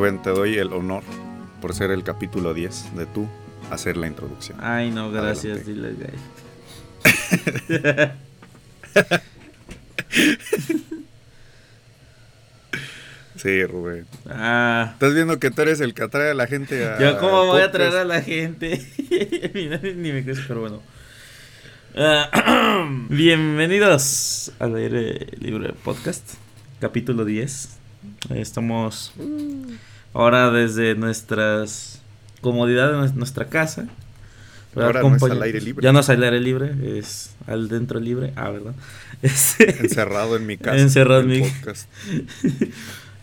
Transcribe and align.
Rubén, 0.00 0.22
te 0.22 0.30
doy 0.30 0.56
el 0.56 0.72
honor 0.72 1.02
por 1.60 1.74
ser 1.74 1.90
el 1.90 2.02
capítulo 2.02 2.54
10 2.54 2.96
de 2.96 3.04
tú 3.04 3.28
hacer 3.70 3.98
la 3.98 4.06
introducción. 4.06 4.56
Ay, 4.58 4.90
no, 4.90 5.12
gracias, 5.12 5.66
dile. 5.66 5.94
Sí, 13.36 13.64
Rubén. 13.66 14.06
Ah, 14.28 14.90
Estás 14.94 15.14
viendo 15.14 15.38
que 15.38 15.50
tú 15.50 15.62
eres 15.62 15.80
el 15.80 15.92
que 15.92 16.02
atrae 16.02 16.30
a 16.30 16.34
la 16.34 16.46
gente 16.46 16.86
a. 16.86 16.98
yo 16.98 17.18
cómo 17.18 17.44
voy 17.44 17.60
a 17.60 17.70
traer 17.70 17.94
a 17.96 18.04
la 18.04 18.22
gente. 18.22 18.80
Ni 19.96 20.12
me 20.12 20.24
crees, 20.24 20.40
pero 20.48 20.60
bueno. 20.60 20.80
Ah, 21.94 22.88
bienvenidos 23.10 24.52
al 24.58 24.76
aire 24.76 25.26
libre 25.38 25.74
podcast, 25.74 26.26
capítulo 26.80 27.26
10. 27.26 27.76
Estamos 28.30 29.12
ahora 30.14 30.50
desde 30.50 30.94
nuestras 30.94 32.00
comodidades 32.40 33.12
de 33.12 33.18
nuestra 33.18 33.46
casa. 33.46 33.86
Ahora 34.76 35.02
no 35.02 35.16
es 35.16 35.22
al 35.22 35.42
aire 35.42 35.60
libre. 35.60 35.82
Ya 35.84 35.92
no 35.92 35.98
es 36.00 36.08
al 36.10 36.22
aire 36.22 36.38
libre, 36.40 36.98
es 36.98 37.34
al 37.46 37.68
dentro 37.68 37.98
libre. 37.98 38.32
Ah, 38.36 38.50
¿verdad? 38.50 38.74
Este- 39.22 39.80
Encerrado 39.80 40.36
en 40.36 40.46
mi 40.46 40.56
casa. 40.56 40.78
Encerrado 40.78 41.20
en 41.22 41.26
mi- 41.28 41.40
podcast. 41.40 41.88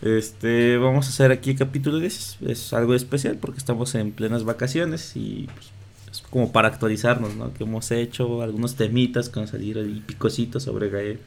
Este, 0.00 0.76
vamos 0.78 1.06
a 1.06 1.08
hacer 1.08 1.32
aquí 1.32 1.56
capítulo 1.56 1.98
10. 1.98 2.38
Es 2.46 2.72
algo 2.72 2.94
especial 2.94 3.36
porque 3.36 3.58
estamos 3.58 3.94
en 3.96 4.12
plenas 4.12 4.44
vacaciones 4.44 5.12
y 5.16 5.48
pues, 5.52 5.72
es 6.18 6.22
como 6.30 6.52
para 6.52 6.68
actualizarnos, 6.68 7.34
¿no? 7.34 7.52
Que 7.52 7.64
hemos 7.64 7.90
hecho 7.90 8.42
algunos 8.42 8.76
temitas 8.76 9.28
con 9.28 9.48
salir 9.48 9.76
ahí 9.76 10.00
picositos 10.06 10.62
sobre 10.62 10.88
Gael. 10.90 11.18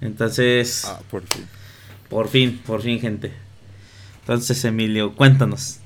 Entonces, 0.00 0.84
Ah, 0.86 1.00
por 1.10 1.22
fin. 1.26 1.44
por 2.08 2.28
fin, 2.28 2.62
por 2.66 2.80
fin, 2.80 2.98
gente. 2.98 3.32
Entonces, 4.26 4.64
Emilio, 4.64 5.14
cuéntanos. 5.14 5.78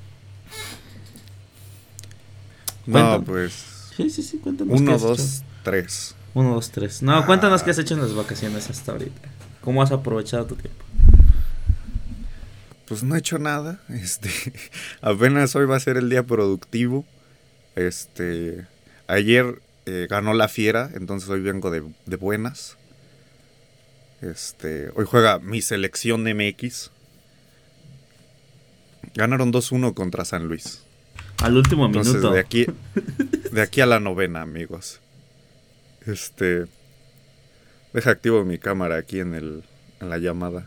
No, 2.85 2.93
Cuéntanos. 2.93 3.25
pues. 3.25 3.53
Sí, 3.95 4.09
sí, 4.09 4.23
sí, 4.23 4.37
cuéntanos. 4.37 4.79
Uno, 4.79 4.97
dos, 4.97 5.19
hecho. 5.19 5.45
tres. 5.63 6.15
Uno, 6.33 6.55
dos, 6.55 6.71
tres. 6.71 7.01
No, 7.03 7.23
cuéntanos 7.25 7.61
Ah. 7.61 7.65
qué 7.65 7.71
has 7.71 7.77
hecho 7.77 7.93
en 7.93 8.01
las 8.01 8.13
vacaciones 8.15 8.69
hasta 8.69 8.93
ahorita. 8.93 9.21
¿Cómo 9.61 9.83
has 9.83 9.91
aprovechado 9.91 10.45
tu 10.47 10.55
tiempo? 10.55 10.83
Pues 12.87 13.03
no 13.03 13.15
he 13.15 13.19
hecho 13.19 13.37
nada. 13.37 13.79
Este. 13.89 14.29
Apenas 15.01 15.55
hoy 15.55 15.65
va 15.65 15.75
a 15.75 15.79
ser 15.79 15.97
el 15.97 16.09
día 16.09 16.23
productivo. 16.23 17.05
Este. 17.75 18.65
Ayer 19.07 19.61
eh, 19.85 20.07
ganó 20.09 20.33
la 20.33 20.47
fiera, 20.47 20.89
entonces 20.95 21.29
hoy 21.29 21.41
vengo 21.41 21.69
de, 21.69 21.83
de 22.07 22.15
buenas. 22.15 22.77
Este. 24.21 24.89
Hoy 24.95 25.05
juega 25.05 25.37
mi 25.39 25.61
selección 25.61 26.23
MX. 26.23 26.89
Ganaron 29.15 29.51
2-1 29.51 29.93
contra 29.93 30.25
San 30.25 30.47
Luis. 30.47 30.83
Al 31.41 31.57
último 31.57 31.85
Entonces, 31.87 32.13
minuto. 32.15 32.33
de 32.33 32.39
aquí, 32.39 32.65
de 33.51 33.61
aquí 33.61 33.81
a 33.81 33.85
la 33.85 33.99
novena, 33.99 34.41
amigos. 34.41 34.99
Este. 36.05 36.65
Deja 37.93 38.11
activo 38.11 38.45
mi 38.45 38.57
cámara 38.57 38.95
aquí 38.97 39.19
en, 39.19 39.33
el, 39.33 39.63
en 39.99 40.09
la 40.09 40.17
llamada. 40.17 40.65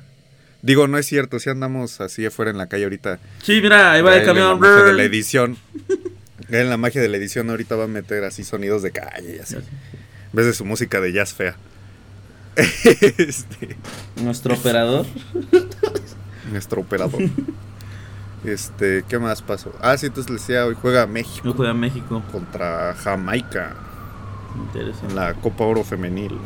Digo, 0.62 0.86
no 0.88 0.98
es 0.98 1.06
cierto, 1.06 1.38
si 1.38 1.50
andamos 1.50 2.00
así 2.00 2.24
afuera 2.26 2.50
en 2.50 2.58
la 2.58 2.68
calle 2.68 2.84
ahorita. 2.84 3.18
Sí, 3.42 3.60
mira, 3.62 3.92
ahí 3.92 4.02
va 4.02 4.16
el 4.16 4.24
camión. 4.24 4.48
La 4.48 4.54
magia 4.56 4.84
de 4.84 4.92
la 4.94 5.02
edición. 5.04 5.56
En 6.50 6.68
la 6.68 6.76
magia 6.76 7.00
de 7.00 7.08
la 7.08 7.16
edición 7.16 7.48
ahorita 7.48 7.74
va 7.74 7.84
a 7.84 7.88
meter 7.88 8.22
así 8.22 8.44
sonidos 8.44 8.82
de 8.82 8.90
calle 8.90 9.36
y 9.36 9.38
así. 9.38 9.56
En 9.56 9.62
vez 10.34 10.44
de 10.44 10.52
su 10.52 10.66
música 10.66 11.00
de 11.00 11.10
jazz 11.12 11.32
fea. 11.32 11.56
Este, 13.18 13.76
Nuestro 14.22 14.54
operador. 14.54 15.06
nuestro 16.52 16.82
operador. 16.82 17.22
Este, 18.44 19.04
¿qué 19.08 19.18
más 19.18 19.40
pasó? 19.42 19.72
Ah, 19.80 19.96
sí, 19.96 20.06
entonces 20.06 20.30
les 20.30 20.42
decía, 20.46 20.66
hoy 20.66 20.76
juega 20.80 21.06
México 21.06 21.46
No 21.46 21.54
juega 21.54 21.72
México. 21.74 22.22
contra 22.30 22.94
Jamaica. 22.94 23.72
Interesante. 24.56 25.06
en 25.08 25.16
la 25.16 25.34
Copa 25.34 25.64
Oro 25.64 25.82
Femenil. 25.82 26.38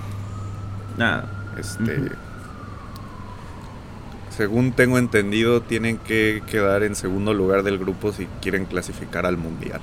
Ah, 0.98 1.24
Este. 1.58 2.10
Según 4.36 4.72
tengo 4.72 4.98
entendido, 4.98 5.62
tienen 5.62 5.98
que 5.98 6.42
quedar 6.48 6.84
en 6.84 6.94
segundo 6.94 7.34
lugar 7.34 7.64
del 7.64 7.76
grupo 7.78 8.12
si 8.12 8.26
quieren 8.40 8.66
clasificar 8.66 9.26
al 9.26 9.36
Mundial. 9.36 9.80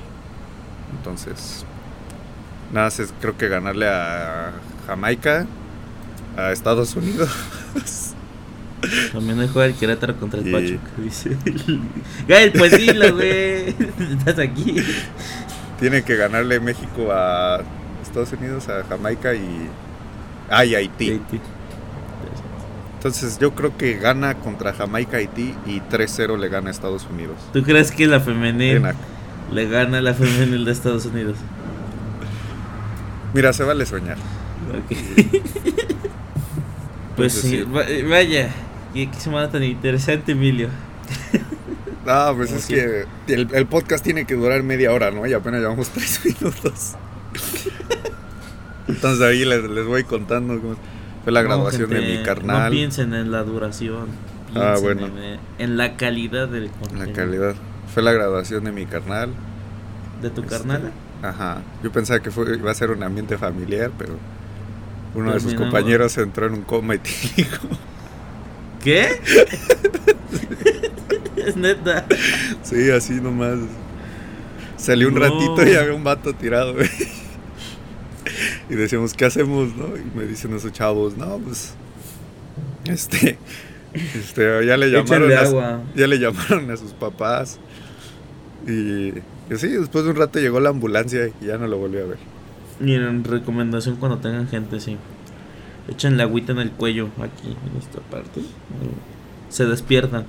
Entonces, 0.97 1.65
nada, 2.71 2.87
es 2.87 3.13
creo 3.19 3.37
que 3.37 3.49
ganarle 3.49 3.89
a 3.89 4.53
Jamaica, 4.87 5.45
a 6.37 6.51
Estados 6.53 6.95
Unidos. 6.95 7.29
también 9.13 9.39
hoy 9.39 9.49
juega 9.51 9.67
el 9.67 9.73
Querétaro 9.75 10.15
contra 10.17 10.39
el 10.41 10.51
Pachuca, 10.51 10.89
dice. 11.03 11.37
Gael, 12.27 12.51
pues 12.51 12.77
dilo, 12.77 13.13
güey. 13.15 13.75
Estás 14.17 14.39
aquí. 14.39 14.75
Tiene 15.79 16.03
que 16.03 16.15
ganarle 16.15 16.59
México 16.59 17.11
a 17.11 17.61
Estados 18.03 18.31
Unidos, 18.33 18.69
a 18.69 18.83
Jamaica 18.83 19.33
y, 19.33 19.67
ah, 20.49 20.63
y 20.65 20.75
Haití. 20.75 21.11
Haití. 21.11 21.39
Entonces 22.97 23.37
yo 23.39 23.53
creo 23.53 23.77
que 23.77 23.97
gana 23.97 24.35
contra 24.35 24.73
Jamaica, 24.73 25.17
Haití 25.17 25.53
y 25.67 25.79
3-0 25.79 26.37
le 26.39 26.49
gana 26.49 26.69
a 26.69 26.71
Estados 26.71 27.05
Unidos. 27.11 27.35
¿Tú 27.53 27.61
crees 27.63 27.91
que 27.91 28.07
la 28.07 28.19
femenil 28.19 28.81
le 29.51 29.69
gana 29.69 29.99
a 29.99 30.01
la 30.01 30.13
femenil 30.15 30.65
de 30.65 30.71
Estados 30.71 31.05
Unidos? 31.05 31.37
Mira, 33.33 33.53
se 33.53 33.63
vale 33.63 33.85
soñar. 33.85 34.17
Ok. 34.69 34.97
pues 37.15 37.35
Entonces, 37.35 37.41
sí, 37.41 37.49
sí. 37.57 37.63
va- 37.63 38.09
vaya. 38.09 38.49
Qué, 38.95 39.11
qué 39.11 39.19
semana 39.19 39.49
tan 39.51 39.63
interesante, 39.63 40.31
Emilio. 40.31 40.69
No, 42.05 42.35
pues 42.35 42.49
Como 42.49 42.59
es 42.59 42.65
que 42.67 43.05
el, 43.33 43.49
el 43.51 43.65
podcast 43.65 44.03
tiene 44.03 44.25
que 44.25 44.35
durar 44.35 44.61
media 44.61 44.91
hora, 44.93 45.09
¿no? 45.09 45.25
Y 45.25 45.33
apenas 45.33 45.59
llevamos 45.61 45.89
tres 45.93 46.21
minutos. 46.23 46.93
Entonces 48.87 49.25
ahí 49.25 49.43
les, 49.43 49.63
les 49.63 49.85
voy 49.87 50.03
contando 50.03 50.61
cómo 50.61 50.75
fue 51.23 51.33
la 51.33 51.41
No, 51.41 51.47
graduación 51.47 51.89
de 51.89 52.01
mi 52.01 52.23
carnal. 52.23 52.65
No 52.65 52.69
piensen 52.69 53.13
en 53.15 53.31
la 53.31 53.41
duración. 53.43 54.05
Ah, 54.53 54.75
piensen 54.79 54.83
bueno. 54.83 55.07
En, 55.07 55.39
en 55.57 55.77
la 55.77 55.97
calidad 55.97 56.47
del 56.47 56.65
la 56.65 56.71
contenido. 56.73 57.13
calidad. 57.13 57.55
Fue 57.91 58.03
la 58.03 58.11
graduación 58.11 58.63
de 58.65 58.71
mi 58.71 58.85
carnal. 58.85 59.31
¿De 60.21 60.29
tu 60.29 60.41
Este, 60.41 60.57
carnal? 60.57 60.91
Ajá. 61.23 61.63
Yo 61.83 61.91
pensaba 61.91 62.19
que 62.19 62.29
fue, 62.29 62.55
iba 62.55 62.69
a 62.69 62.75
ser 62.75 62.91
un 62.91 63.01
ambiente 63.01 63.39
familiar, 63.39 63.89
pero 63.97 64.15
uno 65.15 65.33
de 65.33 65.39
sus 65.39 65.55
compañeros 65.55 66.15
entró 66.19 66.45
en 66.45 66.53
un 66.53 66.61
coma 66.61 66.93
etílico. 66.93 67.67
¿Qué? 68.85 69.19
es 71.37 71.55
neta. 71.57 72.05
Sí, 72.63 72.89
así 72.91 73.13
nomás. 73.15 73.57
Salió 74.77 75.07
un 75.07 75.15
No. 75.15 75.19
ratito 75.21 75.67
y 75.67 75.75
había 75.75 75.93
un 75.93 76.03
vato 76.03 76.33
tirado, 76.33 76.73
güey. 76.75 76.87
Y 78.69 78.75
decíamos, 78.75 79.13
¿qué 79.13 79.25
hacemos, 79.25 79.75
no? 79.75 79.87
Y 79.97 80.03
me 80.17 80.25
dicen 80.25 80.55
esos 80.55 80.71
chavos, 80.71 81.17
no, 81.17 81.37
pues. 81.39 81.73
Este. 82.85 83.37
Este, 83.93 84.65
ya 84.65 84.77
le 84.77 84.91
llamaron. 84.91 85.31
A, 85.31 85.39
agua. 85.39 85.81
ya 85.95 86.05
le 86.07 86.19
llamaron 86.19 86.69
a 86.69 86.77
sus 86.77 86.91
papás. 86.93 87.59
Y. 88.67 89.09
y 89.09 89.57
sí, 89.57 89.67
después 89.69 90.03
de 90.05 90.11
un 90.11 90.17
rato 90.17 90.39
llegó 90.39 90.59
la 90.59 90.69
ambulancia 90.69 91.29
y 91.41 91.45
ya 91.45 91.57
no 91.57 91.67
lo 91.67 91.77
volví 91.77 91.97
a 91.97 92.05
ver. 92.05 92.17
Miren, 92.79 93.23
recomendación 93.23 93.95
cuando 93.95 94.17
tengan 94.19 94.47
gente, 94.47 94.79
sí. 94.79 94.97
Echen 95.87 96.17
la 96.17 96.23
agüita 96.23 96.51
en 96.51 96.59
el 96.59 96.71
cuello, 96.71 97.09
aquí, 97.19 97.47
en 97.47 97.77
esta 97.79 97.99
parte. 98.01 98.41
Se 99.49 99.65
despiertan. 99.65 100.25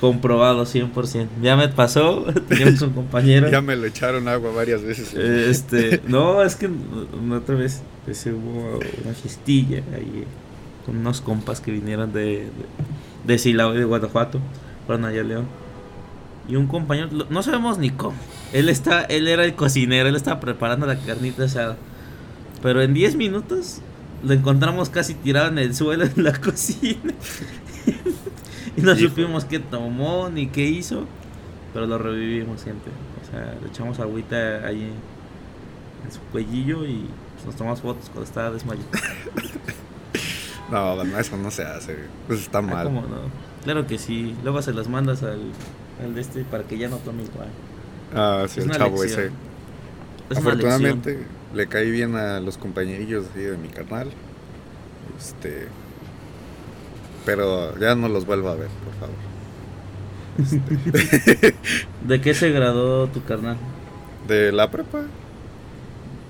Comprobado 0.00 0.64
100%. 0.64 1.28
Ya 1.42 1.56
me 1.56 1.68
pasó, 1.68 2.24
teníamos 2.48 2.80
un 2.82 2.90
compañero. 2.90 3.50
Ya 3.50 3.60
me 3.60 3.76
lo 3.76 3.86
echaron 3.86 4.28
agua 4.28 4.50
varias 4.52 4.82
veces. 4.82 5.12
Eh, 5.14 5.50
Este, 5.50 6.00
no, 6.06 6.42
es 6.42 6.56
que 6.56 6.70
otra 7.32 7.54
vez 7.54 7.82
ese 8.06 8.32
hubo 8.32 8.78
una 9.04 9.14
fiestilla 9.14 9.82
ahí 9.94 10.24
con 10.86 10.96
unos 10.96 11.20
compas 11.20 11.60
que 11.60 11.70
vinieron 11.70 12.12
de, 12.12 12.22
de, 12.22 12.46
de 13.26 13.38
Silao 13.38 13.74
y 13.74 13.78
de 13.78 13.84
Guanajuato, 13.84 14.40
fueron 14.86 15.04
allá 15.04 15.20
a 15.20 15.24
León. 15.24 15.46
Y 16.48 16.56
un 16.56 16.66
compañero, 16.66 17.08
no 17.28 17.42
sabemos 17.42 17.76
ni 17.76 17.90
cómo. 17.90 18.16
Él 18.54 18.70
está, 18.70 19.02
él 19.02 19.28
era 19.28 19.44
el 19.44 19.54
cocinero, 19.54 20.08
él 20.08 20.16
estaba 20.16 20.40
preparando 20.40 20.86
la 20.86 20.98
carnita 20.98 21.44
asada. 21.44 21.76
Pero 22.62 22.82
en 22.82 22.92
10 22.94 23.16
minutos 23.16 23.80
lo 24.22 24.32
encontramos 24.34 24.90
casi 24.90 25.14
tirado 25.14 25.48
en 25.48 25.58
el 25.58 25.74
suelo 25.74 26.04
en 26.04 26.24
la 26.24 26.32
cocina. 26.40 27.14
y 28.76 28.80
no 28.82 28.92
Hijo. 28.92 29.08
supimos 29.08 29.44
qué 29.44 29.58
tomó 29.58 30.28
ni 30.30 30.46
qué 30.48 30.66
hizo. 30.66 31.06
Pero 31.72 31.86
lo 31.86 31.98
revivimos, 31.98 32.62
gente. 32.64 32.90
O 33.22 33.30
sea, 33.30 33.54
le 33.62 33.68
echamos 33.68 33.98
agüita 34.00 34.66
ahí 34.66 34.90
en 36.04 36.12
su 36.12 36.20
cuellillo 36.32 36.84
y 36.84 37.06
pues, 37.34 37.46
nos 37.46 37.56
tomamos 37.56 37.80
fotos 37.80 38.04
cuando 38.06 38.24
estaba 38.24 38.50
desmayado. 38.50 38.88
No, 40.70 41.02
no, 41.02 41.18
eso 41.18 41.36
no 41.36 41.50
se 41.50 41.64
hace. 41.64 41.96
Pues 42.28 42.42
está 42.42 42.58
Ah, 42.58 42.62
mal. 42.62 42.84
¿cómo 42.86 43.00
no? 43.02 43.16
Claro 43.64 43.88
que 43.88 43.98
sí. 43.98 44.36
Luego 44.44 44.62
se 44.62 44.72
las 44.72 44.88
mandas 44.88 45.22
al, 45.24 45.40
al 46.00 46.14
de 46.14 46.20
este 46.20 46.44
para 46.44 46.62
que 46.62 46.78
ya 46.78 46.88
no 46.88 46.98
tome 46.98 47.24
igual. 47.24 47.48
Ah, 48.14 48.44
sí, 48.48 48.60
Es 48.60 48.66
el 48.66 48.72
chavo 48.72 49.02
lección. 49.02 49.20
ese. 49.24 49.32
Es. 50.30 50.38
Afortunadamente 50.38 51.26
le 51.54 51.66
caí 51.66 51.90
bien 51.90 52.16
a 52.16 52.40
los 52.40 52.58
compañerillos 52.58 53.26
así 53.30 53.40
de 53.40 53.56
mi 53.56 53.68
carnal. 53.68 54.10
Este. 55.18 55.68
Pero 57.24 57.78
ya 57.78 57.94
no 57.94 58.08
los 58.08 58.26
vuelvo 58.26 58.48
a 58.48 58.54
ver, 58.54 58.68
por 58.84 58.94
favor. 58.94 59.30
¿De 62.06 62.20
qué 62.20 62.34
se 62.34 62.50
graduó 62.50 63.08
tu 63.08 63.22
carnal? 63.24 63.56
De 64.26 64.52
la 64.52 64.70
prepa. 64.70 65.02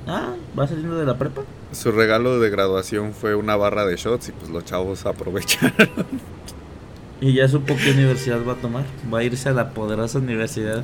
Ah, 0.06 0.34
¿va 0.58 0.66
saliendo 0.66 0.98
de 0.98 1.06
la 1.06 1.18
prepa? 1.18 1.42
Su 1.72 1.92
regalo 1.92 2.40
de 2.40 2.50
graduación 2.50 3.12
fue 3.12 3.34
una 3.34 3.54
barra 3.56 3.86
de 3.86 3.96
shots 3.96 4.30
y 4.30 4.32
pues 4.32 4.50
los 4.50 4.64
chavos 4.64 5.06
aprovecharon. 5.06 5.90
¿Y 7.20 7.34
ya 7.34 7.46
supo 7.48 7.76
qué 7.76 7.92
universidad 7.92 8.40
va 8.46 8.54
a 8.54 8.56
tomar? 8.56 8.84
¿Va 9.12 9.18
a 9.18 9.22
irse 9.22 9.50
a 9.50 9.52
la 9.52 9.70
poderosa 9.70 10.18
universidad? 10.18 10.82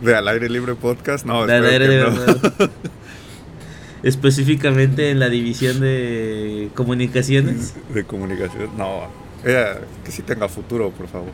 ¿De 0.00 0.16
Al 0.16 0.26
Aire 0.28 0.48
Libre 0.48 0.74
Podcast? 0.74 1.26
No, 1.26 1.46
De 1.46 1.54
al 1.54 1.66
aire 1.66 1.88
libre, 1.88 2.10
no. 2.10 2.70
Específicamente 4.04 5.10
en 5.10 5.18
la 5.18 5.28
división 5.30 5.80
de 5.80 6.68
comunicaciones. 6.74 7.74
De 7.92 8.04
comunicación. 8.04 8.68
No, 8.76 9.08
ella 9.44 9.80
que 10.04 10.12
sí 10.12 10.22
tenga 10.22 10.48
futuro, 10.48 10.90
por 10.90 11.08
favor. 11.08 11.32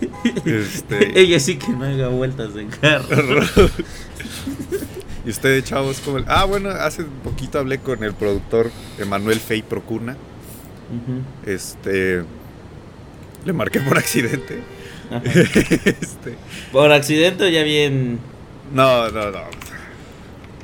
Este, 0.44 1.18
Ella 1.18 1.38
sí 1.40 1.56
que 1.56 1.68
no 1.68 1.84
haga 1.84 2.08
vueltas 2.08 2.54
en 2.56 2.68
carro. 2.68 3.40
y 5.26 5.30
ustedes, 5.30 5.64
chavos, 5.64 6.00
¿cómo? 6.04 6.18
Ah, 6.26 6.44
bueno, 6.44 6.70
hace 6.70 7.04
poquito 7.24 7.58
hablé 7.58 7.78
con 7.78 8.02
el 8.04 8.12
productor 8.14 8.70
Emanuel 8.98 9.38
Fey 9.38 9.62
Procuna. 9.62 10.16
Este. 11.44 12.22
Le 13.44 13.52
marqué 13.52 13.80
por 13.80 13.98
accidente. 13.98 14.60
Este, 15.08 16.34
Por 16.72 16.90
accidente 16.90 17.44
o 17.44 17.48
ya 17.48 17.62
bien. 17.62 18.18
no, 18.72 19.08
no, 19.10 19.30
no. 19.30 19.38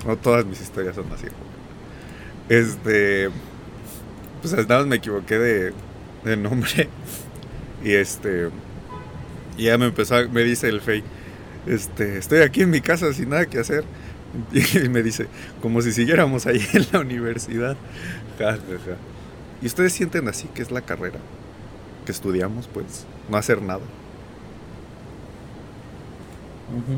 No 0.06 0.16
todas 0.16 0.44
mis 0.44 0.60
historias 0.60 0.96
son 0.96 1.10
así. 1.12 1.26
Este. 2.48 3.30
Pues 4.40 4.52
nada 4.54 4.78
más 4.78 4.86
me 4.86 4.96
equivoqué 4.96 5.38
de, 5.38 5.72
de 6.24 6.36
nombre. 6.36 6.88
Y 7.84 7.94
este. 7.94 8.48
Y 9.56 9.64
ya 9.64 9.76
me 9.76 9.86
empezó 9.86 10.14
a, 10.16 10.28
me 10.28 10.42
dice 10.44 10.68
el 10.68 10.80
Fey. 10.80 11.02
Este, 11.66 12.16
estoy 12.18 12.40
aquí 12.40 12.62
en 12.62 12.70
mi 12.70 12.80
casa 12.80 13.12
sin 13.12 13.30
nada 13.30 13.46
que 13.46 13.58
hacer. 13.58 13.84
Y 14.84 14.88
me 14.88 15.02
dice, 15.02 15.26
como 15.60 15.82
si 15.82 15.92
siguiéramos 15.92 16.46
ahí 16.46 16.64
en 16.74 16.86
la 16.92 17.00
universidad. 17.00 17.76
Ja, 18.38 18.52
ja, 18.52 18.58
ja. 18.58 18.96
¿Y 19.60 19.66
ustedes 19.66 19.92
sienten 19.92 20.26
así 20.28 20.48
que 20.54 20.62
es 20.62 20.70
la 20.70 20.80
carrera? 20.80 21.18
Que 22.06 22.12
estudiamos, 22.12 22.66
pues, 22.68 23.06
no 23.28 23.36
hacer 23.36 23.60
nada. 23.62 23.82
Ujú. 26.68 26.96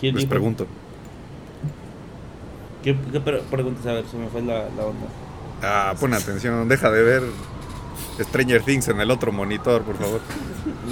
¿Quién 0.00 0.14
Les 0.14 0.22
dijo? 0.24 0.30
pregunto. 0.30 0.66
¿Qué, 2.82 2.96
qué 3.12 3.20
pre- 3.20 3.42
preguntas? 3.50 3.86
A 3.86 3.92
ver, 3.92 4.04
se 4.10 4.16
me 4.16 4.28
fue 4.28 4.42
la, 4.42 4.64
la 4.76 4.84
onda. 4.86 5.06
Ah, 5.62 5.94
pon 5.98 6.12
atención, 6.14 6.68
deja 6.68 6.90
de 6.90 7.02
ver 7.02 7.22
Stranger 8.20 8.62
Things 8.62 8.88
en 8.88 9.00
el 9.00 9.10
otro 9.10 9.32
monitor, 9.32 9.82
por 9.82 9.96
favor. 9.96 10.20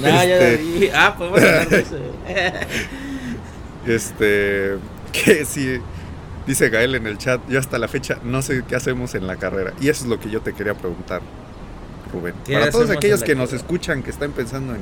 No, 0.01 0.07
ya 0.07 0.23
Este- 0.23 0.63
lo 0.63 0.79
vi. 0.79 0.89
Ah, 0.93 1.15
podemos 1.17 1.39
hablar 1.41 1.69
de 1.69 1.79
eso. 1.81 1.95
Este, 3.85 4.77
que 5.11 5.45
si 5.45 5.79
dice 6.45 6.69
Gael 6.69 6.95
en 6.95 7.07
el 7.07 7.17
chat, 7.17 7.41
yo 7.49 7.59
hasta 7.59 7.77
la 7.79 7.87
fecha 7.87 8.17
no 8.23 8.41
sé 8.41 8.63
qué 8.67 8.75
hacemos 8.75 9.15
en 9.15 9.27
la 9.27 9.37
carrera. 9.37 9.73
Y 9.81 9.89
eso 9.89 10.03
es 10.03 10.09
lo 10.09 10.19
que 10.19 10.29
yo 10.29 10.41
te 10.41 10.53
quería 10.53 10.73
preguntar, 10.75 11.21
Rubén. 12.13 12.35
¿Qué 12.45 12.53
Para 12.53 12.69
todos 12.69 12.89
aquellos 12.91 13.23
que 13.23 13.35
nos 13.35 13.53
escuchan, 13.53 14.03
que 14.03 14.11
están 14.11 14.31
pensando 14.31 14.75
en, 14.75 14.81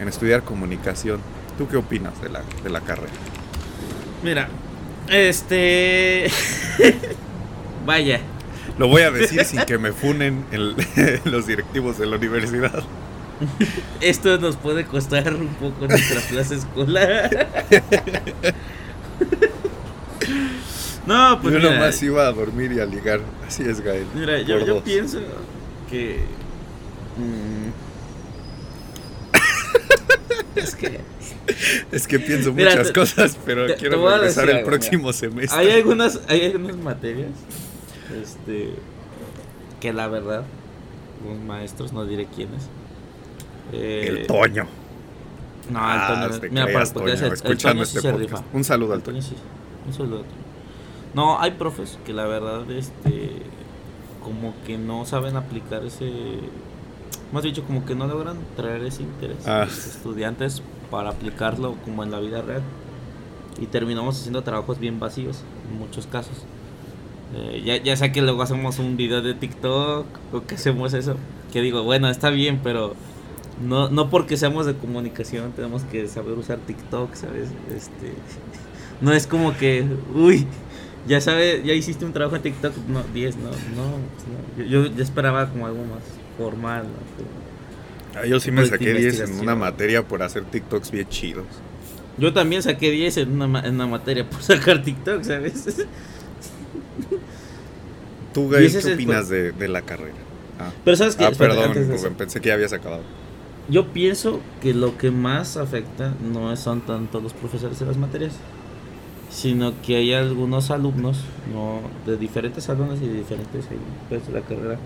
en 0.00 0.08
estudiar 0.08 0.42
comunicación, 0.44 1.20
¿tú 1.58 1.66
qué 1.68 1.76
opinas 1.76 2.20
de 2.22 2.28
la, 2.28 2.42
de 2.62 2.70
la 2.70 2.80
carrera? 2.82 3.12
Mira, 4.22 4.48
este. 5.08 6.30
Vaya. 7.86 8.20
Lo 8.78 8.88
voy 8.88 9.02
a 9.02 9.10
decir 9.10 9.44
sin 9.44 9.60
que 9.62 9.78
me 9.78 9.92
funen 9.92 10.44
el- 10.50 10.74
los 11.24 11.46
directivos 11.46 11.98
de 11.98 12.06
la 12.06 12.16
universidad. 12.16 12.82
Esto 14.00 14.38
nos 14.38 14.56
puede 14.56 14.84
costar 14.84 15.34
un 15.34 15.48
poco 15.48 15.86
nuestra 15.86 16.20
plaza 16.22 16.54
escolar. 16.54 17.48
No, 21.06 21.38
pues 21.42 21.52
yo 21.54 21.60
mira, 21.60 21.74
nomás 21.74 22.02
iba 22.02 22.26
a 22.26 22.32
dormir 22.32 22.72
y 22.72 22.80
a 22.80 22.86
ligar. 22.86 23.20
Así 23.46 23.62
es, 23.62 23.80
Gael. 23.80 24.06
mira, 24.14 24.40
yo, 24.40 24.82
pienso 24.82 25.18
que. 25.90 26.20
mm, 27.18 27.68
es 30.56 30.74
que 30.76 31.00
Es 31.92 32.06
que 32.06 32.18
pienso 32.18 32.52
Mira, 32.52 32.70
muchas 32.70 32.88
te- 32.88 32.92
cosas, 32.92 33.38
pero 33.44 33.66
te- 33.66 33.74
te 33.74 33.78
quiero 33.80 34.06
a 34.08 34.16
regresar 34.18 34.48
el 34.50 34.56
algo, 34.58 34.68
próximo 34.68 35.12
semestre. 35.12 35.58
hay 35.58 35.70
algunas, 35.72 36.20
hay 36.28 36.46
algunas 36.46 36.76
materias, 36.76 37.30
este, 38.22 38.70
que 39.80 39.92
la 39.92 40.08
verdad, 40.08 40.44
los 41.26 41.38
maestros, 41.44 41.92
no 41.92 42.04
diré 42.06 42.26
quiénes. 42.26 42.62
eh, 43.72 44.06
El 44.08 44.26
Toño. 44.26 44.66
No, 45.70 45.78
Ah, 45.80 46.20
el 46.24 46.28
Toño. 46.30 46.40
te 46.40 46.50
Mira, 46.50 46.66
para- 46.66 46.84
Toño, 46.92 47.06
el 47.08 47.32
escuchando 47.32 47.56
Toño 47.72 47.82
este 47.82 48.00
sí 48.00 48.08
podcast. 48.08 48.44
Un 48.52 48.64
saludo 48.64 48.92
al 48.92 48.98
El 48.98 49.04
Toño 49.04 49.20
Toño. 49.20 49.28
sí. 49.28 49.36
Un 49.86 49.92
saludo 49.94 50.16
al 50.18 50.24
Toño. 50.24 50.44
No, 51.14 51.40
hay 51.40 51.52
profes 51.52 51.98
que 52.04 52.12
la 52.12 52.26
verdad, 52.26 52.70
este, 52.70 53.30
como 54.22 54.54
que 54.66 54.76
no 54.78 55.04
saben 55.06 55.36
aplicar 55.36 55.84
ese, 55.84 56.10
más 57.32 57.42
dicho, 57.42 57.64
como 57.64 57.84
que 57.84 57.94
no 57.94 58.06
logran 58.06 58.36
traer 58.56 58.84
ese 58.84 59.02
interés 59.02 59.46
Ah. 59.46 59.62
a 59.62 59.64
los 59.64 59.86
estudiantes 59.86 60.62
para 60.90 61.10
aplicarlo 61.10 61.76
como 61.84 62.02
en 62.04 62.10
la 62.10 62.20
vida 62.20 62.42
real. 62.42 62.62
Y 63.60 63.66
terminamos 63.66 64.18
haciendo 64.18 64.42
trabajos 64.42 64.78
bien 64.78 64.98
vacíos 65.00 65.42
en 65.70 65.78
muchos 65.78 66.06
casos. 66.06 66.44
Eh, 67.36 67.62
ya, 67.64 67.82
ya 67.82 67.96
sea 67.96 68.12
que 68.12 68.22
luego 68.22 68.42
hacemos 68.42 68.78
un 68.78 68.96
video 68.96 69.22
de 69.22 69.34
TikTok 69.34 70.06
o 70.32 70.42
que 70.46 70.54
hacemos 70.54 70.92
eso. 70.94 71.16
Que 71.52 71.60
digo, 71.62 71.82
bueno, 71.82 72.08
está 72.08 72.30
bien, 72.30 72.60
pero 72.62 72.94
no, 73.64 73.88
no 73.88 74.10
porque 74.10 74.36
seamos 74.36 74.66
de 74.66 74.74
comunicación 74.74 75.52
tenemos 75.52 75.82
que 75.84 76.06
saber 76.08 76.36
usar 76.38 76.58
TikTok, 76.58 77.14
¿sabes? 77.14 77.48
Este, 77.74 78.12
no 79.00 79.12
es 79.12 79.26
como 79.26 79.56
que, 79.56 79.84
uy, 80.14 80.46
ya 81.06 81.20
sabes, 81.20 81.64
ya 81.64 81.72
hiciste 81.74 82.04
un 82.04 82.12
trabajo 82.12 82.36
en 82.36 82.42
TikTok, 82.42 82.72
no, 82.88 83.02
10, 83.14 83.36
no, 83.36 83.50
no, 83.50 84.58
no. 84.58 84.64
Yo, 84.64 84.86
yo 84.86 85.02
esperaba 85.02 85.48
como 85.48 85.66
algo 85.66 85.80
más 85.84 86.02
formal, 86.36 86.84
¿no? 86.92 87.00
Ah, 88.14 88.26
yo 88.26 88.38
sí 88.40 88.50
me 88.52 88.62
de 88.62 88.68
saqué 88.68 88.94
10 88.94 89.20
en 89.20 89.40
una 89.40 89.56
materia 89.56 90.06
por 90.06 90.22
hacer 90.22 90.44
TikToks 90.44 90.90
bien 90.90 91.08
chidos. 91.08 91.64
Yo 92.16 92.32
también 92.32 92.62
saqué 92.62 92.90
10 92.90 93.16
en 93.18 93.42
una, 93.42 93.60
en 93.60 93.74
una 93.74 93.86
materia 93.86 94.28
por 94.28 94.42
sacar 94.42 94.82
TikTok, 94.82 95.22
¿sabes? 95.24 95.86
¿Tú, 98.32 98.48
Y 98.50 98.50
Gael, 98.52 98.64
ese 98.66 98.78
es 98.78 98.84
qué 98.84 98.94
opinas 98.94 99.28
de, 99.28 99.52
de 99.52 99.68
la 99.68 99.82
carrera? 99.82 100.14
Ah, 100.58 100.72
Pero 100.84 100.96
sabes 100.96 101.16
que 101.16 101.24
Ah, 101.24 101.32
perdón, 101.36 101.72
de 101.72 102.10
pensé 102.12 102.40
que 102.40 102.48
ya 102.48 102.54
habías 102.54 102.72
acabado. 102.72 103.02
Yo 103.68 103.92
pienso 103.92 104.40
que 104.60 104.74
lo 104.74 104.98
que 104.98 105.10
más 105.10 105.56
afecta 105.56 106.14
no 106.20 106.54
son 106.56 106.82
tanto 106.82 107.20
los 107.20 107.32
profesores 107.32 107.78
de 107.78 107.86
las 107.86 107.96
materias, 107.96 108.34
sino 109.30 109.80
que 109.82 109.96
hay 109.96 110.12
algunos 110.12 110.70
alumnos, 110.70 111.24
no 111.52 111.80
de 112.06 112.16
diferentes 112.16 112.64
salones 112.64 113.00
y 113.02 113.08
de 113.08 113.14
diferentes 113.14 113.64
pues, 114.08 114.26
de 114.26 114.32
la 114.32 114.42
carrera, 114.42 114.78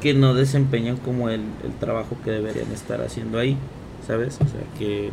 que 0.00 0.14
no 0.14 0.34
desempeñan 0.34 0.96
como 0.96 1.28
el, 1.30 1.40
el 1.64 1.72
trabajo 1.80 2.16
que 2.24 2.30
deberían 2.30 2.70
estar 2.72 3.00
haciendo 3.00 3.38
ahí, 3.38 3.56
¿sabes? 4.06 4.36
O 4.40 4.44
sea, 4.44 4.60
que. 4.78 5.12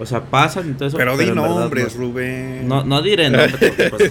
O 0.00 0.06
sea, 0.06 0.22
pasan 0.24 0.70
y 0.70 0.72
todo 0.72 0.88
eso. 0.88 0.96
Pero 0.96 1.16
di 1.16 1.24
en 1.24 1.34
verdad 1.34 1.48
nombres, 1.60 1.94
no- 1.96 2.00
Rubén. 2.06 2.66
no, 2.66 2.82
no 2.82 3.02
diré 3.02 3.28
nombres 3.30 3.56
porque, 3.90 3.90
pues, 3.90 4.10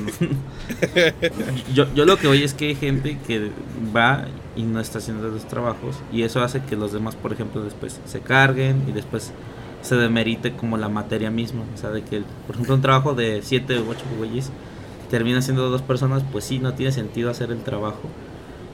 yo, 1.73 1.87
yo 1.93 2.05
lo 2.05 2.17
que 2.17 2.27
voy 2.27 2.43
es 2.43 2.53
que 2.53 2.67
hay 2.69 2.75
gente 2.75 3.17
que 3.27 3.49
va 3.95 4.25
y 4.55 4.63
no 4.63 4.79
está 4.79 4.99
haciendo 4.99 5.27
los 5.29 5.47
trabajos 5.47 5.95
y 6.11 6.23
eso 6.23 6.41
hace 6.43 6.61
que 6.61 6.75
los 6.75 6.91
demás, 6.93 7.15
por 7.15 7.33
ejemplo, 7.33 7.63
después 7.63 7.99
se 8.05 8.19
carguen 8.19 8.83
y 8.87 8.91
después 8.91 9.31
se 9.81 9.95
demerite 9.95 10.53
como 10.53 10.77
la 10.77 10.87
materia 10.89 11.31
misma. 11.31 11.63
O 11.73 11.77
sea, 11.77 11.89
de 11.89 12.03
que, 12.03 12.21
por 12.45 12.55
ejemplo, 12.55 12.75
un 12.75 12.81
trabajo 12.81 13.13
de 13.15 13.41
7 13.43 13.79
u 13.79 13.89
8 13.89 13.99
güeyes 14.17 14.51
termina 15.09 15.41
siendo 15.41 15.69
dos 15.69 15.81
personas, 15.81 16.23
pues 16.31 16.45
sí, 16.45 16.59
no 16.59 16.73
tiene 16.73 16.91
sentido 16.91 17.29
hacer 17.31 17.51
el 17.51 17.63
trabajo. 17.63 18.01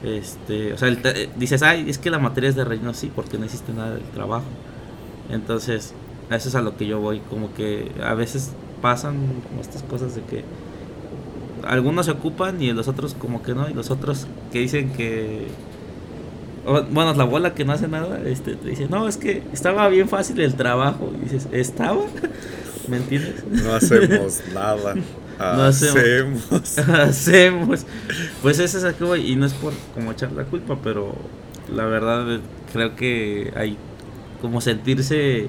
Este, 0.02 0.72
o 0.74 0.78
sea, 0.78 0.88
el 0.88 1.02
te- 1.02 1.28
dices, 1.36 1.62
ay, 1.62 1.88
es 1.90 1.98
que 1.98 2.10
la 2.10 2.18
materia 2.18 2.50
es 2.50 2.56
de 2.56 2.64
relleno, 2.64 2.94
sí, 2.94 3.10
porque 3.14 3.38
no 3.38 3.44
existe 3.44 3.72
nada 3.72 3.92
del 3.94 4.04
trabajo. 4.10 4.46
Entonces, 5.30 5.94
eso 6.30 6.48
es 6.48 6.54
a 6.54 6.62
lo 6.62 6.76
que 6.76 6.86
yo 6.86 7.00
voy, 7.00 7.20
como 7.20 7.52
que 7.54 7.92
a 8.02 8.14
veces 8.14 8.52
pasan 8.82 9.16
como 9.48 9.60
estas 9.60 9.82
cosas 9.82 10.14
de 10.14 10.22
que 10.22 10.44
algunos 11.66 12.06
se 12.06 12.12
ocupan 12.12 12.62
y 12.62 12.72
los 12.72 12.88
otros 12.88 13.14
como 13.14 13.42
que 13.42 13.54
no, 13.54 13.68
y 13.68 13.74
los 13.74 13.90
otros 13.90 14.26
que 14.52 14.60
dicen 14.60 14.92
que... 14.92 15.48
bueno, 16.90 17.14
la 17.14 17.24
bola 17.24 17.54
que 17.54 17.64
no 17.64 17.72
hace 17.72 17.88
nada, 17.88 18.20
este, 18.26 18.54
te 18.56 18.68
dice, 18.70 18.88
no, 18.88 19.08
es 19.08 19.16
que 19.16 19.42
estaba 19.52 19.88
bien 19.88 20.08
fácil 20.08 20.40
el 20.40 20.54
trabajo. 20.54 21.10
Y 21.20 21.24
dices, 21.24 21.48
¿estaba? 21.52 22.04
¿Me 22.88 22.98
entiendes? 22.98 23.44
No 23.50 23.74
hacemos 23.74 24.40
nada. 24.54 24.94
No 25.38 25.62
hacemos. 25.64 26.78
hacemos. 26.78 27.86
Pues 28.42 28.58
eso 28.58 28.78
es 28.78 28.84
a 28.84 28.92
que 28.96 29.04
voy, 29.04 29.30
y 29.30 29.36
no 29.36 29.46
es 29.46 29.52
por 29.54 29.72
como 29.94 30.12
echar 30.12 30.32
la 30.32 30.44
culpa, 30.44 30.78
pero 30.82 31.14
la 31.72 31.84
verdad 31.84 32.34
eh, 32.36 32.40
creo 32.72 32.96
que 32.96 33.52
hay 33.56 33.76
como 34.42 34.60
sentirse, 34.60 35.48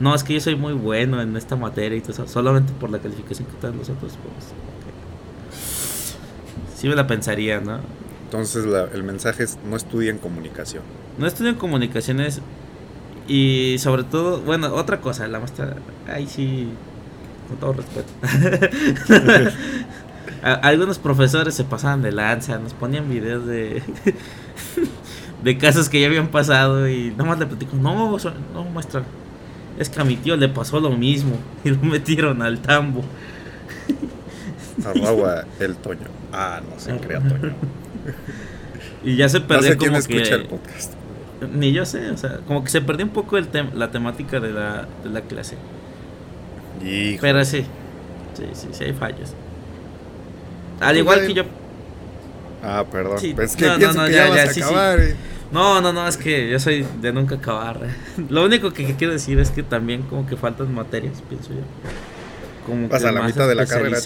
no, 0.00 0.14
es 0.14 0.22
que 0.24 0.34
yo 0.34 0.40
soy 0.40 0.56
muy 0.56 0.72
bueno 0.74 1.20
en 1.22 1.36
esta 1.36 1.56
materia 1.56 1.96
y 1.96 2.00
todo 2.00 2.12
eso, 2.12 2.28
solamente 2.28 2.72
por 2.78 2.90
la 2.90 2.98
calificación 2.98 3.46
que 3.48 3.54
te 3.54 3.66
dan 3.68 3.78
los 3.78 3.88
otros, 3.88 4.12
pues 4.22 4.52
sí 6.76 6.88
me 6.88 6.94
la 6.94 7.06
pensaría, 7.06 7.60
¿no? 7.60 7.80
Entonces 8.24 8.66
la- 8.66 8.88
el 8.92 9.02
mensaje 9.02 9.44
es 9.44 9.58
no 9.68 9.76
estudien 9.76 10.18
comunicación. 10.18 10.82
No 11.18 11.26
estudian 11.26 11.54
comunicaciones 11.54 12.40
y 13.28 13.76
sobre 13.78 14.04
todo, 14.04 14.40
bueno, 14.42 14.74
otra 14.74 15.00
cosa, 15.00 15.26
la 15.28 15.38
maestra, 15.38 15.76
ay 16.12 16.26
sí, 16.26 16.68
con 17.46 17.56
todo 17.58 17.72
respeto. 17.74 18.12
Algunos 20.62 20.98
profesores 20.98 21.54
se 21.54 21.64
pasaban 21.64 22.02
de 22.02 22.12
lanza, 22.12 22.58
nos 22.58 22.74
ponían 22.74 23.08
videos 23.08 23.46
de 23.46 23.82
de 25.42 25.58
casos 25.58 25.88
que 25.88 26.00
ya 26.00 26.06
habían 26.06 26.28
pasado 26.28 26.88
y 26.88 27.12
nomás 27.16 27.38
le 27.38 27.46
platico, 27.46 27.76
no, 27.76 28.16
no 28.54 28.64
maestra, 28.72 29.02
es 29.78 29.88
que 29.88 30.00
a 30.00 30.04
mi 30.04 30.16
tío 30.16 30.36
le 30.36 30.48
pasó 30.48 30.80
lo 30.80 30.90
mismo 30.90 31.36
y 31.64 31.70
lo 31.70 31.78
metieron 31.78 32.42
al 32.42 32.58
tambo. 32.60 33.02
Arroba 34.84 35.44
el 35.58 35.74
Toño. 35.76 36.06
Ah, 36.32 36.60
no 36.68 36.78
se 36.78 36.96
crea 36.98 37.20
Toño. 37.20 37.54
Y 39.02 39.16
ya 39.16 39.28
se 39.28 39.40
No 39.40 39.46
perdió 39.46 39.70
sé 39.72 39.76
quién 39.78 39.90
como 39.90 39.98
escucha 39.98 40.22
que 40.22 40.34
el 40.34 40.46
podcast. 40.46 40.92
ni 41.54 41.72
yo 41.72 41.84
sé, 41.86 42.10
o 42.10 42.16
sea, 42.16 42.38
como 42.46 42.62
que 42.62 42.70
se 42.70 42.80
perdió 42.82 43.04
un 43.06 43.12
poco 43.12 43.36
el 43.38 43.50
tem- 43.50 43.72
la 43.72 43.90
temática 43.90 44.38
de 44.38 44.52
la, 44.52 44.86
de 45.02 45.10
la 45.10 45.22
clase. 45.22 45.56
Hijo. 46.84 47.18
Pero 47.20 47.44
sí, 47.44 47.64
sí, 48.34 48.44
sí, 48.52 48.68
sí 48.72 48.84
hay 48.84 48.92
fallos. 48.92 49.32
Al 50.80 50.96
igual 50.96 51.26
que 51.26 51.34
yo. 51.34 51.44
Ah, 52.62 52.84
perdón. 52.90 53.18
Sí, 53.18 53.32
Pues 53.34 53.50
es 53.50 53.56
que 53.56 53.66
no, 53.66 53.78
no, 53.78 53.92
no, 53.92 54.04
que 54.06 54.12
ya, 54.12 54.34
ya, 54.34 54.52
sí. 54.52 54.60
eh. 54.62 55.16
No, 55.52 55.80
no, 55.80 55.92
no, 55.92 56.06
es 56.08 56.16
que 56.16 56.50
yo 56.50 56.58
soy 56.58 56.86
de 57.00 57.12
nunca 57.12 57.36
acabar. 57.36 57.80
Lo 58.28 58.44
único 58.44 58.72
que 58.72 58.94
quiero 58.96 59.12
decir 59.12 59.38
es 59.38 59.50
que 59.50 59.62
también 59.62 60.02
como 60.02 60.26
que 60.26 60.36
faltan 60.36 60.74
materias, 60.74 61.22
pienso 61.28 61.50
yo. 61.50 61.60
Como 62.66 62.88
que 62.88 62.98
la 62.98 63.12
más 63.12 63.26
mitad 63.26 63.48
de 63.48 63.54
la 63.54 63.66
carrera. 63.66 63.98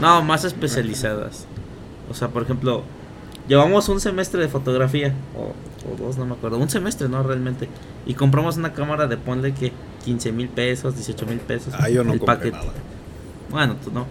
No, 0.00 0.22
más 0.22 0.44
especializadas. 0.44 1.46
O 2.10 2.14
sea, 2.14 2.28
por 2.28 2.42
ejemplo, 2.42 2.82
llevamos 3.48 3.88
un 3.88 4.00
semestre 4.00 4.40
de 4.40 4.48
fotografía, 4.48 5.14
o, 5.36 5.52
o 5.90 5.96
dos, 5.96 6.16
no 6.18 6.26
me 6.26 6.34
acuerdo. 6.34 6.58
Un 6.58 6.70
semestre, 6.70 7.08
¿no? 7.08 7.22
Realmente. 7.22 7.68
Y 8.06 8.14
compramos 8.14 8.56
una 8.56 8.72
cámara 8.72 9.06
de 9.06 9.16
ponle 9.16 9.52
que 9.54 9.72
15 10.04 10.32
mil 10.32 10.48
pesos, 10.48 10.94
18 10.94 11.26
mil 11.26 11.38
pesos. 11.38 11.74
Ah, 11.78 11.88
yo 11.88 12.04
no 12.04 12.12
el 12.12 12.20
compré 12.20 12.50
nada. 12.50 12.72
Bueno, 13.50 13.76
tú 13.82 13.90
no. 13.92 14.06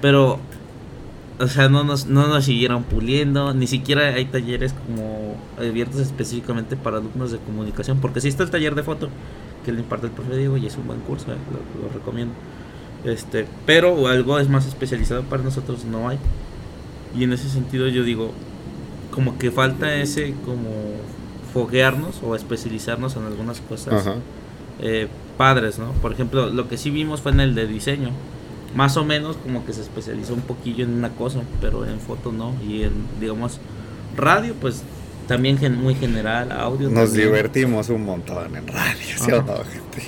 Pero, 0.00 0.38
o 1.38 1.46
sea, 1.48 1.68
no 1.68 1.84
nos, 1.84 2.06
no 2.06 2.28
nos 2.28 2.44
siguieron 2.44 2.84
puliendo. 2.84 3.52
Ni 3.54 3.66
siquiera 3.66 4.08
hay 4.08 4.26
talleres 4.26 4.72
como 4.72 5.36
abiertos 5.58 6.00
específicamente 6.00 6.76
para 6.76 6.98
alumnos 6.98 7.32
de 7.32 7.38
comunicación. 7.38 7.98
Porque 8.00 8.20
sí 8.20 8.28
está 8.28 8.44
el 8.44 8.50
taller 8.50 8.74
de 8.74 8.82
foto 8.82 9.08
que 9.64 9.72
le 9.72 9.80
imparte 9.80 10.06
el 10.06 10.12
profe 10.12 10.36
Diego 10.36 10.56
y 10.56 10.66
es 10.66 10.76
un 10.76 10.86
buen 10.86 11.00
curso, 11.00 11.32
eh, 11.32 11.36
lo, 11.52 11.88
lo 11.88 11.92
recomiendo. 11.92 12.34
Este, 13.04 13.46
pero 13.66 14.08
algo 14.08 14.38
es 14.38 14.48
más 14.48 14.66
especializado 14.66 15.22
para 15.24 15.42
nosotros 15.42 15.84
no 15.84 16.08
hay. 16.08 16.18
Y 17.16 17.24
en 17.24 17.32
ese 17.32 17.48
sentido 17.48 17.88
yo 17.88 18.02
digo, 18.02 18.32
como 19.18 19.36
que 19.36 19.50
falta 19.50 19.96
ese 19.96 20.32
como 20.44 20.70
foguearnos 21.52 22.20
o 22.22 22.36
especializarnos 22.36 23.16
en 23.16 23.24
algunas 23.24 23.60
cosas 23.60 24.06
Ajá. 24.06 24.14
eh, 24.80 25.08
padres, 25.36 25.80
¿no? 25.80 25.90
Por 25.94 26.12
ejemplo, 26.12 26.50
lo 26.50 26.68
que 26.68 26.76
sí 26.76 26.90
vimos 26.90 27.20
fue 27.20 27.32
en 27.32 27.40
el 27.40 27.54
de 27.56 27.66
diseño. 27.66 28.10
Más 28.76 28.96
o 28.96 29.04
menos 29.04 29.36
como 29.38 29.66
que 29.66 29.72
se 29.72 29.80
especializó 29.80 30.34
un 30.34 30.42
poquillo 30.42 30.84
en 30.84 30.92
una 30.94 31.08
cosa, 31.10 31.40
pero 31.60 31.84
en 31.84 31.98
foto 31.98 32.30
no. 32.30 32.54
Y 32.64 32.84
en, 32.84 32.92
digamos, 33.20 33.58
radio, 34.16 34.54
pues 34.60 34.82
también 35.26 35.58
gen- 35.58 35.80
muy 35.82 35.96
general, 35.96 36.52
audio. 36.52 36.88
Nos 36.88 37.08
también. 37.08 37.26
divertimos 37.28 37.88
un 37.88 38.04
montón 38.04 38.54
en 38.54 38.68
radio, 38.68 39.16
¿sí 39.18 39.32
o 39.32 39.42
no, 39.42 39.56
gente? 39.64 40.02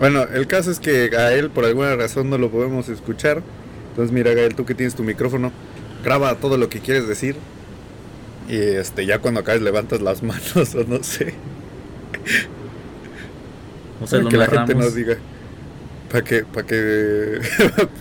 Bueno, 0.00 0.22
el 0.22 0.48
caso 0.48 0.72
es 0.72 0.80
que 0.80 1.08
Gael 1.08 1.50
por 1.50 1.64
alguna 1.66 1.94
razón 1.94 2.30
no 2.30 2.36
lo 2.38 2.50
podemos 2.50 2.88
escuchar. 2.88 3.42
Entonces, 3.90 4.12
mira, 4.12 4.32
Gael, 4.34 4.56
tú 4.56 4.64
que 4.64 4.74
tienes 4.74 4.96
tu 4.96 5.04
micrófono, 5.04 5.52
graba 6.02 6.34
todo 6.36 6.56
lo 6.56 6.68
que 6.68 6.80
quieres 6.80 7.06
decir. 7.06 7.36
Y 8.48 8.56
este, 8.56 9.06
ya 9.06 9.18
cuando 9.18 9.40
acabes 9.40 9.62
levantas 9.62 10.00
las 10.00 10.22
manos 10.22 10.56
o 10.74 10.84
no 10.84 11.02
sé. 11.02 11.34
O 14.02 14.06
sea, 14.06 14.20
para 14.20 14.30
que 14.30 14.36
la 14.36 14.46
gente 14.46 14.74
nos 14.74 14.94
diga. 14.94 15.16
Para 16.10 16.24
que, 16.24 16.44
para 16.44 16.66
que, 16.66 17.40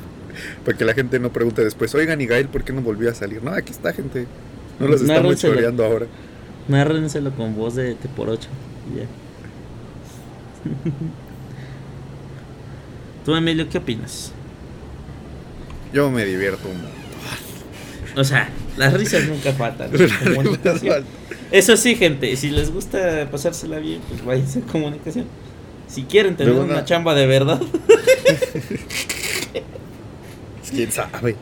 para 0.65 0.77
que 0.77 0.85
la 0.85 0.93
gente 0.93 1.19
no 1.19 1.31
pregunte 1.31 1.63
después, 1.63 1.93
oigan, 1.95 2.19
y 2.19 2.25
Gael, 2.25 2.49
¿por 2.49 2.63
qué 2.63 2.73
no 2.73 2.81
volvió 2.81 3.09
a 3.09 3.13
salir? 3.13 3.43
No, 3.43 3.51
aquí 3.51 3.71
está, 3.71 3.93
gente. 3.93 4.27
No 4.79 4.87
los 4.87 5.01
estamos 5.01 5.39
choreando 5.39 5.85
ahora. 5.85 6.07
Nárrenselo 6.67 7.31
con 7.31 7.55
voz 7.55 7.75
de 7.75 7.95
T 7.95 8.09
por 8.09 8.29
8. 8.29 8.49
y 8.93 8.99
ya. 8.99 9.05
Tú, 13.25 13.35
Emilio, 13.35 13.69
¿qué 13.69 13.77
opinas? 13.77 14.31
Yo 15.93 16.09
me 16.09 16.25
divierto 16.25 16.67
un. 16.67 17.00
O 18.15 18.23
sea, 18.23 18.49
las 18.77 18.93
risas 18.93 19.25
nunca 19.27 19.53
faltan. 19.53 19.89
comunicación. 20.35 21.03
Eso 21.51 21.75
sí, 21.77 21.95
gente, 21.95 22.35
si 22.35 22.49
les 22.49 22.71
gusta 22.71 23.27
pasársela 23.31 23.79
bien, 23.79 24.01
pues 24.09 24.23
váyanse 24.23 24.59
a 24.59 24.61
comunicación. 24.63 25.25
Si 25.87 26.03
quieren 26.03 26.35
tener 26.37 26.53
una 26.53 26.63
una- 26.63 26.85
chamba 26.85 27.13
de 27.15 27.27
verdad, 27.27 27.61
¿Quién 30.69 30.91
sabe? 30.91 31.35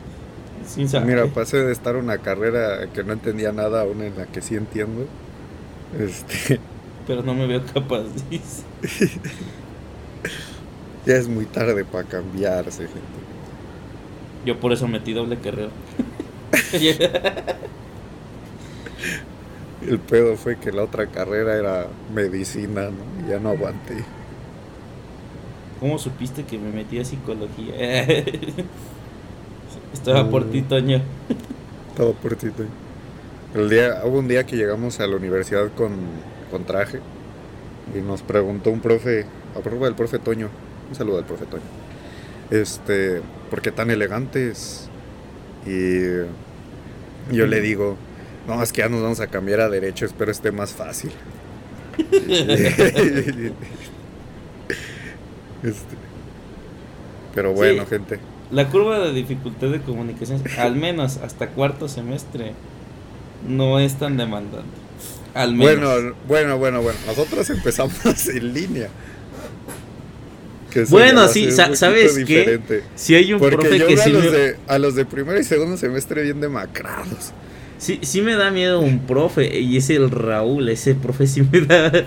Mira, 1.04 1.26
pasé 1.26 1.58
de 1.58 1.72
estar 1.72 1.96
una 1.96 2.18
carrera 2.18 2.88
que 2.92 3.02
no 3.04 3.12
entendía 3.12 3.52
nada 3.52 3.82
a 3.82 3.84
una 3.84 4.06
en 4.06 4.16
la 4.16 4.26
que 4.26 4.40
sí 4.42 4.54
entiendo. 4.56 5.06
Este, 5.98 6.60
Pero 7.06 7.22
no 7.22 7.34
me 7.34 7.46
veo 7.46 7.62
capaz, 7.72 8.04
dice. 8.28 8.62
ya 11.06 11.14
es 11.16 11.28
muy 11.28 11.46
tarde 11.46 11.84
para 11.84 12.04
cambiarse, 12.04 12.82
gente. 12.82 13.00
Yo 14.44 14.58
por 14.58 14.72
eso 14.72 14.86
metí 14.88 15.12
doble 15.12 15.36
carrera. 15.38 15.70
El 19.80 20.00
pedo 20.00 20.36
fue 20.38 20.58
que 20.58 20.72
la 20.72 20.84
otra 20.84 21.10
carrera 21.10 21.54
era 21.56 21.98
medicina, 22.08 22.90
ya 23.18 23.38
no 23.40 23.50
aguanté. 23.50 24.08
¿Cómo 25.78 25.98
supiste 25.98 26.46
que 26.46 26.58
me 26.58 26.72
metí 26.72 26.98
a 26.98 27.04
psicología? 27.04 27.74
Estaba 29.92 30.30
por 30.30 30.44
Mm. 30.44 30.50
ti, 30.50 30.62
Toño. 30.62 31.08
Todo 31.94 32.20
por 32.20 32.36
ti, 32.36 32.52
Toño. 32.52 32.76
El 33.54 33.68
día, 33.70 34.04
hubo 34.04 34.18
un 34.20 34.28
día 34.28 34.46
que 34.46 34.56
llegamos 34.56 35.00
a 35.00 35.08
la 35.08 35.16
universidad 35.16 35.72
con, 35.74 36.22
con 36.50 36.66
traje 36.66 37.02
y 37.86 38.02
nos 38.02 38.22
preguntó 38.24 38.70
un 38.70 38.82
profe, 38.82 39.30
a 39.54 39.62
prueba 39.62 39.86
del 39.86 39.96
profe 39.96 40.20
Toño, 40.20 40.50
un 40.88 40.94
saludo 40.96 41.18
al 41.18 41.26
profe 41.26 41.46
Toño, 41.46 41.70
este, 42.50 43.22
¿por 43.50 43.62
qué 43.62 43.72
tan 43.72 43.90
elegantes? 43.90 44.89
Y 45.66 46.00
yo 47.34 47.46
le 47.46 47.60
digo, 47.60 47.96
no, 48.48 48.62
es 48.62 48.72
que 48.72 48.78
ya 48.82 48.88
nos 48.88 49.02
vamos 49.02 49.20
a 49.20 49.26
cambiar 49.26 49.60
a 49.60 49.68
derecho, 49.68 50.06
espero 50.06 50.30
esté 50.30 50.52
más 50.52 50.72
fácil. 50.72 51.12
Este, 55.62 55.94
pero 57.34 57.52
bueno, 57.52 57.82
Sí. 57.84 57.90
gente. 57.90 58.18
La 58.50 58.68
curva 58.68 58.98
de 58.98 59.12
dificultad 59.12 59.68
de 59.68 59.80
comunicación, 59.80 60.42
al 60.58 60.74
menos 60.74 61.18
hasta 61.18 61.48
cuarto 61.48 61.86
semestre, 61.88 62.52
no 63.46 63.78
es 63.78 63.94
tan 63.98 64.16
demandante. 64.16 64.66
Al 65.34 65.54
menos. 65.54 65.74
Bueno, 65.76 66.14
bueno, 66.26 66.58
bueno, 66.58 66.82
bueno. 66.82 66.98
Nosotros 67.06 67.48
empezamos 67.50 68.26
en 68.34 68.52
línea. 68.54 68.88
Que 70.70 70.84
Bueno, 70.84 71.28
sí, 71.28 71.50
¿sabes 71.50 72.18
qué? 72.26 72.60
si 72.94 73.14
hay 73.14 73.32
un 73.32 73.40
Porque 73.40 73.56
profe 73.56 73.78
yo 73.78 73.86
que 73.86 73.96
veo 73.96 74.04
a 74.04 74.08
los, 74.08 74.24
me, 74.24 74.30
de, 74.30 74.56
a 74.68 74.78
los 74.78 74.94
de 74.94 75.04
primero 75.04 75.38
y 75.38 75.44
segundo 75.44 75.76
semestre 75.76 76.22
bien 76.22 76.40
demacrados. 76.40 77.32
sí, 77.78 77.98
sí 78.02 78.22
me 78.22 78.36
da 78.36 78.50
miedo 78.50 78.80
un 78.80 79.00
profe, 79.00 79.58
y 79.60 79.76
es 79.76 79.90
el 79.90 80.10
Raúl, 80.10 80.68
ese 80.68 80.94
profe 80.94 81.26
sí 81.26 81.42
me 81.50 81.60
da... 81.62 81.92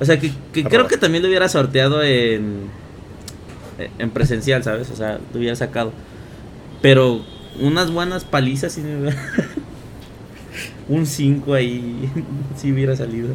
O 0.00 0.04
sea, 0.06 0.18
que, 0.18 0.30
que 0.54 0.64
creo 0.64 0.88
que 0.88 0.96
también 0.96 1.22
lo 1.22 1.28
hubiera 1.28 1.46
sorteado 1.46 2.02
en, 2.02 2.70
en 3.98 4.10
presencial, 4.10 4.64
¿sabes? 4.64 4.90
O 4.90 4.96
sea, 4.96 5.20
lo 5.32 5.38
hubiera 5.38 5.56
sacado. 5.56 5.92
Pero 6.80 7.22
unas 7.60 7.90
buenas 7.90 8.24
palizas 8.24 8.72
sí 8.72 8.80
me 8.80 9.14
Un 10.88 11.06
5 11.06 11.54
ahí 11.54 12.10
sí 12.56 12.72
hubiera 12.72 12.96
salido. 12.96 13.34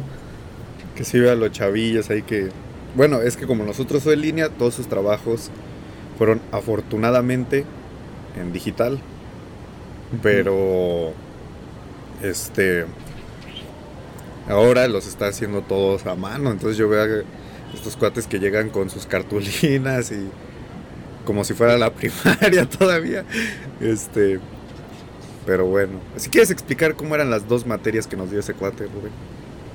Que 0.94 1.04
sí 1.04 1.18
vea 1.18 1.34
los 1.34 1.52
chavillos 1.52 2.10
ahí 2.10 2.22
que... 2.22 2.48
Bueno, 2.96 3.20
es 3.20 3.36
que 3.36 3.46
como 3.46 3.62
nosotros 3.64 4.02
fue 4.02 4.14
en 4.14 4.22
línea, 4.22 4.48
todos 4.48 4.74
sus 4.74 4.88
trabajos 4.88 5.50
fueron 6.16 6.40
afortunadamente 6.50 7.66
en 8.40 8.52
digital. 8.52 8.98
Pero... 10.22 11.12
Este... 12.22 12.86
Ahora 14.48 14.88
los 14.88 15.06
está 15.06 15.26
haciendo 15.26 15.60
todos 15.60 16.06
a 16.06 16.14
mano. 16.14 16.50
Entonces 16.50 16.78
yo 16.78 16.88
veo 16.88 17.02
a 17.02 17.74
estos 17.74 17.96
cuates 17.96 18.26
que 18.26 18.38
llegan 18.38 18.70
con 18.70 18.88
sus 18.88 19.04
cartulinas 19.04 20.10
y... 20.10 20.28
Como 21.26 21.44
si 21.44 21.52
fuera 21.52 21.76
la 21.76 21.92
primaria 21.94 22.66
todavía. 22.66 23.26
Este... 23.78 24.40
Pero 25.44 25.66
bueno. 25.66 26.00
Si 26.16 26.30
quieres 26.30 26.50
explicar 26.50 26.94
cómo 26.96 27.14
eran 27.14 27.28
las 27.28 27.46
dos 27.46 27.66
materias 27.66 28.06
que 28.06 28.16
nos 28.16 28.30
dio 28.30 28.40
ese 28.40 28.54
cuate, 28.54 28.84
Rubén. 28.84 29.12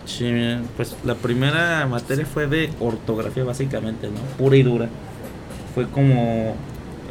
Sí, 0.05 0.31
pues 0.75 0.95
la 1.03 1.15
primera 1.15 1.85
materia 1.87 2.25
fue 2.25 2.47
de 2.47 2.69
ortografía 2.79 3.43
básicamente, 3.43 4.07
¿no? 4.07 4.19
Pura 4.37 4.55
y 4.55 4.63
dura. 4.63 4.89
Fue 5.73 5.87
como 5.87 6.55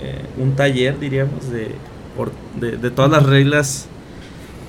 eh, 0.01 0.25
un 0.39 0.57
taller, 0.57 0.99
diríamos, 0.99 1.51
de, 1.51 1.75
de, 2.61 2.77
de 2.77 2.91
todas 2.91 3.11
las 3.11 3.25
reglas 3.25 3.87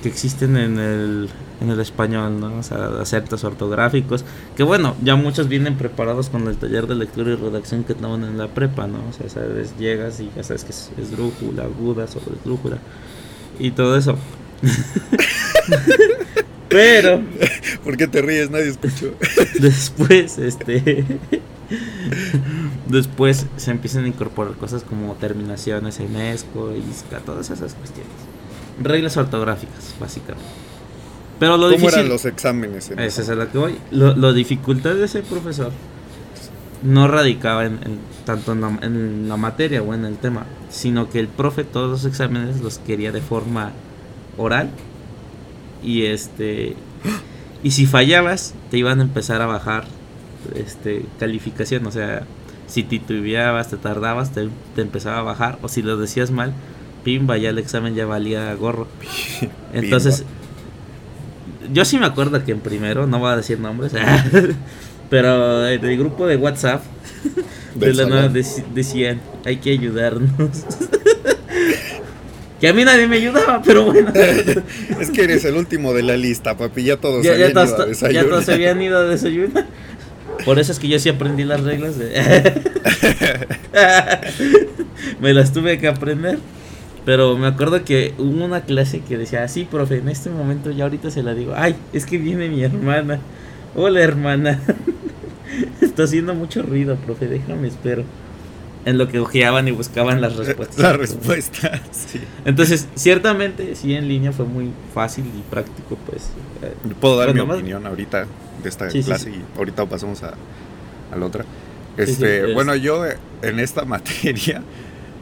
que 0.02 0.08
existen 0.08 0.56
en 0.56 0.78
el, 0.78 1.28
en 1.60 1.70
el 1.70 1.80
español, 1.80 2.40
¿no? 2.40 2.58
O 2.58 2.62
sea, 2.62 3.00
acentos 3.00 3.44
ortográficos. 3.44 4.24
Que 4.56 4.62
bueno, 4.62 4.94
ya 5.02 5.16
muchos 5.16 5.48
vienen 5.48 5.76
preparados 5.76 6.28
con 6.28 6.46
el 6.48 6.56
taller 6.56 6.86
de 6.86 6.94
lectura 6.94 7.32
y 7.32 7.36
redacción 7.36 7.84
que 7.84 7.94
toman 7.94 8.24
en 8.24 8.38
la 8.38 8.48
prepa, 8.48 8.86
¿no? 8.86 8.98
O 9.08 9.12
sea, 9.12 9.28
sabes, 9.28 9.76
llegas 9.78 10.20
y 10.20 10.30
ya 10.36 10.42
sabes 10.42 10.64
que 10.64 10.70
es 10.70 10.90
esdrújula, 10.98 11.64
aguda, 11.64 12.06
sobre 12.06 12.36
esdrújula 12.36 12.78
y 13.58 13.70
todo 13.72 13.96
eso. 13.96 14.16
Pero. 16.72 17.20
¿Por 17.84 17.96
qué 17.96 18.06
te 18.08 18.22
ríes? 18.22 18.50
Nadie 18.50 18.68
escuchó. 18.68 19.14
después, 19.60 20.38
este. 20.38 21.04
después 22.88 23.46
se 23.56 23.70
empiezan 23.70 24.04
a 24.04 24.08
incorporar 24.08 24.54
cosas 24.54 24.82
como 24.82 25.14
terminaciones 25.14 26.00
en 26.00 26.16
ESCO, 26.16 26.72
ISCA, 26.76 27.18
todas 27.20 27.50
esas 27.50 27.74
cuestiones. 27.74 28.12
Reglas 28.82 29.16
ortográficas, 29.16 29.94
básicamente. 30.00 30.44
Pero 31.38 31.56
lo 31.56 31.64
¿Cómo 31.66 31.76
difícil. 31.78 31.98
eran 31.98 32.08
los 32.08 32.24
exámenes? 32.24 32.90
en 32.90 33.00
Esa 33.00 33.22
es 33.22 33.28
a 33.28 33.34
la 33.34 33.50
que 33.50 33.58
voy. 33.58 33.76
Lo, 33.90 34.14
lo 34.14 34.32
dificultad 34.32 34.94
de 34.94 35.04
ese 35.06 35.22
profesor 35.22 35.72
no 36.82 37.06
radicaba 37.08 37.64
en, 37.64 37.74
en- 37.84 37.98
tanto 38.24 38.52
en 38.52 38.60
la, 38.60 38.78
en 38.82 39.28
la 39.28 39.36
materia 39.36 39.82
o 39.82 39.94
en 39.94 40.04
el 40.04 40.16
tema, 40.16 40.46
sino 40.70 41.08
que 41.10 41.18
el 41.20 41.28
profe 41.28 41.64
todos 41.64 41.90
los 41.90 42.04
exámenes 42.04 42.60
los 42.60 42.78
quería 42.78 43.10
de 43.12 43.20
forma 43.20 43.72
oral 44.36 44.70
y 45.82 46.06
este 46.06 46.74
y 47.62 47.70
si 47.72 47.86
fallabas 47.86 48.54
te 48.70 48.78
iban 48.78 49.00
a 49.00 49.02
empezar 49.02 49.40
a 49.42 49.46
bajar 49.46 49.84
este 50.54 51.04
calificación, 51.20 51.86
o 51.86 51.90
sea, 51.92 52.24
si 52.66 52.82
titubeabas, 52.82 53.68
te 53.68 53.76
tardabas, 53.76 54.32
te, 54.32 54.48
te 54.74 54.82
empezaba 54.82 55.18
a 55.18 55.22
bajar 55.22 55.58
o 55.62 55.68
si 55.68 55.82
lo 55.82 55.96
decías 55.96 56.30
mal, 56.30 56.52
pimba, 57.04 57.36
ya 57.38 57.50
el 57.50 57.58
examen 57.58 57.94
ya 57.94 58.06
valía 58.06 58.52
gorro. 58.54 58.88
Entonces, 59.72 60.24
yo 61.72 61.84
sí 61.84 61.98
me 61.98 62.06
acuerdo 62.06 62.44
que 62.44 62.52
en 62.52 62.60
primero, 62.60 63.06
no 63.06 63.18
voy 63.18 63.30
a 63.30 63.36
decir 63.36 63.60
nombres, 63.60 63.92
pero 65.10 65.68
en 65.68 65.84
el 65.84 65.98
grupo 65.98 66.26
de 66.26 66.36
WhatsApp 66.36 66.82
de 67.74 67.94
la 67.94 68.06
nada 68.06 68.28
dec- 68.30 68.64
decían, 68.74 69.20
hay 69.44 69.56
que 69.58 69.70
ayudarnos. 69.70 70.30
que 72.62 72.68
a 72.68 72.72
mí 72.72 72.84
nadie 72.84 73.08
me 73.08 73.16
ayudaba, 73.16 73.60
pero 73.60 73.86
bueno. 73.86 74.12
Es 75.00 75.10
que 75.10 75.24
eres 75.24 75.44
el 75.44 75.56
último 75.56 75.92
de 75.94 76.04
la 76.04 76.16
lista, 76.16 76.56
papi. 76.56 76.84
Ya 76.84 76.96
todos 76.96 77.24
ya, 77.24 77.34
ya 77.36 77.46
habían 77.46 77.50
ido 77.50 77.64
todos, 77.64 77.72
a 77.72 77.82
ya 77.82 77.86
desayunar. 77.86 78.28
todos 78.28 78.44
se 78.44 78.52
habían 78.52 78.82
ido 78.82 78.98
a 78.98 79.02
desayunar. 79.02 79.66
Por 80.44 80.60
eso 80.60 80.70
es 80.70 80.78
que 80.78 80.86
yo 80.86 80.96
sí 81.00 81.08
aprendí 81.08 81.42
las 81.42 81.60
reglas 81.64 81.98
de... 81.98 82.62
me 85.20 85.34
las 85.34 85.52
tuve 85.52 85.78
que 85.78 85.88
aprender. 85.88 86.38
Pero 87.04 87.36
me 87.36 87.48
acuerdo 87.48 87.84
que 87.84 88.14
hubo 88.18 88.44
una 88.44 88.60
clase 88.60 89.00
que 89.00 89.18
decía, 89.18 89.48
sí, 89.48 89.66
profe, 89.68 89.96
en 89.96 90.08
este 90.08 90.30
momento 90.30 90.70
ya 90.70 90.84
ahorita 90.84 91.10
se 91.10 91.24
la 91.24 91.34
digo. 91.34 91.54
Ay, 91.56 91.74
es 91.92 92.06
que 92.06 92.16
viene 92.16 92.48
mi 92.48 92.62
hermana. 92.62 93.18
Hola, 93.74 94.02
hermana. 94.02 94.60
Está 95.80 96.04
haciendo 96.04 96.32
mucho 96.36 96.62
ruido, 96.62 96.94
profe, 96.94 97.26
déjame 97.26 97.66
espero. 97.66 98.04
En 98.84 98.98
lo 98.98 99.06
que 99.06 99.20
ojeaban 99.20 99.68
y 99.68 99.70
buscaban 99.70 100.20
las 100.20 100.34
respuestas. 100.36 100.78
La 100.78 100.92
respuesta, 100.92 101.80
sí. 101.92 102.20
Entonces, 102.44 102.88
ciertamente, 102.96 103.76
sí, 103.76 103.94
en 103.94 104.08
línea 104.08 104.32
fue 104.32 104.44
muy 104.44 104.70
fácil 104.92 105.24
y 105.26 105.40
práctico, 105.50 105.96
pues. 106.06 106.30
eh, 106.62 106.74
Puedo 107.00 107.16
dar 107.16 107.28
Bueno, 107.28 107.42
mi 107.44 107.48
más- 107.48 107.56
opinión 107.58 107.86
ahorita 107.86 108.26
de 108.62 108.68
esta 108.68 108.90
Sí, 108.90 109.02
clase 109.04 109.30
sí. 109.30 109.36
y 109.54 109.58
ahorita 109.58 109.86
pasamos 109.86 110.22
a, 110.24 110.34
a 111.12 111.16
la 111.16 111.26
otra. 111.26 111.44
Este, 111.96 112.48
es- 112.48 112.54
bueno, 112.54 112.74
yo 112.74 113.04
en 113.42 113.60
esta 113.60 113.84
materia 113.86 114.62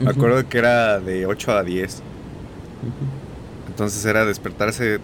me 0.00 0.09
acuerdo 0.11 0.49
que 0.49 0.57
era 0.59 0.99
de 1.00 1.26
8 1.26 1.52
a 1.52 1.62
10. 1.62 1.97
ujú. 1.97 2.00
Entonces 3.69 4.04
era 4.06 4.25
despertarse 4.25 5.00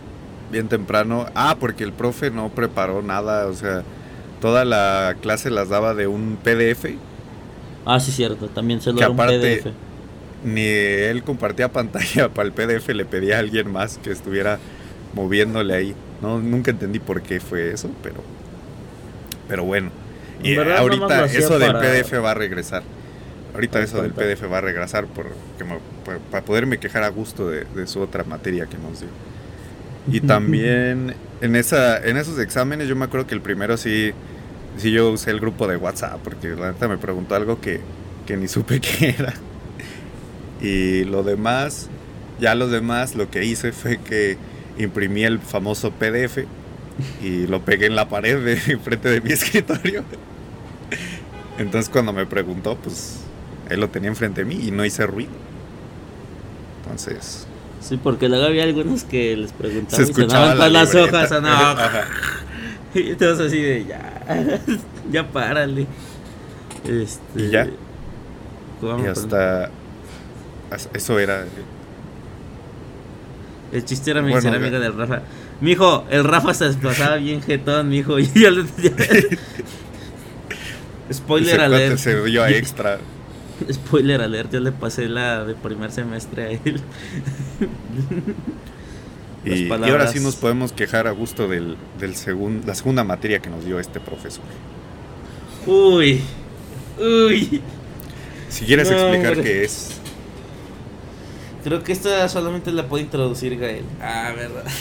bien 0.51 0.69
temprano. 0.69 1.27
Ah, 1.35 1.57
porque 1.61 1.85
el 1.85 1.93
profe 1.93 2.31
no 2.31 2.49
preparó 2.49 3.03
nada, 3.03 3.47
o 3.49 3.55
sea, 3.55 3.83
toda 4.41 4.65
la 4.65 5.17
clase 5.21 5.51
las 5.51 5.69
daba 5.69 5.93
de 5.95 6.07
un 6.07 6.39
PDF. 6.43 6.95
Ah, 7.87 8.01
sí, 8.01 8.11
cierto. 8.13 8.49
También 8.49 8.81
se 8.81 8.91
lo 8.91 8.97
Que 8.99 9.03
era 9.05 9.11
un 9.11 9.17
aparte- 9.21 9.39
PDF. 9.63 9.73
Ni 10.45 10.65
él 10.65 11.23
compartía 11.23 11.73
pantalla 11.73 12.29
para 12.35 12.47
el 12.49 12.53
PDF, 12.53 12.89
le 12.91 13.05
pedía 13.05 13.37
a 13.37 13.39
alguien 13.39 13.71
más 13.73 13.99
que 13.99 14.11
estuviera 14.11 14.59
moviéndole 15.15 15.75
ahí. 15.75 15.95
No, 16.21 16.39
nunca 16.41 16.71
entendí 16.71 16.99
por 16.99 17.23
qué 17.23 17.41
fue 17.41 17.73
eso, 17.73 17.91
pero, 18.03 18.17
pero 19.49 19.65
bueno. 19.65 19.91
Y 20.43 20.55
verdad, 20.55 20.77
lo 20.77 20.81
ahorita 20.83 21.25
eso 21.27 21.59
del 21.59 21.73
PDF 21.73 22.13
va 22.23 22.33
a 22.33 22.35
regresar. 22.35 22.83
Ahorita 23.55 23.81
eso 23.81 24.03
del. 24.03 24.13
PDF 24.13 24.45
va 24.53 24.59
a 24.59 24.61
regresar 24.61 25.07
por, 25.07 25.27
que 25.57 25.65
me- 25.65 25.79
para 26.31 26.45
poderme 26.45 26.79
quejar 26.79 27.03
a 27.05 27.09
gusto 27.09 27.49
de, 27.49 27.65
de 27.75 27.87
su 27.87 28.01
otra 28.01 28.23
materia 28.25 28.67
que 28.67 28.77
nos 28.77 29.01
dio. 29.01 29.09
Y 30.13 30.21
también 30.27 31.15
en 31.41 31.57
esa 31.57 31.99
en 32.07 32.17
esos 32.19 32.39
exámenes 32.39 32.87
yo 32.89 32.97
me 32.97 33.07
acuerdo 33.07 33.27
que 33.27 33.35
el 33.35 33.41
primero 33.41 33.77
sí 33.77 34.13
sí 34.77 34.91
yo 34.91 35.11
usé 35.11 35.31
el 35.31 35.41
grupo 35.41 35.67
de 35.67 35.77
WhatsApp 35.77 36.21
porque 36.23 36.49
la 36.49 36.73
neta 36.73 36.89
me 36.89 36.99
preguntó 36.99 37.35
algo 37.35 37.61
que, 37.61 37.81
que 38.27 38.37
ni 38.37 38.49
supe 38.49 38.81
qué 38.81 39.15
era. 39.19 39.35
Y 40.61 41.05
lo 41.05 41.23
demás, 41.23 41.89
ya 42.41 42.55
los 42.55 42.71
demás 42.71 43.15
lo 43.15 43.31
que 43.31 43.45
hice 43.45 43.73
fue 43.73 43.99
que 43.99 44.37
imprimí 44.79 45.25
el 45.25 45.39
famoso 45.39 45.91
PDF 45.91 46.39
y 47.23 47.47
lo 47.47 47.61
pegué 47.63 47.87
en 47.87 47.97
la 47.97 48.09
pared 48.09 48.43
de 48.43 48.53
enfrente 48.73 49.09
de 49.09 49.21
mi 49.21 49.33
escritorio. 49.33 50.05
Entonces 51.59 51.91
cuando 51.91 52.13
me 52.13 52.27
preguntó, 52.27 52.77
pues 52.77 53.21
él 53.69 53.81
lo 53.81 53.89
tenía 53.89 54.09
enfrente 54.09 54.45
de 54.45 54.47
mí 54.47 54.67
y 54.67 54.71
no 54.71 54.85
hice 54.85 55.07
ruido. 55.07 55.33
Entonces, 56.83 57.47
Sí, 57.87 58.01
porque 58.03 58.29
luego 58.29 58.47
había 58.47 58.65
algunos 58.65 59.05
que 59.05 59.37
les 59.37 59.53
preguntaban 59.53 59.95
se 59.95 60.03
y 60.03 60.05
escuchaba 60.11 60.53
sonaban 60.53 60.59
la 60.59 60.65
con 60.65 60.73
las 60.73 60.95
hojas, 60.95 61.43
no. 61.43 63.01
Y 63.01 63.15
todos 63.15 63.41
así 63.41 63.61
de 63.61 63.85
ya, 63.85 64.16
ya 65.13 65.27
párale. 65.29 65.87
Este, 66.85 67.43
Y 67.43 67.51
ya. 67.51 67.67
¿cómo 68.81 69.05
Y 69.05 69.09
hasta 69.09 69.71
as- 70.71 70.89
eso 70.93 71.19
era 71.19 71.45
El 73.73 73.85
chiste 73.85 74.11
era 74.11 74.23
mi 74.23 74.31
Bueno, 74.31 74.43
ser 74.43 74.53
ya. 74.53 74.59
amigo 74.59 74.79
del 74.81 74.95
Rafa. 74.97 75.23
Mijo, 75.61 76.05
el 76.11 76.25
Rafa 76.25 76.53
se 76.55 76.67
desplazaba 76.67 77.17
bien 77.17 77.41
jetón, 77.43 77.89
mijo. 77.89 78.19
Y 78.21 78.27
yo 78.35 78.51
le 78.51 78.65
Spoiler 81.13 81.61
alert. 81.61 81.99
se 81.99 82.23
dio 82.25 82.43
a 82.43 82.51
extra. 82.51 82.99
Spoiler 83.73 84.21
alert, 84.21 84.53
yo 84.53 84.61
le 84.61 84.71
pasé 84.73 85.09
la 85.09 85.45
de 85.45 85.55
primer 85.55 85.91
semestre 85.91 86.43
a 86.45 86.51
él. 86.51 86.81
Y, 89.47 89.71
ahora 89.71 90.09
sí 90.09 90.19
nos 90.21 90.37
podemos 90.37 90.73
quejar 90.73 91.07
a 91.07 91.13
gusto 91.13 91.47
del, 91.49 91.77
del 92.01 92.15
segun- 92.17 92.65
la 92.67 92.75
segunda 92.75 93.05
materia 93.05 93.39
que 93.39 93.49
nos 93.49 93.65
dio 93.65 93.79
este 93.79 94.01
profesor. 94.01 94.45
Uy, 95.67 96.21
uy. 96.99 97.63
Si 98.49 98.65
quieres 98.65 98.91
No, 98.91 98.97
explicar 98.99 99.33
hombre. 99.35 99.45
qué 99.45 99.65
es. 99.65 99.93
Creo 101.65 101.83
que 101.83 101.93
esta 101.93 102.29
solamente 102.29 102.71
la 102.73 102.87
puede 102.87 103.05
introducir 103.05 103.59
Gael. 103.59 103.85
Ah, 104.01 104.33
verdad. 104.37 104.65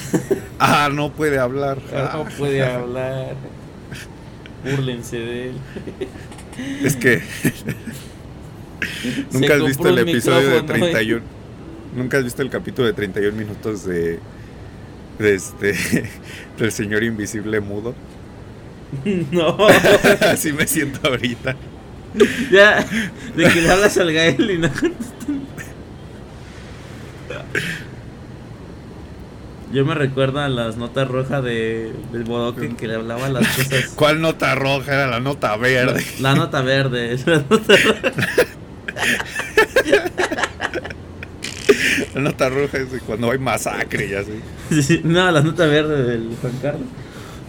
Ah, 0.60 0.90
no 0.92 1.12
puede 1.12 1.38
hablar. 1.38 1.78
No 1.92 1.98
Ah, 2.00 2.26
puede 2.38 2.64
hablar. 2.66 3.36
Búrlense 4.64 5.18
de 5.20 5.50
él. 5.50 5.56
Es 6.84 6.96
que 6.96 7.20
Se 9.30 9.40
nunca 9.40 9.56
has 9.56 9.66
visto 9.66 9.88
el 9.90 10.00
episodio 10.00 10.50
de 10.50 10.62
micrófono, 10.62 10.86
¿eh? 10.86 10.90
31. 10.92 11.22
Nunca 11.96 12.18
has 12.18 12.24
visto 12.24 12.42
el 12.42 12.50
capítulo 12.50 12.88
de 12.88 12.94
31 12.94 13.38
minutos 13.38 13.86
de 13.86 14.20
este 15.20 15.74
del 16.60 16.72
señor 16.72 17.04
invisible 17.04 17.60
mudo. 17.60 17.94
No, 19.32 19.58
Así 20.32 20.54
me 20.54 20.68
siento 20.68 21.08
ahorita. 21.08 21.56
ya. 22.52 22.86
De 23.36 23.50
que 23.50 23.62
le 23.62 23.70
hablas 23.70 23.98
al 23.98 24.14
Gael 24.14 24.52
y 24.52 24.58
no 24.58 24.70
Yo 29.74 29.84
me 29.86 29.96
recuerdo 29.96 30.40
a 30.40 30.48
las 30.48 30.78
notas 30.78 31.08
rojas 31.08 31.44
de, 31.44 31.92
del 32.14 32.24
Bodoque 32.24 32.76
que 32.76 32.88
le 32.88 32.96
hablaba 32.96 33.28
las 33.28 33.48
cosas. 33.48 33.88
¿Cuál 33.96 34.22
nota 34.22 34.56
roja? 34.56 34.94
Era 34.94 35.08
la 35.08 35.20
nota 35.20 35.58
verde. 35.58 36.06
La 36.22 36.36
nota 36.36 36.62
verde. 36.62 37.18
La 37.26 37.44
nota 37.50 37.76
roja. 37.76 38.14
La 42.16 42.22
nota 42.22 42.50
roja 42.50 42.78
es 42.80 42.88
cuando 43.06 43.30
hay 43.30 43.38
masacre 43.38 44.08
y 44.08 44.14
así. 44.14 44.82
Sí, 44.82 45.02
No, 45.04 45.30
la 45.32 45.42
nota 45.44 45.66
verde 45.68 46.04
del 46.04 46.30
Juan 46.42 46.54
Carlos. 46.62 46.88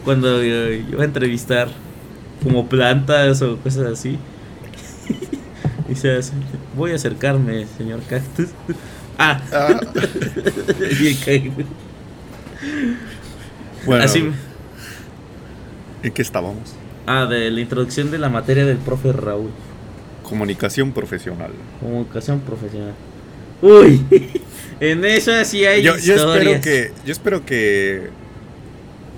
Cuando 0.04 0.42
eh, 0.42 0.84
iba 0.90 1.02
a 1.02 1.06
entrevistar 1.06 1.68
como 2.42 2.68
plantas 2.68 3.40
o 3.42 3.56
cosas 3.58 3.92
así. 3.92 4.18
Y 5.88 5.94
se 5.94 6.16
hace, 6.16 6.32
voy 6.76 6.90
a 6.90 6.96
acercarme, 6.96 7.64
señor 7.78 8.00
Cactus. 8.08 8.48
Ah, 9.18 9.40
Ah, 9.50 9.80
bueno, 13.86 14.04
Así, 14.04 14.30
¿en 16.02 16.12
qué 16.12 16.22
estábamos? 16.22 16.74
ah, 17.06 17.26
de 17.26 17.50
la 17.50 17.60
introducción 17.60 18.10
de 18.10 18.18
la 18.18 18.28
materia 18.28 18.64
del 18.66 18.78
profe 18.78 19.12
Raúl. 19.12 19.50
Comunicación 20.22 20.92
profesional. 20.92 21.52
Comunicación 21.80 22.40
profesional. 22.40 22.94
Uy, 23.62 24.04
En 24.80 25.04
eso 25.04 25.32
sí 25.44 25.64
hay 25.64 25.82
yo, 25.82 25.96
yo 25.96 26.14
espero 26.16 26.60
que 26.60 26.92
yo 27.04 27.12
espero 27.12 27.46
que 27.46 28.08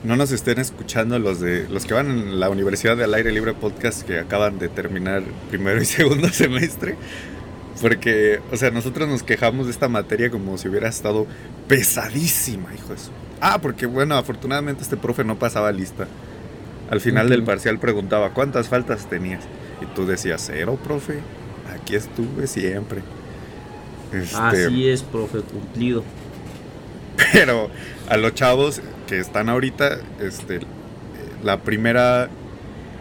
no 0.05 0.14
nos 0.16 0.31
estén 0.31 0.59
escuchando 0.61 1.18
los 1.18 1.40
de 1.40 1.66
los 1.68 1.85
que 1.85 1.94
van 1.94 2.09
en 2.11 2.38
la 2.40 2.49
Universidad 2.49 2.97
del 2.97 3.12
Aire 3.14 3.33
Libre 3.33 3.55
Podcast 3.55 4.03
que 4.03 4.18
acaban 4.21 4.59
de 4.61 4.68
terminar 4.68 5.23
primero 5.51 5.83
y 5.83 5.85
segundo 5.87 6.29
semestre. 6.29 6.94
Porque, 7.81 8.40
o 8.51 8.57
sea, 8.57 8.71
nosotros 8.73 9.09
nos 9.09 9.23
quejamos 9.23 9.66
de 9.66 9.73
esta 9.73 9.88
materia 9.88 10.31
como 10.31 10.59
si 10.59 10.68
hubiera 10.68 10.88
estado 10.88 11.27
pesadísima, 11.68 12.75
hijo 12.75 12.92
de 12.92 12.99
su- 12.99 13.11
Ah, 13.40 13.61
porque 13.61 13.87
bueno, 13.87 14.16
afortunadamente 14.16 14.83
este 14.83 14.97
profe 14.97 15.23
no 15.23 15.38
pasaba 15.38 15.71
lista. 15.71 16.09
Al 16.90 17.01
final 17.01 17.29
del 17.29 17.44
parcial 17.44 17.79
preguntaba, 17.79 18.31
¿cuántas 18.35 18.68
faltas 18.68 19.09
tenías? 19.09 19.44
Y 19.81 19.87
tú 19.94 20.07
decías, 20.07 20.42
cero, 20.44 20.77
profe. 20.83 21.21
Aquí 21.73 21.94
estuve 21.94 22.47
siempre. 22.49 23.01
Este, 24.12 24.37
Así 24.37 24.88
es, 24.88 25.03
profe, 25.03 25.40
cumplido. 25.40 26.03
pero 27.33 27.71
a 28.09 28.16
los 28.16 28.35
chavos 28.35 28.81
que 29.07 29.18
están 29.18 29.49
ahorita, 29.49 29.99
este, 30.21 30.57
eh, 30.57 30.61
la 31.42 31.61
primera, 31.61 32.29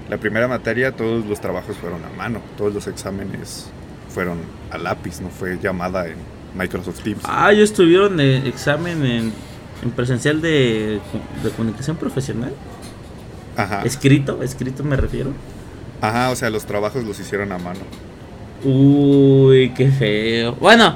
la 0.09 0.17
primera 0.17 0.47
materia, 0.47 0.91
todos 0.91 1.25
los 1.25 1.39
trabajos 1.39 1.77
fueron 1.77 2.03
a 2.03 2.09
mano, 2.17 2.41
todos 2.57 2.73
los 2.73 2.87
exámenes 2.87 3.67
fueron 4.09 4.39
a 4.71 4.77
lápiz, 4.77 5.21
no 5.21 5.29
fue 5.29 5.57
llamada 5.61 6.07
en 6.07 6.15
Microsoft 6.57 7.01
Teams. 7.03 7.21
Ah, 7.25 7.53
yo 7.53 7.63
estuvieron 7.63 8.19
en 8.19 8.47
examen 8.47 9.05
en, 9.05 9.33
en 9.83 9.91
presencial 9.91 10.41
de, 10.41 10.99
de 11.43 11.49
comunicación 11.55 11.97
profesional. 11.97 12.53
Ajá, 13.55 13.81
Escrito, 13.83 14.41
escrito 14.43 14.83
me 14.83 14.95
refiero. 14.95 15.31
ajá, 16.01 16.29
o 16.31 16.35
sea, 16.35 16.49
los 16.49 16.65
trabajos 16.65 17.03
los 17.03 17.19
hicieron 17.19 17.51
a 17.51 17.57
mano. 17.57 17.79
Uy, 18.63 19.71
qué 19.75 19.89
feo. 19.91 20.55
Bueno, 20.55 20.95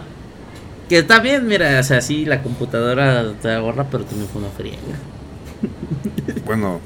que 0.89 0.99
está 0.99 1.19
bien, 1.19 1.47
mira, 1.47 1.79
o 1.79 1.83
sea, 1.83 2.01
sí, 2.01 2.25
la 2.25 2.41
computadora 2.41 3.33
te 3.41 3.51
ahorra, 3.53 3.85
pero 3.89 4.03
también 4.03 4.27
fue 4.29 4.41
una 4.41 4.51
friega. 4.51 4.77
Bueno, 6.45 6.79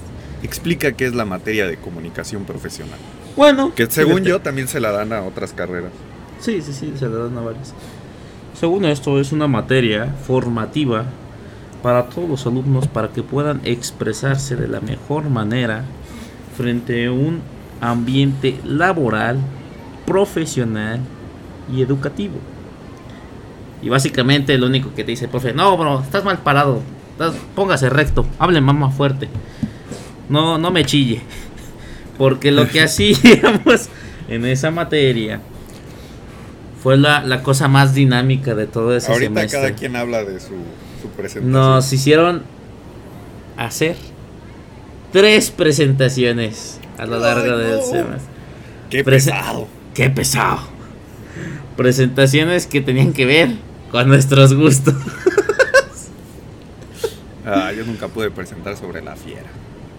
explica 0.44 0.92
qué 0.92 1.06
es 1.06 1.16
la 1.16 1.26
materia 1.26 1.66
de 1.66 1.78
comunicación 1.78 2.44
profesional. 2.44 3.00
Bueno, 3.36 3.74
Que 3.74 3.88
según 3.88 4.16
fíjate. 4.16 4.30
yo 4.30 4.42
también 4.42 4.68
se 4.68 4.80
la 4.80 4.92
dan 4.92 5.12
a 5.14 5.22
otras 5.24 5.54
carreras. 5.54 5.92
Sí, 6.40 6.62
sí, 6.62 6.72
sí, 6.74 6.94
se 7.00 7.08
le 7.10 7.16
dan 7.16 7.36
a 7.38 7.42
varios. 7.42 7.74
Según 8.60 8.86
esto, 8.86 9.20
es 9.20 9.32
una 9.32 9.48
materia 9.48 10.14
formativa 10.28 11.06
para 11.82 12.06
todos 12.06 12.30
los 12.30 12.46
alumnos 12.46 12.88
para 12.88 13.10
que 13.10 13.24
puedan 13.24 13.62
expresarse 13.64 14.56
de 14.56 14.68
la 14.68 14.82
mejor 14.82 15.30
manera 15.30 15.84
frente 16.56 17.06
a 17.08 17.12
un 17.12 17.42
ambiente 17.82 18.60
laboral, 18.64 19.38
profesional 20.06 21.00
y 21.74 21.82
educativo. 21.82 22.36
Y 23.82 23.90
básicamente 23.90 24.58
lo 24.58 24.68
único 24.68 24.94
que 24.96 25.04
te 25.04 25.12
dice, 25.12 25.28
profe, 25.28 25.54
no, 25.54 25.76
bro, 25.78 26.02
estás 26.02 26.24
mal 26.24 26.40
parado, 26.40 26.82
estás- 27.12 27.36
póngase 27.56 27.90
recto, 27.90 28.26
hable 28.40 28.62
más, 28.62 28.76
más 28.76 28.96
fuerte, 28.96 29.28
no, 30.30 30.58
no 30.58 30.72
me 30.72 30.86
chille. 30.86 31.22
Porque 32.18 32.52
lo 32.52 32.68
que 32.68 32.82
hacíamos 32.84 33.90
en 34.30 34.46
esa 34.46 34.72
materia 34.72 35.42
fue 36.82 36.98
la, 36.98 37.24
la 37.24 37.44
cosa 37.44 37.68
más 37.68 37.94
dinámica 37.94 38.56
de 38.56 38.68
todo 38.68 38.96
ese 38.96 39.12
Ahorita 39.12 39.28
semestre. 39.30 39.60
cada 39.60 39.74
quien 39.76 39.96
habla 39.96 40.24
de 40.24 40.40
su, 40.40 40.54
su 41.02 41.10
presentación. 41.16 41.52
Nos 41.52 41.92
hicieron 41.92 42.44
hacer 43.58 43.96
tres 45.12 45.52
presentaciones 45.52 46.80
a 46.98 47.06
lo 47.06 47.20
largo 47.20 47.54
Ay, 47.58 47.64
del 47.64 47.78
no. 47.80 47.86
semestre. 47.86 48.34
Qué 48.90 49.04
Prese- 49.04 49.32
pesado. 49.32 49.68
¡Qué 49.96 50.10
pesado! 50.10 50.60
Presentaciones 51.78 52.68
que 52.68 52.82
tenían 52.82 53.14
que 53.14 53.26
ver 53.26 53.56
con 53.92 54.08
nuestros 54.08 54.54
gustos. 54.54 54.94
Ah, 57.48 57.72
yo 57.72 57.86
nunca 57.86 58.08
pude 58.08 58.32
presentar 58.32 58.76
sobre 58.76 59.04
la 59.04 59.16
fiera. 59.16 59.46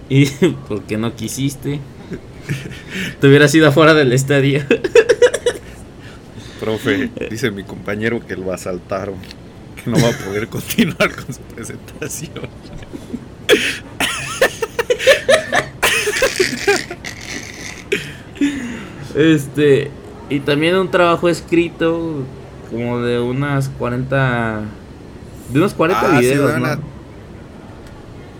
Y 0.09 0.27
porque 0.69 0.97
no 0.97 1.15
quisiste. 1.15 1.79
Te 3.21 3.29
hubieras 3.29 3.55
ido 3.55 3.69
afuera 3.69 3.95
del 3.95 4.13
estadio. 4.13 4.65
Profe, 6.61 7.09
dice 7.31 7.53
mi 7.53 7.63
compañero 7.63 8.27
que 8.27 8.35
lo 8.35 8.53
asaltaron, 8.53 9.15
que 9.77 9.89
no 9.89 9.97
va 9.97 10.09
a 10.09 10.25
poder 10.25 10.49
continuar 10.49 11.15
con 11.15 11.33
su 11.33 11.41
presentación. 11.43 12.49
Este, 19.17 19.91
y 20.31 20.41
también 20.41 20.77
un 20.77 20.91
trabajo 20.91 21.29
escrito 21.29 22.23
como 22.71 23.01
de 23.01 23.19
unas 23.19 23.69
40 23.71 24.61
de 25.53 25.59
unos 25.59 25.75
40 25.75 26.17
Ah, 26.17 26.21
videos, 26.21 26.59
¿no? 26.59 26.67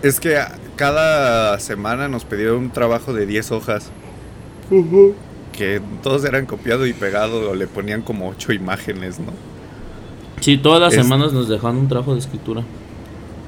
Es 0.03 0.19
que 0.19 0.37
cada 0.75 1.57
semana 1.59 2.07
nos 2.07 2.23
pidieron 2.25 2.57
un 2.57 2.69
trabajo 2.69 3.13
de 3.13 3.25
10 3.25 3.51
hojas, 3.51 3.89
que 5.53 5.81
todos 6.03 6.23
eran 6.25 6.45
copiado 6.45 6.85
y 6.85 6.93
pegado, 6.93 7.49
o 7.51 7.55
le 7.55 7.65
ponían 7.67 8.01
como 8.03 8.29
8 8.29 8.51
imágenes, 8.53 9.19
¿no? 9.19 9.31
Sí, 10.41 10.57
todas 10.57 10.79
las 10.79 10.93
Es- 10.93 11.01
semanas 11.03 11.33
nos 11.33 11.49
dejaron 11.49 11.77
un 11.77 11.87
trabajo 11.87 12.13
de 12.13 12.19
escritura. 12.19 12.61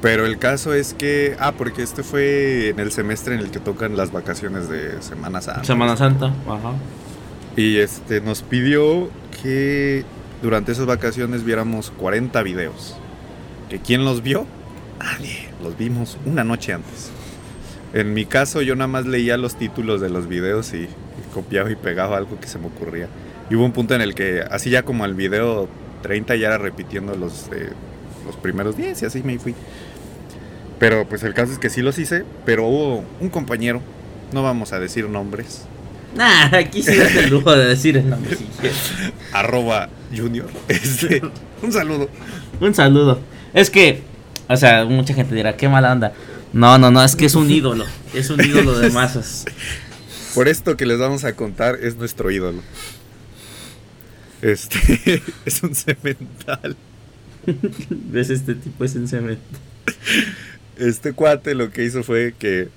Pero 0.02 0.26
el 0.26 0.40
caso 0.40 0.74
es 0.74 0.94
que, 0.94 1.36
ah, 1.40 1.52
porque 1.58 1.84
este 1.84 2.02
fue 2.04 2.70
en 2.70 2.80
el 2.80 2.92
semestre 2.92 3.36
en 3.36 3.42
el 3.42 3.52
que 3.52 3.60
tocan 3.60 3.96
las 3.98 4.12
vacaciones 4.14 4.70
de 4.70 5.02
Semana 5.02 5.42
Santa. 5.42 5.66
Semana 5.66 5.98
Santa, 5.98 6.28
ajá. 6.48 6.72
Y 7.60 7.80
este 7.80 8.22
nos 8.22 8.42
pidió 8.42 9.10
que 9.44 10.06
durante 10.42 10.72
esas 10.72 10.86
vacaciones 10.86 11.44
viéramos 11.44 11.92
40 11.92 12.42
videos. 12.42 12.96
¿Que 13.68 13.80
quién 13.80 14.06
los 14.06 14.24
vio? 14.24 14.46
Nadie. 14.98 15.50
Los 15.62 15.78
vimos 15.78 16.18
una 16.26 16.46
noche 16.46 16.72
antes. 16.72 17.12
En 17.94 18.14
mi 18.14 18.26
caso 18.26 18.62
yo 18.62 18.78
nada 18.78 18.88
más 18.88 19.06
leía 19.06 19.36
los 19.36 19.58
títulos 19.58 20.00
de 20.00 20.10
los 20.10 20.30
videos 20.30 20.74
y, 20.74 20.84
y 20.84 20.88
copiaba 21.34 21.70
y 21.70 21.76
pegaba 21.76 22.16
algo 22.16 22.40
que 22.40 22.48
se 22.48 22.60
me 22.60 22.68
ocurría. 22.68 23.10
Y 23.50 23.56
hubo 23.56 23.66
un 23.66 23.74
punto 23.74 23.94
en 23.94 24.00
el 24.00 24.16
que 24.16 24.40
así 24.40 24.70
ya 24.70 24.84
como 24.84 25.04
al 25.04 25.14
video 25.14 25.68
30 26.02 26.38
ya 26.38 26.48
era 26.48 26.58
repitiendo 26.60 27.14
los, 27.18 27.50
eh, 27.52 27.72
los 28.26 28.38
primeros 28.38 28.78
10 28.78 29.02
y 29.02 29.06
así 29.06 29.22
me 29.22 29.38
fui. 29.38 29.54
Pero 30.80 31.06
pues 31.10 31.24
el 31.24 31.34
caso 31.34 31.52
es 31.52 31.60
que 31.60 31.70
sí 31.70 31.82
los 31.82 32.00
hice, 32.00 32.24
pero 32.46 32.66
hubo 32.68 33.04
un 33.20 33.28
compañero, 33.28 33.82
no 34.32 34.44
vamos 34.44 34.72
a 34.72 34.80
decir 34.80 35.10
nombres, 35.10 35.66
Nah, 36.16 36.56
aquí 36.58 36.82
sí 36.82 36.96
das 36.96 37.16
el 37.16 37.30
lujo 37.30 37.56
de 37.56 37.66
decir 37.66 37.98
el 37.98 38.10
nombre 38.10 38.36
si 38.36 38.44
quieres. 38.46 38.78
arroba 39.32 39.90
junior. 40.16 40.50
Este, 40.68 41.22
un 41.62 41.72
saludo. 41.72 42.10
Un 42.60 42.74
saludo. 42.74 43.20
Es 43.54 43.70
que, 43.70 44.02
o 44.48 44.58
sea, 44.58 44.86
mucha 44.86 45.14
gente 45.14 45.36
dirá, 45.36 45.56
qué 45.56 45.70
mala 45.70 45.92
onda. 45.92 46.14
No, 46.52 46.78
no, 46.78 46.90
no, 46.90 47.04
es 47.04 47.16
que 47.16 47.26
es 47.26 47.36
un 47.36 47.50
ídolo. 47.50 47.86
Es 48.14 48.30
un 48.30 48.44
ídolo 48.44 48.78
de 48.80 48.90
masas. 48.90 49.46
Por 50.36 50.48
esto 50.48 50.78
que 50.78 50.86
les 50.86 51.00
vamos 51.00 51.24
a 51.24 51.36
contar 51.36 51.76
es 51.82 51.96
nuestro 51.96 52.32
ídolo. 52.32 52.62
Este 54.42 55.22
es 55.46 55.64
un 55.64 55.76
cemental. 55.76 56.76
¿Ves 57.90 58.30
este 58.30 58.56
tipo 58.56 58.84
es 58.84 58.96
en 58.96 59.08
cemento? 59.08 59.42
Este 60.78 61.14
cuate 61.14 61.56
lo 61.56 61.72
que 61.72 61.84
hizo 61.84 62.04
fue 62.04 62.34
que 62.38 62.70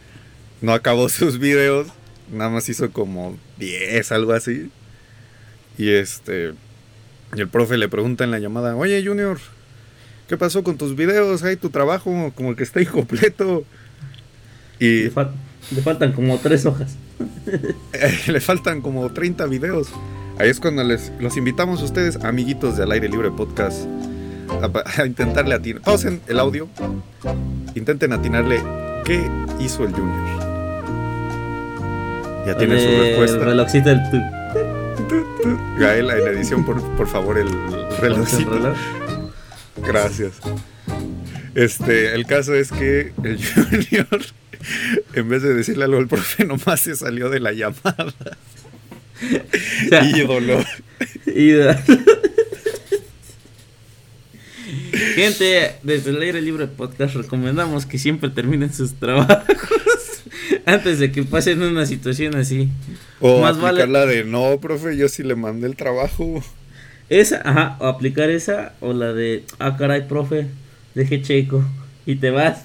no 0.61 0.73
acabó 0.73 1.09
sus 1.09 1.39
videos, 1.39 1.89
nada 2.33 2.51
más 2.51 2.69
hizo 2.69 2.91
como 2.91 3.37
10, 3.59 4.11
algo 4.13 4.33
así. 4.33 4.71
Y 5.79 5.91
este 5.91 6.53
y 7.35 7.41
el 7.41 7.49
profe 7.49 7.79
le 7.79 7.89
pregunta 7.89 8.25
en 8.25 8.31
la 8.31 8.39
llamada, 8.39 8.77
"Oye, 8.77 9.03
Junior, 9.05 9.39
¿qué 10.29 10.37
pasó 10.37 10.63
con 10.63 10.77
tus 10.77 10.95
videos? 10.97 11.43
Hay 11.45 11.57
tu 11.57 11.71
trabajo 11.71 12.33
como 12.35 12.55
que 12.57 12.63
está 12.63 12.81
incompleto." 12.83 13.65
Y 14.79 15.05
Le, 15.05 15.13
fal- 15.13 15.31
le 15.75 15.83
faltan 15.83 16.13
como 16.13 16.39
tres 16.39 16.67
hojas. 16.67 16.97
le 18.27 18.41
faltan 18.41 18.81
como 18.83 19.11
30 19.13 19.47
videos. 19.47 19.89
Ahí 20.39 20.49
es 20.51 20.59
cuando 20.61 20.83
les 20.83 21.13
los 21.21 21.37
invitamos 21.37 21.81
a 21.83 21.85
ustedes, 21.85 22.17
amiguitos 22.25 22.77
del 22.77 22.91
Aire 22.91 23.09
Libre 23.09 23.31
Podcast, 23.31 23.87
a, 24.49 25.01
a 25.03 25.07
intentarle 25.07 25.55
atinar. 25.55 25.83
Pausen 25.83 26.21
el 26.27 26.39
audio. 26.41 26.69
Intenten 27.75 28.13
atinarle 28.13 28.61
qué 29.05 29.23
hizo 29.61 29.85
el 29.85 29.93
Junior. 29.93 30.52
Ya 32.47 32.57
tienen 32.57 32.79
su 32.81 32.89
El 32.89 33.01
respuesta. 33.01 33.39
relojcito 33.45 33.89
del 33.89 34.01
tu. 34.11 34.19
Gael, 35.79 36.11
en 36.11 36.25
la 36.25 36.31
edición, 36.31 36.65
por, 36.65 36.81
por 36.97 37.09
favor, 37.09 37.39
el 37.39 37.49
relojcito. 38.01 38.51
reloj. 38.51 38.77
Gracias. 39.77 40.33
Este, 41.55 42.15
el 42.15 42.27
caso 42.27 42.55
es 42.55 42.71
que 42.73 43.13
el 43.25 43.39
Junior, 43.55 44.21
en 45.15 45.29
vez 45.29 45.43
de 45.43 45.55
decirle 45.55 45.85
algo 45.85 45.99
al 45.99 46.09
profe, 46.09 46.45
nomás 46.45 46.81
se 46.81 46.97
salió 46.97 47.29
de 47.31 47.41
la 47.41 47.53
llamada. 47.53 48.07
O 49.87 49.89
sea, 49.89 50.05
Ídolo. 50.05 50.65
y- 51.27 51.53
Gente, 55.15 55.75
desde 55.83 56.11
el 56.11 56.23
aire 56.23 56.41
libre 56.41 56.67
podcast 56.67 57.15
recomendamos 57.15 57.87
que 57.87 57.99
siempre 57.99 58.31
terminen 58.31 58.73
sus 58.73 58.95
trabajos 58.95 59.45
antes 60.67 60.99
de 60.99 61.13
que 61.13 61.23
pasen 61.23 61.63
una 61.63 61.87
situación 61.87 62.37
así. 62.37 62.69
O 63.21 63.41
Más 63.41 63.53
aplicar 63.57 63.75
vale- 63.75 63.87
la 63.93 64.07
de 64.07 64.25
no, 64.25 64.59
profe, 64.61 64.97
yo 64.97 65.09
sí 65.09 65.23
le 65.23 65.35
mandé 65.35 65.67
el 65.67 65.77
trabajo. 65.77 66.43
Esa, 67.09 67.43
ajá, 67.45 67.77
o 67.81 67.87
aplicar 67.87 68.31
esa 68.31 68.75
o 68.81 68.93
la 68.93 69.13
de, 69.13 69.45
ah, 69.59 69.77
caray, 69.77 70.09
profe, 70.09 70.47
deje 70.95 71.21
checo 71.23 71.65
y 72.07 72.17
te 72.17 72.31
vas. 72.31 72.63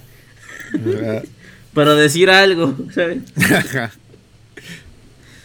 Para 1.74 1.94
decir 1.96 2.30
algo, 2.30 2.76
¿sabes? 2.94 3.20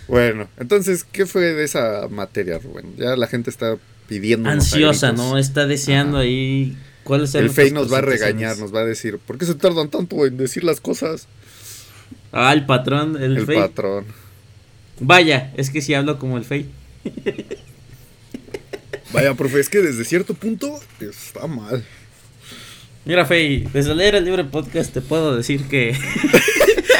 bueno, 0.08 0.48
entonces, 0.58 1.04
¿qué 1.04 1.26
fue 1.26 1.42
de 1.42 1.64
esa 1.64 2.08
materia, 2.08 2.58
Rubén? 2.58 2.94
Ya 2.96 3.16
la 3.16 3.26
gente 3.26 3.50
está 3.50 3.76
pidiendo. 4.08 4.48
Ansiosa, 4.48 5.12
¿no? 5.12 5.38
Está 5.38 5.66
deseando 5.66 6.18
ahí. 6.18 6.76
¿Cuáles 7.04 7.34
El 7.34 7.50
Fey 7.50 7.70
nos 7.72 7.92
va 7.92 7.98
a 7.98 8.02
regañar, 8.02 8.58
nos 8.58 8.74
va 8.74 8.80
a 8.80 8.84
decir, 8.84 9.18
¿por 9.18 9.36
qué 9.36 9.44
se 9.44 9.54
tardan 9.54 9.88
tanto 9.88 10.24
en 10.24 10.36
decir 10.36 10.64
las 10.64 10.80
cosas? 10.80 11.26
Ah, 12.32 12.52
el 12.52 12.66
patrón, 12.66 13.22
el, 13.22 13.36
el 13.36 13.46
patrón. 13.46 14.06
Vaya, 15.00 15.52
es 15.56 15.70
que 15.70 15.82
si 15.82 15.94
hablo 15.94 16.18
como 16.18 16.38
el 16.38 16.44
Fey. 16.44 16.66
Vaya, 19.12 19.34
profe, 19.34 19.60
es 19.60 19.68
que 19.68 19.78
desde 19.78 20.04
cierto 20.04 20.34
punto 20.34 20.80
está 21.00 21.46
mal. 21.46 21.84
Mira, 23.04 23.26
Fey, 23.26 23.68
desde 23.72 23.94
leer 23.94 24.14
el 24.14 24.24
libre 24.24 24.44
podcast 24.44 24.92
te 24.92 25.00
puedo 25.00 25.36
decir 25.36 25.64
que. 25.68 25.90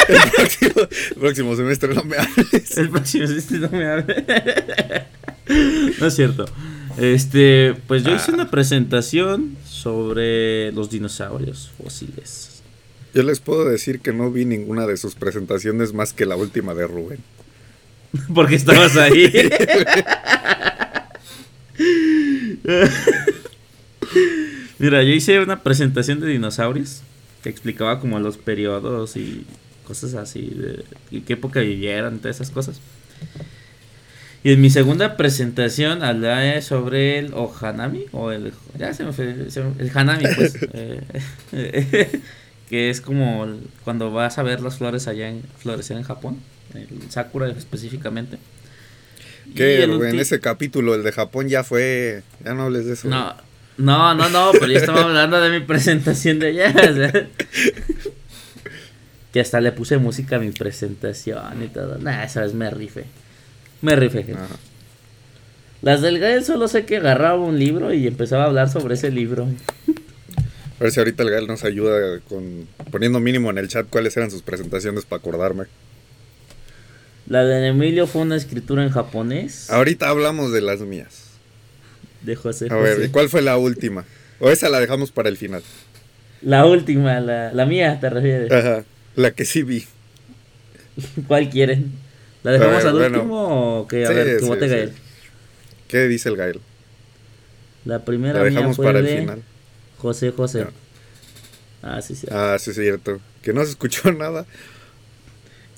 el, 0.09 1.17
próximo, 1.19 1.57
semestre 1.57 1.95
no 1.95 2.03
me 2.05 2.17
hables. 2.17 2.77
El 2.77 2.91
próximo 2.91 3.27
semestre 3.27 3.59
no 3.59 3.69
me 3.71 3.87
hables. 3.87 4.25
no 6.01 6.07
es 6.07 6.15
cierto. 6.15 6.45
Este, 6.99 7.75
pues 7.87 8.03
yo 8.03 8.15
hice 8.15 8.33
una 8.33 8.45
ah. 8.45 8.51
presentación 8.51 9.57
sobre 9.67 10.73
los 10.73 10.91
dinosaurios 10.91 11.71
fósiles. 11.81 12.52
Yo 13.15 13.23
les 13.23 13.41
puedo 13.41 13.65
decir 13.67 14.01
que 14.01 14.13
no 14.13 14.31
vi 14.31 14.45
ninguna 14.45 14.87
de 14.87 14.97
sus 14.97 15.15
presentaciones 15.15 15.93
más 15.93 16.13
que 16.13 16.27
la 16.27 16.37
última 16.37 16.75
de 16.75 16.87
Rubén. 16.87 17.19
Porque 18.35 18.57
estabas 18.57 18.97
ahí. 18.97 19.33
Mira, 24.79 25.03
yo 25.03 25.11
hice 25.11 25.41
una 25.41 25.63
presentación 25.63 26.21
de 26.21 26.29
dinosaurios 26.29 27.03
que 27.43 27.49
explicaba 27.49 28.01
como 28.01 28.21
los 28.21 28.37
periodos 28.39 29.17
y 29.17 29.47
cosas 29.87 30.15
así, 30.15 30.53
de, 30.55 30.85
qué 31.23 31.35
época 31.35 31.61
vivieron, 31.61 32.19
todas 32.19 32.37
esas 32.37 32.51
cosas. 32.51 32.81
Y 34.45 34.53
en 34.53 34.61
mi 34.61 34.71
segunda 34.71 35.17
presentación 35.17 36.03
hablé 36.03 36.61
sobre 36.63 37.19
el 37.19 37.33
Ohanami, 37.35 38.07
o 38.13 38.33
el, 38.33 38.53
ya 38.77 38.93
se 38.93 39.05
me 39.05 39.13
fue, 39.13 39.25
el 39.79 39.91
Hanami, 39.95 40.25
pues, 40.35 40.57
eh, 40.73 42.21
que 42.73 42.89
es 42.89 43.03
como 43.03 43.47
cuando 43.85 44.11
vas 44.13 44.39
a 44.39 44.43
ver 44.43 44.63
las 44.63 44.79
flores 44.79 45.07
allá 45.07 45.29
en, 45.29 45.43
florecer 45.59 45.99
en 45.99 46.05
Japón, 46.05 46.39
el 46.73 46.89
Sakura 47.11 47.47
específicamente. 47.49 48.39
Que 49.55 49.83
en 49.83 50.19
ese 50.19 50.41
capítulo, 50.41 50.95
el 50.95 51.03
de 51.03 51.13
Japón 51.13 51.51
ya 51.51 51.65
fue, 51.65 52.23
ya 52.43 52.55
no 52.55 52.63
hables 52.63 52.87
de 52.87 52.95
eso. 52.95 53.09
No, 53.09 53.35
no, 53.77 54.15
no, 54.15 54.31
no, 54.31 54.53
pero 54.53 54.69
yo 54.69 54.79
estaba 54.79 55.03
hablando 55.03 55.39
de 55.39 55.51
mi 55.51 55.61
presentación 55.67 56.39
de 56.39 56.47
allá. 56.47 56.73
que 59.35 59.41
hasta 59.41 59.61
le 59.61 59.73
puse 59.73 59.99
música 59.99 60.37
a 60.37 60.39
mi 60.39 60.51
presentación 60.51 61.63
y 61.63 61.69
todo. 61.69 61.99
Nah, 61.99 62.25
esa 62.25 62.41
vez 62.41 62.55
me 62.55 62.71
rife. 62.71 63.05
Me 63.83 63.97
rife. 63.97 64.25
Las 65.83 66.01
del 66.01 66.19
Gael 66.19 66.43
solo 66.43 66.69
sé 66.69 66.87
que 66.87 66.97
agarraba 66.97 67.37
un 67.37 67.59
libro 67.59 67.93
y 67.93 68.07
empezaba 68.07 68.45
a 68.45 68.47
hablar 68.47 68.71
sobre 68.71 68.95
ese 68.95 69.11
libro. 69.11 69.47
A 70.83 70.87
ver 70.87 70.93
si 70.93 70.99
ahorita 70.99 71.23
el 71.23 71.31
Gael 71.31 71.47
nos 71.47 71.63
ayuda 71.63 72.19
con 72.29 72.67
poniendo 72.91 73.21
mínimo 73.21 73.49
en 73.51 73.59
el 73.59 73.69
chat 73.69 73.87
cuáles 73.89 74.17
eran 74.17 74.33
sus 74.33 74.43
presentaciones 74.43 75.05
para 75.05 75.21
acordarme. 75.21 75.67
La 77.29 77.45
de 77.45 77.69
Emilio 77.69 78.09
fue 78.09 78.23
una 78.23 78.35
escritura 78.35 78.83
en 78.83 78.91
japonés. 78.91 79.71
Ahorita 79.71 80.09
hablamos 80.09 80.53
de 80.53 80.61
las 80.61 80.81
mías. 80.81 81.35
De 82.23 82.35
José. 82.35 82.67
A 82.69 82.75
ver, 82.79 83.13
¿cuál 83.13 83.29
fue 83.29 83.43
la 83.43 83.59
última? 83.59 84.05
O 84.41 84.51
esa 84.51 84.69
la 84.69 84.81
dejamos 84.81 85.13
para 85.13 85.29
el 85.29 85.37
final. 85.37 85.63
La 86.41 86.67
última, 86.67 87.21
la, 87.21 87.53
la 87.53 87.65
mía, 87.65 88.01
te 88.01 88.11
refieres. 88.11 88.51
Ajá, 88.51 88.85
la 89.15 89.31
que 89.31 89.45
sí 89.45 89.63
vi. 89.63 89.87
¿Cuál 91.29 91.49
quieren? 91.49 91.93
¿La 92.43 92.51
dejamos 92.51 92.85
al 92.85 92.97
último 92.97 93.83
o 93.83 93.87
que 93.87 94.05
a 94.05 94.09
ver, 94.09 94.41
que 94.41 94.45
vote 94.45 94.67
Gael? 94.67 94.93
¿Qué 95.87 96.09
dice 96.09 96.29
el 96.29 96.37
Gael? 96.37 96.59
La 97.85 98.05
primera 98.05 98.41
la 98.41 98.45
dejamos 98.47 98.79
para 98.79 98.99
el 98.99 99.07
final. 99.07 99.43
José 100.03 100.33
José. 100.33 100.67
Ah, 101.81 102.03
sí, 102.03 102.17
cierto. 102.17 102.37
Ah, 102.37 102.59
sí, 102.59 102.75
cierto. 102.75 103.21
Que 103.41 103.53
no 103.53 103.65
se 103.65 103.71
escuchó 103.71 104.11
nada. 104.19 104.45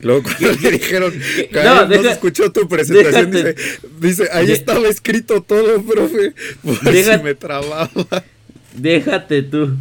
Luego 0.01 0.23
cuando 0.23 0.53
le 0.63 0.71
dijeron, 0.73 1.15
no, 1.53 1.87
no 1.87 2.03
se 2.03 2.11
escuchó 2.11 2.51
tu 2.51 2.69
presentación, 2.69 3.31
dice, 3.31 3.55
dice, 4.01 4.29
ahí 4.33 4.51
estaba 4.51 4.89
escrito 4.89 5.41
todo, 5.43 5.81
profe, 5.83 6.35
por 6.63 6.77
si 6.77 7.23
me 7.23 7.35
trababa. 7.35 7.91
Déjate 8.75 9.43
tú. 9.43 9.77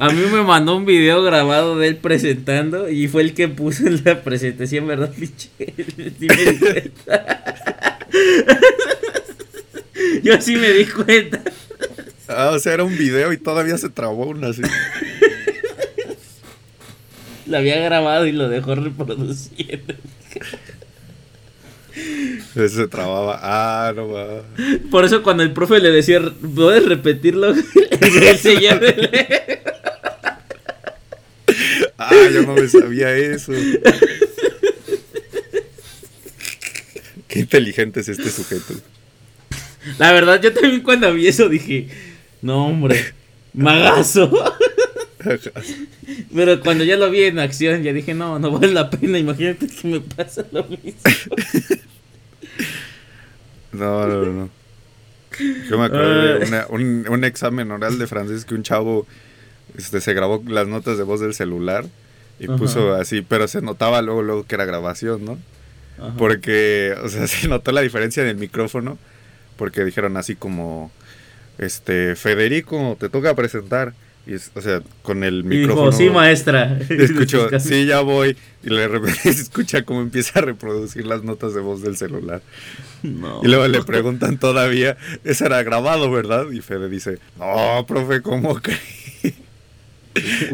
A 0.00 0.10
mí 0.10 0.22
me 0.32 0.42
mandó 0.42 0.76
un 0.76 0.86
video 0.86 1.22
grabado 1.22 1.78
de 1.78 1.88
él 1.88 1.96
presentando 1.96 2.88
y 2.88 3.08
fue 3.08 3.22
el 3.22 3.34
que 3.34 3.48
puso 3.48 3.86
en 3.86 4.02
la 4.04 4.22
presentación, 4.22 4.86
¿verdad, 4.86 5.12
pinche? 5.12 5.50
Yo 10.22 10.40
sí 10.40 10.56
me 10.56 10.70
di 10.72 10.86
cuenta. 10.86 11.42
Ah, 12.28 12.50
o 12.52 12.58
sea, 12.58 12.74
era 12.74 12.84
un 12.84 12.96
video 12.96 13.32
y 13.32 13.38
todavía 13.38 13.78
se 13.78 13.88
trabó 13.88 14.26
una 14.26 14.48
así. 14.48 14.62
Lo 17.46 17.58
había 17.58 17.78
grabado 17.78 18.26
y 18.26 18.32
lo 18.32 18.48
dejó 18.48 18.74
reproduciendo. 18.74 19.94
Se 22.54 22.88
trababa. 22.88 23.38
Ah, 23.40 23.92
no 23.94 24.08
va. 24.08 24.42
Por 24.90 25.04
eso 25.04 25.22
cuando 25.22 25.44
el 25.44 25.52
profe 25.52 25.78
le 25.78 25.90
decía, 25.90 26.20
¿puedes 26.54 26.84
repetirlo? 26.86 27.54
Él 28.00 28.38
seguía 28.38 28.80
Ah, 31.98 32.10
yo 32.32 32.42
no 32.42 32.54
me 32.54 32.68
sabía 32.68 33.16
eso. 33.16 33.52
Qué 37.28 37.38
inteligente 37.40 38.00
es 38.00 38.08
este 38.08 38.30
sujeto. 38.30 38.74
La 39.98 40.12
verdad, 40.12 40.40
yo 40.42 40.52
también 40.52 40.82
cuando 40.82 41.12
vi 41.14 41.28
eso 41.28 41.48
dije, 41.48 41.88
no 42.46 42.66
hombre, 42.68 43.12
magazo. 43.52 44.30
Pero 46.34 46.60
cuando 46.60 46.84
ya 46.84 46.96
lo 46.96 47.10
vi 47.10 47.24
en 47.24 47.40
acción, 47.40 47.82
ya 47.82 47.92
dije, 47.92 48.14
no, 48.14 48.38
no 48.38 48.52
vale 48.52 48.72
la 48.72 48.88
pena, 48.88 49.18
imagínate 49.18 49.66
que 49.66 49.88
me 49.88 50.00
pasa 50.00 50.44
lo 50.52 50.64
mismo. 50.64 50.92
No, 53.72 54.06
no, 54.06 54.24
no. 54.24 54.48
Yo 55.68 55.78
me 55.78 55.84
acuerdo 55.84 56.38
de 56.38 56.64
un, 56.70 57.04
un, 57.10 57.24
examen 57.24 57.70
oral 57.70 57.98
de 57.98 58.06
francés 58.06 58.46
que 58.46 58.54
un 58.54 58.62
chavo 58.62 59.06
este, 59.76 60.00
se 60.00 60.14
grabó 60.14 60.42
las 60.46 60.66
notas 60.66 60.96
de 60.96 61.04
voz 61.04 61.20
del 61.20 61.34
celular 61.34 61.84
y 62.38 62.46
puso 62.46 62.94
así, 62.94 63.20
pero 63.20 63.48
se 63.48 63.60
notaba 63.60 64.00
luego, 64.00 64.22
luego 64.22 64.46
que 64.46 64.54
era 64.54 64.64
grabación, 64.64 65.26
¿no? 65.26 65.38
Porque, 66.16 66.94
o 67.02 67.08
sea, 67.10 67.26
se 67.26 67.48
notó 67.48 67.72
la 67.72 67.82
diferencia 67.82 68.22
en 68.22 68.30
el 68.30 68.36
micrófono, 68.36 68.96
porque 69.58 69.84
dijeron 69.84 70.16
así 70.16 70.36
como, 70.36 70.90
este, 71.58 72.16
Federico, 72.16 72.96
te 72.98 73.08
toca 73.08 73.34
presentar. 73.34 73.94
Y 74.26 74.34
o 74.34 74.60
sea, 74.60 74.82
con 75.02 75.22
el 75.22 75.44
micrófono. 75.44 75.92
sí, 75.92 76.10
maestra. 76.10 76.80
Escucho, 76.88 77.48
sí, 77.60 77.86
ya 77.86 78.00
voy. 78.00 78.36
Y 78.64 78.70
le 78.70 78.88
se 79.22 79.30
escucha 79.30 79.84
cómo 79.84 80.00
empieza 80.00 80.40
a 80.40 80.42
reproducir 80.42 81.06
las 81.06 81.22
notas 81.22 81.54
de 81.54 81.60
voz 81.60 81.80
del 81.80 81.96
celular. 81.96 82.42
Y 83.04 83.46
luego 83.46 83.68
le 83.68 83.84
preguntan 83.84 84.38
todavía, 84.38 84.96
eso 85.22 85.46
era 85.46 85.62
grabado, 85.62 86.10
¿verdad? 86.10 86.50
Y 86.50 86.60
Fede 86.60 86.88
dice, 86.88 87.18
no, 87.38 87.86
profe, 87.86 88.20
¿cómo 88.20 88.54
crees? 88.62 88.80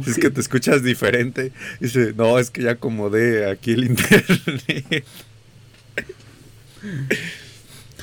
es 0.07 0.19
que 0.19 0.29
te 0.29 0.41
escuchas 0.41 0.83
diferente. 0.83 1.53
Y 1.81 1.85
dice, 1.85 2.13
no, 2.15 2.39
es 2.39 2.51
que 2.51 2.65
ya 2.65 2.73
acomodé 2.73 3.51
aquí 3.51 3.73
el 3.73 3.85
internet. 3.85 5.05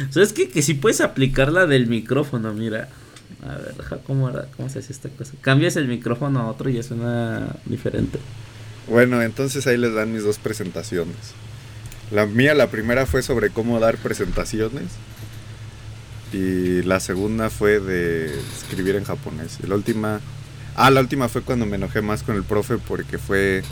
¿Sabes 0.09 0.33
qué? 0.33 0.49
Que 0.49 0.61
sí 0.61 0.73
puedes 0.73 1.01
aplicar 1.01 1.51
la 1.51 1.65
del 1.65 1.87
micrófono, 1.87 2.53
mira. 2.53 2.89
A 3.43 3.55
ver, 3.55 4.01
¿cómo, 4.05 4.29
era? 4.29 4.47
¿cómo 4.57 4.69
se 4.69 4.79
hace 4.79 4.91
esta 4.91 5.09
cosa? 5.09 5.33
Cambias 5.41 5.75
el 5.75 5.87
micrófono 5.87 6.39
a 6.39 6.47
otro 6.47 6.69
y 6.69 6.73
ya 6.73 6.83
suena 6.83 7.55
diferente. 7.65 8.19
Bueno, 8.87 9.21
entonces 9.21 9.67
ahí 9.67 9.77
les 9.77 9.93
dan 9.93 10.11
mis 10.11 10.23
dos 10.23 10.39
presentaciones. 10.39 11.15
La 12.11 12.25
mía, 12.25 12.55
la 12.55 12.71
primera 12.71 13.05
fue 13.05 13.21
sobre 13.21 13.51
cómo 13.51 13.79
dar 13.79 13.97
presentaciones. 13.97 14.85
Y 16.33 16.81
la 16.83 16.99
segunda 16.99 17.49
fue 17.49 17.79
de 17.79 18.39
escribir 18.57 18.95
en 18.95 19.03
japonés. 19.03 19.59
Y 19.63 19.67
la 19.67 19.75
última. 19.75 20.19
Ah, 20.75 20.89
la 20.91 21.01
última 21.01 21.27
fue 21.29 21.41
cuando 21.41 21.65
me 21.65 21.75
enojé 21.75 22.01
más 22.01 22.23
con 22.23 22.35
el 22.35 22.43
profe 22.43 22.77
porque 22.77 23.17
fue. 23.17 23.63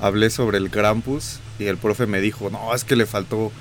Hablé 0.00 0.30
sobre 0.30 0.58
el 0.58 0.70
Krampus 0.70 1.38
y 1.58 1.66
el 1.66 1.76
profe 1.76 2.06
me 2.06 2.20
dijo: 2.20 2.50
No, 2.50 2.74
es 2.74 2.84
que 2.84 2.96
le 2.96 3.06
faltó. 3.06 3.52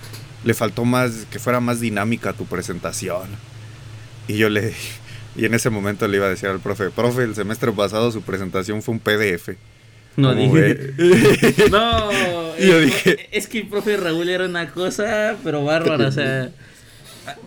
Le 0.44 0.54
faltó 0.54 0.86
más. 0.86 1.26
Que 1.32 1.40
fuera 1.40 1.60
más 1.60 1.80
dinámica 1.80 2.34
tu 2.34 2.46
presentación. 2.46 3.28
Y 4.28 4.38
yo 4.38 4.50
le 4.50 4.74
y 5.36 5.46
en 5.46 5.54
ese 5.54 5.70
momento 5.70 6.08
le 6.08 6.18
iba 6.18 6.26
a 6.26 6.30
decir 6.30 6.50
al 6.50 6.60
profe, 6.60 6.90
profe, 6.90 7.24
el 7.24 7.36
semestre 7.36 7.72
pasado 7.72 8.12
su 8.12 8.22
presentación 8.22 8.82
fue 8.82 8.96
un 8.96 9.00
PDF. 9.00 9.52
No 10.18 10.36
dije. 10.36 10.94
no, 11.72 12.12
yo 12.58 12.80
dije. 12.82 13.30
Es 13.32 13.48
que 13.48 13.60
el 13.60 13.68
profe 13.68 13.96
Raúl 13.96 14.28
era 14.28 14.46
una 14.46 14.70
cosa, 14.72 15.38
pero 15.44 15.64
bárbara, 15.64 16.08
o 16.08 16.12
sea. 16.12 16.50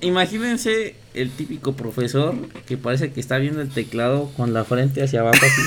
Imagínense 0.01 0.95
el 1.15 1.31
típico 1.31 1.75
profesor 1.75 2.35
que 2.65 2.77
parece 2.77 3.13
que 3.13 3.21
está 3.21 3.39
viendo 3.39 3.61
el 3.61 3.69
teclado 3.69 4.31
con 4.37 4.55
la 4.55 4.65
frente 4.65 5.03
hacia 5.03 5.21
abajo 5.21 5.45
así. 5.45 5.63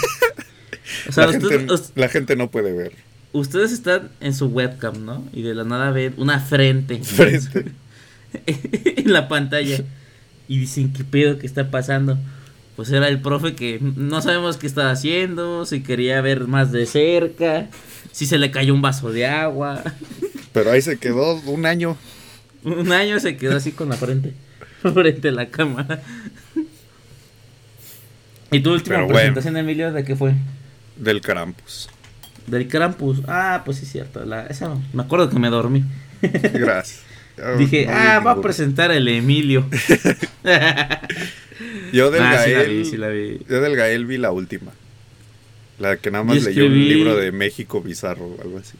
O 1.09 1.11
sea, 1.11 1.27
la, 1.27 1.33
gente, 1.33 1.67
la 1.95 2.07
gente 2.07 2.35
no 2.35 2.49
puede 2.49 2.71
ver. 2.71 2.93
Ustedes 3.33 3.71
están 3.71 4.09
en 4.19 4.33
su 4.33 4.47
webcam, 4.47 5.05
¿no? 5.05 5.23
Y 5.33 5.41
de 5.41 5.53
la 5.53 5.63
nada 5.63 5.91
ven 5.91 6.13
una 6.17 6.39
frente. 6.39 6.97
Frente. 7.03 7.71
en 8.45 9.11
la 9.11 9.27
pantalla. 9.27 9.83
Y 10.47 10.59
dicen, 10.59 10.93
¿qué 10.93 11.03
pedo 11.03 11.39
que 11.39 11.45
está 11.45 11.69
pasando? 11.69 12.17
Pues 12.75 12.91
era 12.91 13.07
el 13.07 13.19
profe 13.21 13.55
que 13.55 13.79
no 13.81 14.21
sabemos 14.21 14.57
qué 14.57 14.67
estaba 14.67 14.91
haciendo, 14.91 15.65
si 15.65 15.81
quería 15.81 16.21
ver 16.21 16.47
más 16.47 16.71
de 16.71 16.85
cerca, 16.85 17.67
si 18.11 18.25
se 18.27 18.37
le 18.37 18.51
cayó 18.51 18.73
un 18.73 18.81
vaso 18.81 19.11
de 19.11 19.25
agua. 19.25 19.83
Pero 20.53 20.71
ahí 20.71 20.81
se 20.81 20.97
quedó 20.97 21.35
un 21.41 21.65
año. 21.65 21.97
Un 22.63 22.91
año 22.91 23.19
se 23.19 23.35
quedó 23.35 23.57
así 23.57 23.71
con 23.71 23.89
la 23.89 23.95
frente, 23.95 24.33
frente 24.81 25.29
a 25.29 25.31
la 25.31 25.47
cámara. 25.49 26.01
¿Y 28.51 28.59
tu 28.61 28.71
última 28.71 29.05
presentación, 29.07 29.57
Emilio, 29.57 29.91
de 29.91 30.03
qué 30.03 30.15
fue? 30.15 30.33
Del 30.95 31.21
Krampus. 31.21 31.89
Del 32.45 32.67
Krampus. 32.67 33.21
Ah, 33.27 33.61
pues 33.65 33.77
sí, 33.77 33.85
es 33.85 33.91
cierto. 33.91 34.25
La, 34.25 34.45
esa, 34.47 34.75
me 34.93 35.03
acuerdo 35.03 35.29
que 35.29 35.39
me 35.39 35.49
dormí. 35.49 35.83
Gracias. 36.21 37.03
Dije, 37.57 37.87
ah, 37.89 38.19
va 38.19 38.31
a 38.31 38.41
presentar 38.41 38.91
el 38.91 39.07
Emilio. 39.07 39.67
yo 41.93 42.11
del 42.11 42.23
ah, 42.23 42.33
Gael. 42.33 43.39
Yo 43.47 43.61
del 43.61 43.75
Gael 43.75 44.05
vi 44.05 44.17
la 44.17 44.31
última. 44.31 44.71
La 45.79 45.97
que 45.97 46.09
nada 46.09 46.23
más 46.23 46.43
leyó 46.43 46.65
un 46.65 46.73
libro 46.73 47.15
de 47.15 47.31
México 47.31 47.81
bizarro 47.81 48.25
o 48.25 48.41
algo 48.41 48.57
así. 48.57 48.77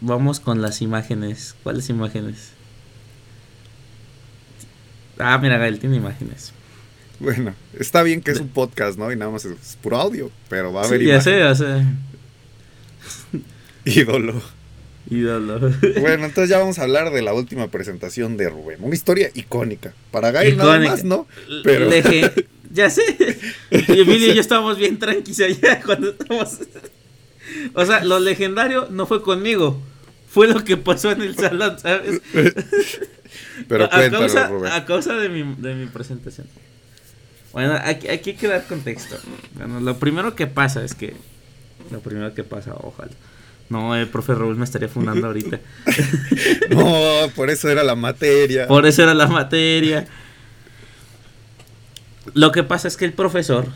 Vamos 0.00 0.38
con 0.38 0.62
las 0.62 0.80
imágenes. 0.80 1.56
¿Cuáles 1.62 1.88
imágenes? 1.88 2.52
Ah, 5.18 5.38
mira, 5.38 5.58
Gael 5.58 5.80
tiene 5.80 5.96
imágenes. 5.96 6.52
Bueno, 7.18 7.54
está 7.78 8.02
bien 8.02 8.20
que 8.20 8.30
es 8.30 8.40
un 8.40 8.48
podcast, 8.48 8.98
¿no? 8.98 9.10
Y 9.10 9.16
nada 9.16 9.32
más 9.32 9.44
es 9.46 9.78
puro 9.82 9.96
audio, 9.96 10.30
pero 10.48 10.72
va 10.72 10.82
a 10.82 10.86
haber 10.86 11.00
sí, 11.00 11.06
imágenes. 11.06 11.24
Ya 11.24 11.54
sé, 11.54 11.64
ya 11.64 11.80
sé. 11.80 11.86
Ídolo. 13.86 14.42
Ídolo. 15.08 15.60
Bueno, 16.00 16.24
entonces 16.26 16.50
ya 16.50 16.58
vamos 16.58 16.78
a 16.80 16.82
hablar 16.82 17.12
de 17.12 17.22
la 17.22 17.32
última 17.32 17.68
presentación 17.68 18.36
de 18.36 18.50
Rubén. 18.50 18.78
Una 18.82 18.94
historia 18.94 19.30
icónica. 19.34 19.94
Para 20.10 20.32
Gael 20.32 20.56
nada 20.56 20.80
más, 20.80 21.04
¿no? 21.04 21.28
Pero... 21.62 21.88
ya 22.72 22.90
sé. 22.90 23.38
Y 23.70 24.00
Emilio 24.00 24.32
y 24.32 24.34
yo 24.34 24.40
estábamos 24.40 24.76
bien 24.76 24.98
tranquilos 24.98 25.40
allá 25.40 25.80
cuando 25.86 26.10
estábamos... 26.10 26.58
O 27.74 27.86
sea, 27.86 28.04
lo 28.04 28.18
legendario 28.18 28.88
no 28.90 29.06
fue 29.06 29.22
conmigo. 29.22 29.80
Fue 30.28 30.48
lo 30.48 30.64
que 30.64 30.76
pasó 30.76 31.12
en 31.12 31.22
el 31.22 31.36
salón, 31.36 31.78
¿sabes? 31.78 32.20
Pero 33.68 33.84
a, 33.84 34.10
causa, 34.10 34.50
a 34.74 34.84
causa 34.84 35.14
de 35.14 35.28
mi, 35.28 35.54
de 35.54 35.74
mi 35.74 35.86
presentación. 35.86 36.48
Bueno, 37.52 37.78
aquí, 37.82 38.08
aquí 38.08 38.30
hay 38.30 38.36
que 38.36 38.48
dar 38.48 38.66
contexto. 38.66 39.16
Bueno, 39.54 39.78
lo 39.80 39.96
primero 39.98 40.34
que 40.34 40.48
pasa 40.48 40.84
es 40.84 40.94
que... 40.94 41.14
Lo 41.92 42.00
primero 42.00 42.34
que 42.34 42.42
pasa, 42.42 42.74
ojalá 42.74 43.12
no, 43.68 43.96
el 43.96 44.08
profe 44.08 44.34
Raúl 44.34 44.56
me 44.56 44.64
estaría 44.64 44.88
fundando 44.88 45.26
ahorita. 45.26 45.60
no, 46.70 47.28
por 47.34 47.50
eso 47.50 47.68
era 47.68 47.82
la 47.82 47.96
materia. 47.96 48.66
Por 48.68 48.86
eso 48.86 49.02
era 49.02 49.14
la 49.14 49.26
materia. 49.26 50.06
Lo 52.34 52.52
que 52.52 52.62
pasa 52.62 52.88
es 52.88 52.96
que 52.96 53.04
el 53.04 53.12
profesor 53.12 53.66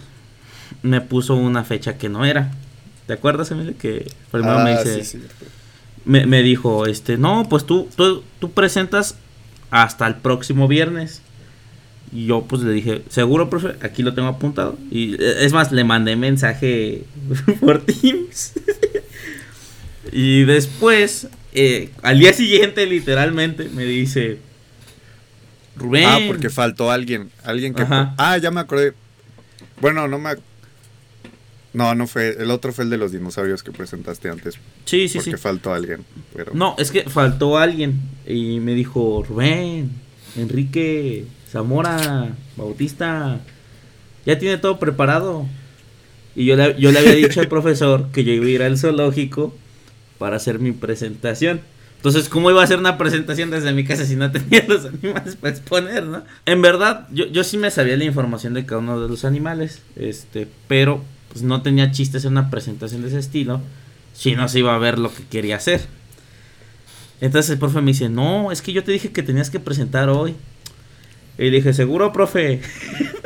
me 0.82 1.00
puso 1.00 1.34
una 1.34 1.64
fecha 1.64 1.98
que 1.98 2.08
no 2.08 2.24
era. 2.24 2.52
¿Te 3.06 3.14
acuerdas, 3.14 3.50
Emilio? 3.50 3.74
Que 3.78 4.10
primero 4.30 4.60
me 4.60 4.72
ah, 4.72 4.84
dice. 4.84 5.20
me, 6.04 6.26
me, 6.26 6.42
dijo, 6.42 6.86
este, 6.86 7.18
no, 7.18 7.48
pues 7.48 7.66
tú, 7.66 7.88
tú, 7.96 8.22
tú 8.38 8.52
presentas 8.52 9.16
hasta 9.70 10.06
el 10.06 10.16
próximo 10.16 10.68
viernes. 10.68 11.22
Y 12.12 12.26
yo 12.26 12.42
pues 12.42 12.62
le 12.62 12.72
dije, 12.72 13.02
seguro, 13.08 13.50
profe, 13.50 13.76
aquí 13.82 14.02
lo 14.02 14.14
tengo 14.14 14.28
apuntado. 14.28 14.76
Y 14.90 15.22
es 15.22 15.52
más, 15.52 15.70
le 15.70 15.84
mandé 15.84 16.16
mensaje 16.16 17.04
por 17.60 17.82
Teams. 17.82 18.52
Y 20.12 20.44
después, 20.44 21.28
eh, 21.52 21.90
al 22.02 22.18
día 22.18 22.32
siguiente, 22.32 22.86
literalmente, 22.86 23.68
me 23.68 23.84
dice, 23.84 24.38
Rubén. 25.80 26.04
Ah, 26.06 26.18
porque 26.26 26.50
faltó 26.50 26.90
alguien. 26.90 27.30
Alguien 27.42 27.74
que. 27.74 27.84
Ah, 27.88 28.38
ya 28.38 28.50
me 28.50 28.60
acordé. 28.60 28.92
Bueno, 29.80 30.06
no 30.08 30.18
me. 30.18 30.30
No, 31.72 31.94
no 31.94 32.06
fue. 32.06 32.36
El 32.38 32.50
otro 32.50 32.72
fue 32.72 32.84
el 32.84 32.90
de 32.90 32.98
los 32.98 33.12
dinosaurios 33.12 33.62
que 33.62 33.72
presentaste 33.72 34.28
antes. 34.28 34.58
Sí, 34.84 35.08
sí, 35.08 35.18
porque 35.18 35.36
faltó 35.36 35.72
alguien. 35.72 36.04
Pero... 36.34 36.52
No, 36.54 36.74
es 36.78 36.90
que 36.90 37.04
faltó 37.04 37.58
alguien. 37.58 38.00
Y 38.26 38.60
me 38.60 38.74
dijo, 38.74 39.24
Rubén, 39.26 39.90
Enrique, 40.36 41.26
Zamora, 41.50 42.34
Bautista. 42.56 43.40
Ya 44.26 44.38
tiene 44.38 44.58
todo 44.58 44.78
preparado. 44.78 45.46
Y 46.34 46.44
yo 46.44 46.56
le, 46.56 46.78
yo 46.78 46.92
le 46.92 46.98
había 46.98 47.14
dicho 47.14 47.40
al 47.40 47.48
profesor 47.48 48.10
que 48.12 48.24
yo 48.24 48.32
iba 48.32 48.46
a 48.46 48.48
ir 48.48 48.62
al 48.62 48.76
zoológico 48.76 49.54
para 50.20 50.36
hacer 50.36 50.58
mi 50.58 50.72
presentación. 50.72 51.62
Entonces, 51.96 52.28
¿cómo 52.28 52.50
iba 52.50 52.60
a 52.60 52.64
hacer 52.64 52.78
una 52.78 52.98
presentación 52.98 53.50
desde 53.50 53.72
mi 53.72 53.84
casa 53.84 54.04
si 54.04 54.16
no 54.16 54.30
tenía 54.30 54.62
los 54.68 54.84
animales 54.84 55.36
para 55.36 55.54
exponer, 55.54 56.04
no? 56.04 56.22
En 56.44 56.60
verdad, 56.60 57.08
yo, 57.10 57.26
yo 57.26 57.42
sí 57.42 57.56
me 57.56 57.70
sabía 57.70 57.96
la 57.96 58.04
información 58.04 58.52
de 58.52 58.66
cada 58.66 58.82
uno 58.82 59.00
de 59.00 59.08
los 59.08 59.24
animales, 59.24 59.80
este, 59.96 60.46
pero 60.68 61.02
pues, 61.32 61.42
no 61.42 61.62
tenía 61.62 61.90
chistes 61.90 62.26
en 62.26 62.32
una 62.32 62.50
presentación 62.50 63.00
de 63.00 63.08
ese 63.08 63.18
estilo 63.18 63.62
si 64.12 64.36
no 64.36 64.46
se 64.46 64.58
iba 64.58 64.74
a 64.74 64.78
ver 64.78 64.98
lo 64.98 65.10
que 65.10 65.24
quería 65.24 65.56
hacer. 65.56 65.80
Entonces 67.22 67.50
el 67.52 67.58
profe 67.58 67.80
me 67.80 67.92
dice, 67.92 68.10
no, 68.10 68.52
es 68.52 68.60
que 68.60 68.74
yo 68.74 68.84
te 68.84 68.92
dije 68.92 69.12
que 69.12 69.22
tenías 69.22 69.48
que 69.48 69.58
presentar 69.58 70.10
hoy. 70.10 70.34
Y 71.38 71.44
le 71.44 71.50
dije, 71.52 71.72
seguro, 71.72 72.12
profe. 72.12 72.60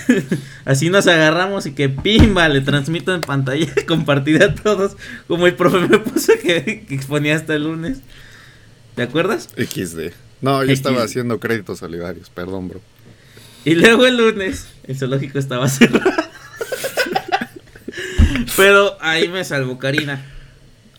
Así 0.64 0.90
nos 0.90 1.06
agarramos 1.06 1.66
y 1.66 1.72
que 1.72 1.88
pimba, 1.88 2.48
le 2.48 2.60
transmito 2.60 3.14
en 3.14 3.20
pantalla 3.20 3.68
compartida 3.86 4.46
a 4.46 4.54
todos. 4.54 4.96
Como 5.28 5.46
el 5.46 5.54
profe 5.54 5.80
me 5.88 5.98
puso 5.98 6.32
que, 6.42 6.86
exponía 6.90 7.36
hasta 7.36 7.54
el 7.54 7.64
lunes. 7.64 7.98
¿Te 8.94 9.02
acuerdas? 9.02 9.48
XD. 9.56 10.12
No, 10.40 10.64
yo 10.64 10.72
estaba 10.72 11.02
haciendo 11.02 11.38
créditos 11.40 11.78
solidarios, 11.78 12.30
perdón, 12.30 12.68
bro. 12.68 12.80
Y 13.64 13.74
luego 13.74 14.06
el 14.06 14.16
lunes, 14.16 14.66
el 14.84 14.98
zoológico 14.98 15.38
estaba 15.38 15.68
cerrado. 15.68 16.10
Pero 18.56 18.96
ahí 19.00 19.28
me 19.28 19.44
salvó 19.44 19.78
Karina. 19.78 20.24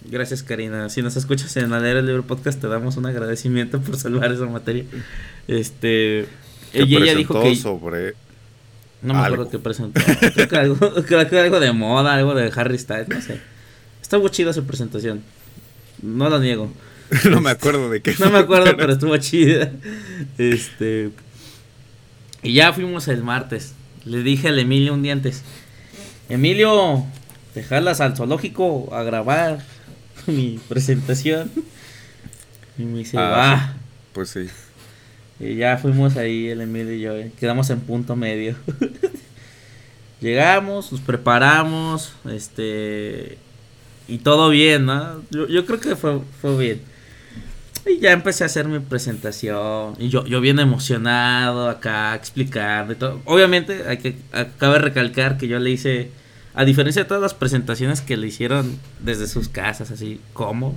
Gracias, 0.06 0.44
Karina. 0.44 0.90
Si 0.90 1.02
nos 1.02 1.16
escuchas 1.16 1.56
en 1.58 1.74
Alera 1.74 2.00
el 2.00 2.06
Libro 2.06 2.24
Podcast, 2.24 2.60
te 2.60 2.68
damos 2.68 2.98
un 2.98 3.06
agradecimiento 3.06 3.82
por 3.82 3.98
salvar 3.98 4.32
esa 4.32 4.46
materia. 4.46 4.86
Este. 5.48 6.28
ella 6.74 7.16
dijo 7.16 7.42
que. 7.42 7.56
sobre 7.56 8.16
no 9.04 9.14
me 9.14 9.20
acuerdo 9.20 9.50
qué 9.50 9.60
presentó. 9.60 10.02
Creo 10.34 10.48
que, 10.48 10.58
algo, 10.58 10.78
creo 11.06 11.30
que 11.30 11.40
algo 11.40 11.60
de 11.60 11.72
moda, 11.74 12.16
algo 12.16 12.34
de 12.34 12.52
Harry 12.56 12.78
Styles, 12.78 13.10
no 13.10 13.22
sé. 13.22 13.40
Estuvo 14.02 14.30
chida 14.30 14.54
su 14.54 14.64
presentación. 14.66 15.24
No 16.02 16.30
lo 16.30 16.40
niego. 16.40 16.72
no 17.30 17.42
me 17.42 17.52
acuerdo 17.52 17.90
de 17.90 18.02
qué. 18.02 18.16
No 18.20 18.30
me 18.30 18.40
acuerdo, 18.40 18.76
pero 18.78 18.94
estuvo 18.94 19.16
chida. 19.18 19.72
Este. 20.38 21.12
Y 22.42 22.54
ya 22.54 22.74
fuimos 22.74 23.08
el 23.08 23.24
martes. 23.24 23.74
Le 24.06 24.24
dije 24.24 24.50
al 24.50 24.60
Emilio 24.60 24.94
un 24.94 25.04
día 25.04 25.14
antes: 25.14 25.44
Emilio, 26.30 27.06
dejarlas 27.56 28.02
al 28.02 28.16
zoológico 28.16 28.94
a 28.94 29.04
grabar 29.04 29.66
mi 30.28 30.60
presentación. 30.70 31.52
Y 32.78 32.84
me 32.84 33.00
dice: 33.00 33.18
ah, 33.20 33.74
Pues 34.14 34.30
sí. 34.30 34.48
Y 35.44 35.56
ya 35.58 35.78
fuimos 35.78 36.16
ahí, 36.16 36.48
el 36.48 36.62
Emilio 36.62 36.94
y 36.94 37.02
yo, 37.02 37.16
eh, 37.18 37.32
quedamos 37.38 37.70
en 37.70 37.82
punto 37.82 38.16
medio. 38.16 38.56
Llegamos, 40.22 40.92
nos 40.92 41.02
preparamos, 41.02 42.14
este, 42.32 43.38
y 44.08 44.20
todo 44.20 44.50
bien, 44.50 44.86
¿no? 44.86 45.22
Yo, 45.32 45.66
creo 45.66 45.82
que 45.82 45.98
fue, 45.98 46.22
fue 46.42 46.58
bien. 46.58 46.82
Y 47.86 48.00
ya 48.00 48.14
empecé 48.14 48.44
a 48.44 48.48
hacer 48.48 48.70
mi 48.70 48.80
presentación. 48.80 49.96
Y 50.00 50.08
yo, 50.08 50.26
yo 50.26 50.40
bien 50.40 50.60
emocionado 50.60 51.70
acá, 51.70 52.16
explicando 52.16 52.94
y 52.94 52.96
todo. 52.96 53.22
Obviamente, 53.26 53.84
hay 53.86 53.98
que, 53.98 54.16
de 54.32 54.80
recalcar 54.80 55.38
que 55.38 55.50
yo 55.50 55.60
le 55.60 55.72
hice, 55.72 56.10
a 56.54 56.64
diferencia 56.64 57.04
de 57.04 57.08
todas 57.10 57.22
las 57.22 57.34
presentaciones 57.34 58.00
que 58.00 58.16
le 58.16 58.28
hicieron 58.28 58.80
desde 59.02 59.28
sus 59.28 59.50
casas, 59.50 59.92
así, 59.92 60.22
como 60.32 60.74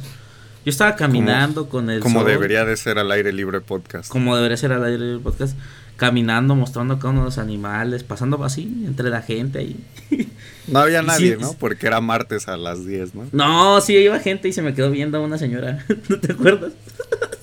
yo 0.66 0.70
estaba 0.70 0.96
caminando 0.96 1.68
con 1.68 1.90
el. 1.90 2.00
Como 2.00 2.24
debería 2.24 2.64
de 2.64 2.76
ser 2.76 2.98
al 2.98 3.12
aire 3.12 3.32
libre 3.32 3.60
podcast. 3.60 4.10
Como 4.10 4.34
debería 4.34 4.56
ser 4.56 4.72
al 4.72 4.82
aire 4.82 4.98
libre 4.98 5.20
podcast. 5.20 5.56
Caminando, 5.96 6.56
mostrando 6.56 6.98
cada 6.98 7.10
uno 7.10 7.20
de 7.20 7.26
los 7.26 7.38
animales, 7.38 8.02
pasando 8.02 8.42
así 8.42 8.64
entre 8.84 9.08
la 9.08 9.22
gente 9.22 9.60
ahí. 9.60 9.76
No 10.66 10.80
había 10.80 11.00
nadie, 11.00 11.36
¿no? 11.36 11.52
Porque 11.52 11.86
era 11.86 12.00
martes 12.00 12.48
a 12.48 12.56
las 12.56 12.84
10, 12.84 13.14
¿no? 13.14 13.28
No, 13.30 13.80
sí, 13.80 13.94
iba 13.94 14.18
gente 14.18 14.48
y 14.48 14.52
se 14.52 14.62
me 14.62 14.74
quedó 14.74 14.90
viendo 14.90 15.22
una 15.22 15.38
señora. 15.38 15.86
¿No 16.08 16.18
te 16.18 16.32
acuerdas? 16.32 16.72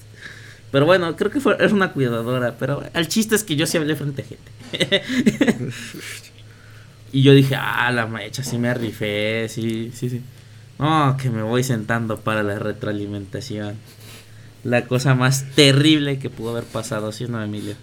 Pero 0.73 0.85
bueno, 0.85 1.15
creo 1.15 1.31
que 1.31 1.39
fue, 1.39 1.55
era 1.55 1.73
una 1.73 1.93
cuidadora. 1.93 2.57
Pero 2.59 2.83
el 2.93 3.07
chiste 3.07 3.35
es 3.35 3.45
que 3.45 3.55
yo 3.55 3.65
sí 3.65 3.77
hablé 3.77 3.95
frente 3.95 4.23
a 4.23 4.25
gente. 4.25 5.03
y 7.13 7.21
yo 7.21 7.33
dije, 7.33 7.55
ah, 7.55 7.89
la 7.93 8.05
mecha, 8.05 8.43
sí 8.43 8.57
me 8.57 8.73
rifé, 8.73 9.47
sí, 9.47 9.93
sí, 9.95 10.09
sí. 10.09 10.21
Oh, 10.85 11.15
que 11.21 11.29
me 11.29 11.41
voy 11.43 11.63
sentando 11.63 12.19
para 12.19 12.43
la 12.43 12.59
retroalimentación. 12.59 13.75
la 14.65 14.85
cosa 14.85 15.13
más 15.15 15.45
terrible 15.55 16.19
que 16.19 16.29
pudo 16.29 16.51
haber 16.51 16.63
pasado, 16.63 17.11
¿sí 17.11 17.25
o 17.25 17.27
no, 17.27 17.41
Emilio? 17.43 17.75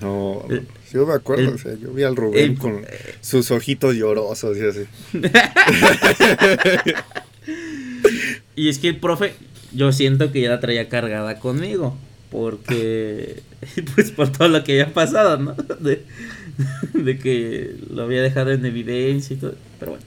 No, 0.00 0.44
El- 0.50 0.66
yo 0.92 1.06
me 1.06 1.14
acuerdo, 1.14 1.42
el- 1.48 1.54
o 1.54 1.58
sea, 1.58 1.74
yo 1.74 1.90
vi 1.92 2.02
al 2.04 2.16
Rubén 2.16 2.52
el- 2.52 2.58
con 2.58 2.84
sus 3.22 3.50
ojitos 3.50 3.94
llorosos 3.96 4.56
y 4.56 4.62
así. 4.66 4.84
Y 8.56 8.68
es 8.68 8.78
que 8.78 8.88
el 8.88 8.96
profe, 8.96 9.34
yo 9.72 9.92
siento 9.92 10.32
que 10.32 10.40
ya 10.42 10.50
la 10.50 10.60
traía 10.60 10.88
cargada 10.88 11.38
conmigo. 11.38 11.96
Porque, 12.30 13.40
pues 13.94 14.10
por 14.10 14.30
todo 14.30 14.48
lo 14.48 14.62
que 14.64 14.72
había 14.72 14.92
pasado, 14.92 15.38
¿no? 15.38 15.54
De, 15.80 16.02
de 16.92 17.18
que 17.18 17.76
lo 17.90 18.02
había 18.02 18.20
dejado 18.20 18.50
en 18.52 18.66
evidencia 18.66 19.34
y 19.34 19.38
todo. 19.38 19.54
Pero 19.78 19.92
bueno. 19.92 20.04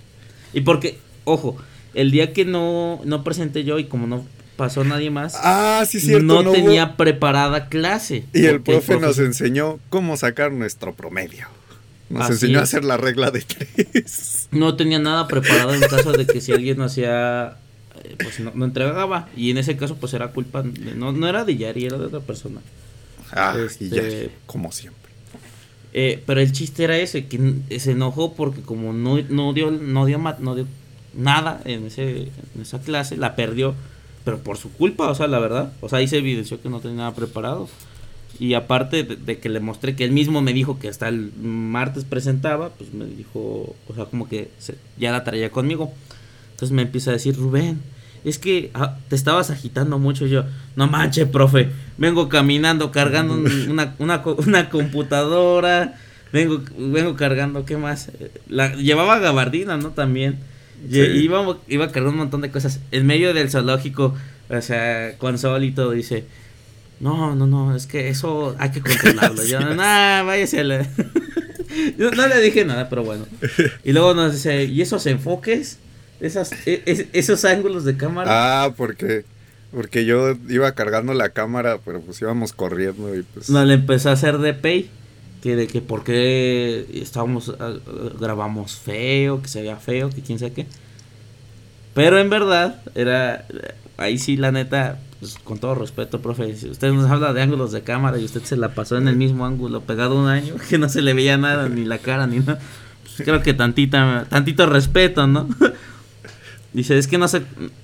Y 0.54 0.62
porque, 0.62 0.98
ojo, 1.24 1.58
el 1.94 2.12
día 2.12 2.34
que 2.34 2.46
no, 2.46 3.02
no 3.06 3.24
presenté 3.24 3.64
yo 3.64 3.80
y 3.80 3.86
como 3.86 4.08
no 4.08 4.26
pasó 4.58 4.84
nadie 4.84 5.10
más, 5.10 5.34
Ah, 5.38 5.84
sí, 5.88 6.00
cierto. 6.00 6.44
no, 6.44 6.52
tenía 6.52 6.96
preparada 6.98 7.68
clase. 7.70 8.26
Y 8.34 8.46
el 8.46 8.62
profe 8.62 9.00
nos 9.00 9.18
enseñó 9.20 9.80
cómo 9.89 10.18
sacar 10.18 10.52
nuestro 10.52 10.94
promedio. 10.94 11.48
Nos 12.10 12.24
Así 12.24 12.34
enseñó 12.34 12.60
a 12.60 12.64
hacer 12.64 12.84
la 12.84 12.98
regla 12.98 13.32
de 13.32 13.42
tres. 13.42 14.48
no 14.52 14.76
tenía 14.76 15.00
nada 15.00 15.28
preparado 15.28 15.74
en 15.74 15.82
caso 15.82 16.12
de 16.12 16.26
que 16.28 16.42
si 16.42 16.52
alguien 16.52 16.78
no 16.78 16.84
hacía 16.84 17.58
eh, 18.04 18.16
pues 18.22 18.39
no, 18.42 18.52
no 18.54 18.66
entregaba 18.66 19.30
y 19.36 19.50
en 19.50 19.58
ese 19.58 19.78
caso 19.78 19.96
pues 19.96 20.14
era 20.14 20.28
culpa 20.30 20.62
de- 20.62 20.94
no, 20.96 21.12
no 21.14 21.28
era 21.28 21.46
de 21.46 21.56
Yari 21.56 21.86
era 21.86 21.98
de 21.98 22.06
otra 22.06 22.20
persona 22.20 22.60
Ah, 23.32 23.56
Este- 23.66 23.86
y 23.86 23.89
ya, 23.89 24.02
como 24.46 24.72
siempre. 24.74 25.00
Eh, 25.94 26.22
pero 26.26 26.42
el 26.42 26.52
chiste 26.52 26.84
era 26.84 26.98
ese 26.98 27.28
que 27.28 27.80
se 27.80 27.92
enojó 27.92 28.34
porque 28.34 28.62
como 28.62 28.92
no, 28.94 29.18
no 29.30 29.54
dio 29.54 29.72
no 29.72 30.06
dio 30.06 30.18
no 30.39 30.56
dio 30.56 30.68
nada 31.14 31.62
en 31.66 31.88
ese 31.88 32.30
en 32.55 32.62
esa 32.62 32.80
clase 32.80 33.18
la 33.18 33.36
perdió 33.36 33.74
pero 34.24 34.39
por 34.39 34.57
su 34.57 34.72
culpa 34.72 35.09
o 35.09 35.16
sea 35.16 35.28
la 35.28 35.39
verdad 35.39 35.74
o 35.82 35.89
sea 35.89 35.99
ahí 35.99 36.07
se 36.07 36.18
evidenció 36.18 36.62
que 36.62 36.70
no 36.70 36.80
tenía 36.80 36.97
nada 36.97 37.14
preparado 37.16 37.68
y 38.39 38.53
aparte 38.55 39.03
de, 39.03 39.16
de 39.18 39.38
que 39.39 39.49
le 39.49 39.59
mostré 39.59 39.95
que 39.95 40.03
él 40.03 40.12
mismo 40.12 40.41
me 40.41 40.53
dijo 40.53 40.80
que 40.80 40.88
hasta 40.88 41.09
el 41.09 41.32
martes 41.43 42.05
presentaba, 42.05 42.70
pues 42.70 42.91
me 42.91 43.05
dijo, 43.05 43.76
o 43.88 43.93
sea, 43.93 44.05
como 44.05 44.28
que 44.28 44.49
se- 44.57 44.78
ya 44.97 45.12
la 45.12 45.24
traía 45.24 45.51
conmigo. 45.51 45.93
Entonces 46.51 46.72
me 46.72 46.82
empieza 46.82 47.12
a 47.12 47.14
decir, 47.14 47.36
Rubén, 47.36 47.80
es 48.24 48.39
que 48.39 48.72
ah, 48.74 48.97
te 49.09 49.16
estabas 49.16 49.51
agitando 49.51 49.99
mucho. 49.99 50.26
Y 50.26 50.32
yo, 50.32 50.45
no 50.76 50.88
manches, 50.88 51.28
profe, 51.28 51.70
vengo 51.99 52.30
caminando, 52.30 52.89
cargando 52.89 53.34
un- 53.36 53.45
una, 53.70 53.93
una, 53.99 54.24
una 54.26 54.70
computadora, 54.70 55.99
vengo, 56.34 56.62
vengo 56.78 57.16
cargando, 57.16 57.66
¿qué 57.66 57.78
más? 57.78 58.09
La, 58.47 58.74
llevaba 58.76 59.20
gabardina, 59.20 59.78
¿no? 59.78 59.89
También. 59.89 60.39
Y- 60.90 60.94
Sí. 60.94 61.00
Iba, 61.00 61.58
iba 61.68 61.88
cargando 61.92 62.12
un 62.12 62.18
montón 62.18 62.42
de 62.42 62.52
cosas. 62.52 62.80
En 62.92 63.06
medio 63.06 63.34
del 63.34 63.50
zoológico, 63.50 64.16
o 64.50 64.62
sea, 64.62 65.14
con 65.18 65.38
sol 65.38 65.64
y 65.64 65.72
todo, 65.72 65.92
dice, 65.92 66.26
no, 67.00 67.36
no, 67.36 67.48
no, 67.48 67.76
es 67.76 67.88
que 67.88 68.10
eso 68.10 68.56
hay 68.60 68.72
que 68.72 68.82
controlarlo. 68.82 69.44
Yo, 69.46 69.60
no, 69.60 69.76
váyase 69.76 70.64
la-". 70.64 70.88
Yo 71.98 72.12
no 72.12 72.28
le 72.28 72.40
dije 72.42 72.66
nada, 72.66 72.90
pero 72.90 73.04
bueno. 73.04 73.26
Y 73.84 73.92
luego 73.94 74.14
nos 74.14 74.34
dice, 74.34 74.66
¿y 74.66 74.82
esos 74.82 75.06
enfoques? 75.08 75.78
Esas, 76.20 76.52
e- 76.68 76.84
es- 76.86 77.06
esos 77.14 77.46
ángulos 77.46 77.86
de 77.86 77.98
cámara. 77.98 78.64
Ah, 78.66 78.74
porque 78.76 79.24
porque 79.74 80.04
yo 80.04 80.34
iba 80.50 80.74
cargando 80.74 81.14
la 81.14 81.30
cámara, 81.30 81.80
pero 81.86 82.02
pues 82.02 82.22
íbamos 82.22 82.52
corriendo 82.52 83.16
y 83.16 83.24
pues 83.24 83.50
No, 83.50 83.64
le 83.64 83.76
empezó 83.76 84.10
a 84.10 84.14
hacer 84.14 84.38
de 84.40 84.54
pay. 84.54 84.90
Que 85.42 85.56
de 85.56 85.68
que 85.68 85.82
por 85.82 86.04
qué 86.04 86.88
estábamos, 86.94 87.54
ah, 87.60 87.74
grabamos 88.20 88.76
feo, 88.76 89.42
que 89.42 89.48
se 89.48 89.62
veía 89.62 89.78
feo, 89.78 90.10
que 90.10 90.22
quién 90.22 90.38
sabe 90.38 90.54
qué. 90.54 90.68
Pero 91.94 92.20
en 92.20 92.30
verdad, 92.30 92.82
era, 92.96 93.46
ahí 93.98 94.18
sí 94.18 94.38
la 94.38 94.52
neta, 94.52 95.00
pues 95.20 95.36
con 95.44 95.60
todo 95.60 95.76
respeto, 95.76 96.22
profe, 96.22 96.56
si 96.56 96.70
usted 96.70 96.92
nos 96.94 97.10
habla 97.10 97.34
de 97.34 97.42
ángulos 97.42 97.72
de 97.72 97.82
cámara 97.82 98.18
y 98.18 98.26
usted 98.26 98.44
se 98.44 98.56
la 98.56 98.74
pasó 98.74 98.98
en 98.98 99.08
el 99.08 99.16
mismo 99.16 99.46
ángulo 99.46 99.82
pegado 99.82 100.16
un 100.16 100.28
año, 100.28 100.56
que 100.70 100.78
no 100.78 100.89
se 100.89 101.02
le 101.02 101.14
veía 101.14 101.38
nada, 101.38 101.70
ni 101.70 101.86
la 101.86 101.98
cara, 101.98 102.28
ni 102.28 102.39
nada. 102.39 102.60
Pues 103.04 103.16
creo 103.18 103.42
que 103.42 103.54
tantita, 103.54 104.26
tantito 104.30 104.66
respeto, 104.66 105.28
¿no? 105.28 105.50
Dice, 106.74 106.98
es 106.98 107.08
que 107.08 107.18
no, 107.18 107.28
se, 107.28 107.42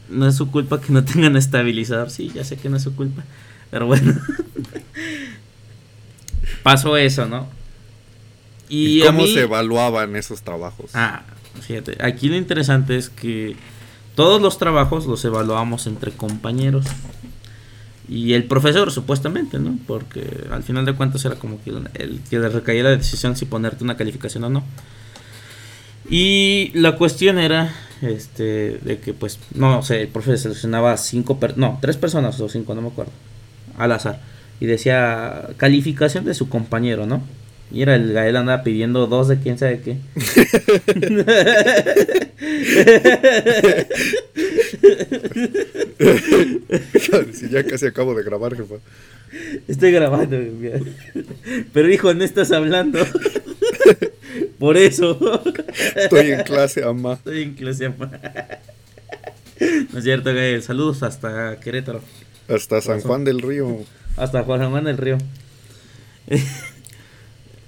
no 0.10 0.28
es 0.28 0.36
su 0.36 0.50
culpa 0.50 0.80
que 0.80 0.94
no 0.94 1.04
tengan 1.04 1.36
estabilizador. 1.36 2.10
Sí, 2.10 2.32
ya 2.34 2.46
sé 2.46 2.56
que 2.56 2.70
no 2.70 2.78
es 2.78 2.84
su 2.84 2.96
culpa. 2.96 3.24
Pero 3.70 3.86
bueno. 3.86 4.14
Pasó 6.64 6.98
eso, 6.98 7.26
¿no? 7.26 7.48
¿Y, 8.70 9.02
cómo 9.02 9.24
mí- 9.24 9.34
se 9.34 9.42
evaluaban 9.42 10.16
esos 10.16 10.42
trabajos. 10.42 10.92
Ah, 10.94 11.24
fíjate, 11.62 11.98
aquí 12.04 12.28
lo 12.30 12.36
interesante 12.36 12.98
es 12.98 13.10
que 13.10 13.56
todos 14.16 14.42
los 14.42 14.58
trabajos 14.58 15.06
los 15.06 15.24
evaluamos 15.26 15.88
entre 15.88 16.12
compañeros. 16.12 16.86
Y 18.10 18.34
el 18.34 18.46
profesor, 18.46 18.92
supuestamente, 18.92 19.60
¿no? 19.60 19.78
Porque 19.86 20.26
al 20.52 20.64
final 20.64 20.86
de 20.86 20.94
cuentas 20.94 21.24
era 21.26 21.36
como 21.36 21.62
que 21.62 21.72
el 21.72 22.22
que 22.30 22.40
le 22.40 22.48
recaía 22.50 22.84
la 22.84 22.90
decisión 22.92 23.36
si 23.36 23.46
ponerte 23.46 23.84
una 23.84 23.98
calificación 23.98 24.46
o 24.46 24.50
no. 24.50 24.64
Y 26.10 26.72
la 26.74 26.96
cuestión 26.96 27.38
era, 27.38 27.74
este, 28.02 28.80
de 28.82 29.00
que 29.00 29.14
pues, 29.14 29.40
no 29.54 29.84
sé, 29.84 30.04
el 30.04 30.08
profesor 30.08 30.38
seleccionaba 30.40 30.96
cinco, 30.98 31.38
per- 31.40 31.58
no, 31.58 31.80
tres 31.82 31.98
personas 31.98 32.40
o 32.40 32.48
cinco, 32.48 32.74
no 32.76 32.82
me 32.82 32.88
acuerdo, 32.88 33.12
al 33.78 33.92
azar. 33.92 34.22
Y 34.60 34.66
decía 34.66 35.50
calificación 35.58 36.26
de 36.26 36.34
su 36.34 36.50
compañero, 36.50 37.06
¿no? 37.06 37.24
Y 37.72 37.82
era 37.82 37.96
el 37.96 38.14
Gael 38.14 38.38
andaba 38.38 38.64
pidiendo 38.64 39.08
dos 39.08 39.28
de 39.28 39.38
quién 39.40 39.58
sabe 39.58 39.82
qué. 39.82 39.98
si 47.34 47.50
ya 47.50 47.66
casi 47.66 47.88
acabo 47.88 48.16
de 48.16 48.24
grabar, 48.24 48.56
jefa. 48.56 48.76
Estoy 49.68 49.92
grabando, 49.92 50.38
pero 51.74 51.92
hijo, 51.92 52.14
no 52.14 52.24
estás 52.24 52.52
hablando. 52.52 53.00
Por 54.60 54.78
eso. 54.78 55.20
Estoy 55.96 56.32
en 56.32 56.44
clase, 56.44 56.84
ama. 56.84 57.14
Estoy 57.14 57.42
en 57.44 57.54
clase. 57.54 57.88
ama. 57.88 58.12
No 59.92 60.00
es 60.00 60.04
cierto, 60.04 60.34
Gael. 60.34 60.64
Saludos 60.64 61.04
hasta 61.04 61.60
Querétaro. 61.60 62.02
Hasta 62.48 62.80
San 62.82 63.02
Juan 63.02 63.26
del 63.26 63.42
Río. 63.42 63.80
Hasta 64.18 64.44
Juan 64.44 64.70
Juan 64.70 64.84
del 64.84 64.98
Río. 64.98 65.18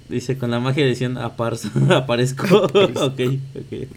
Dice, 0.08 0.36
con 0.36 0.50
la 0.50 0.58
magia 0.58 0.84
diciendo, 0.84 1.20
aparzo, 1.22 1.68
aparezco. 1.94 2.64
ok, 2.64 3.20
ok. 3.54 3.88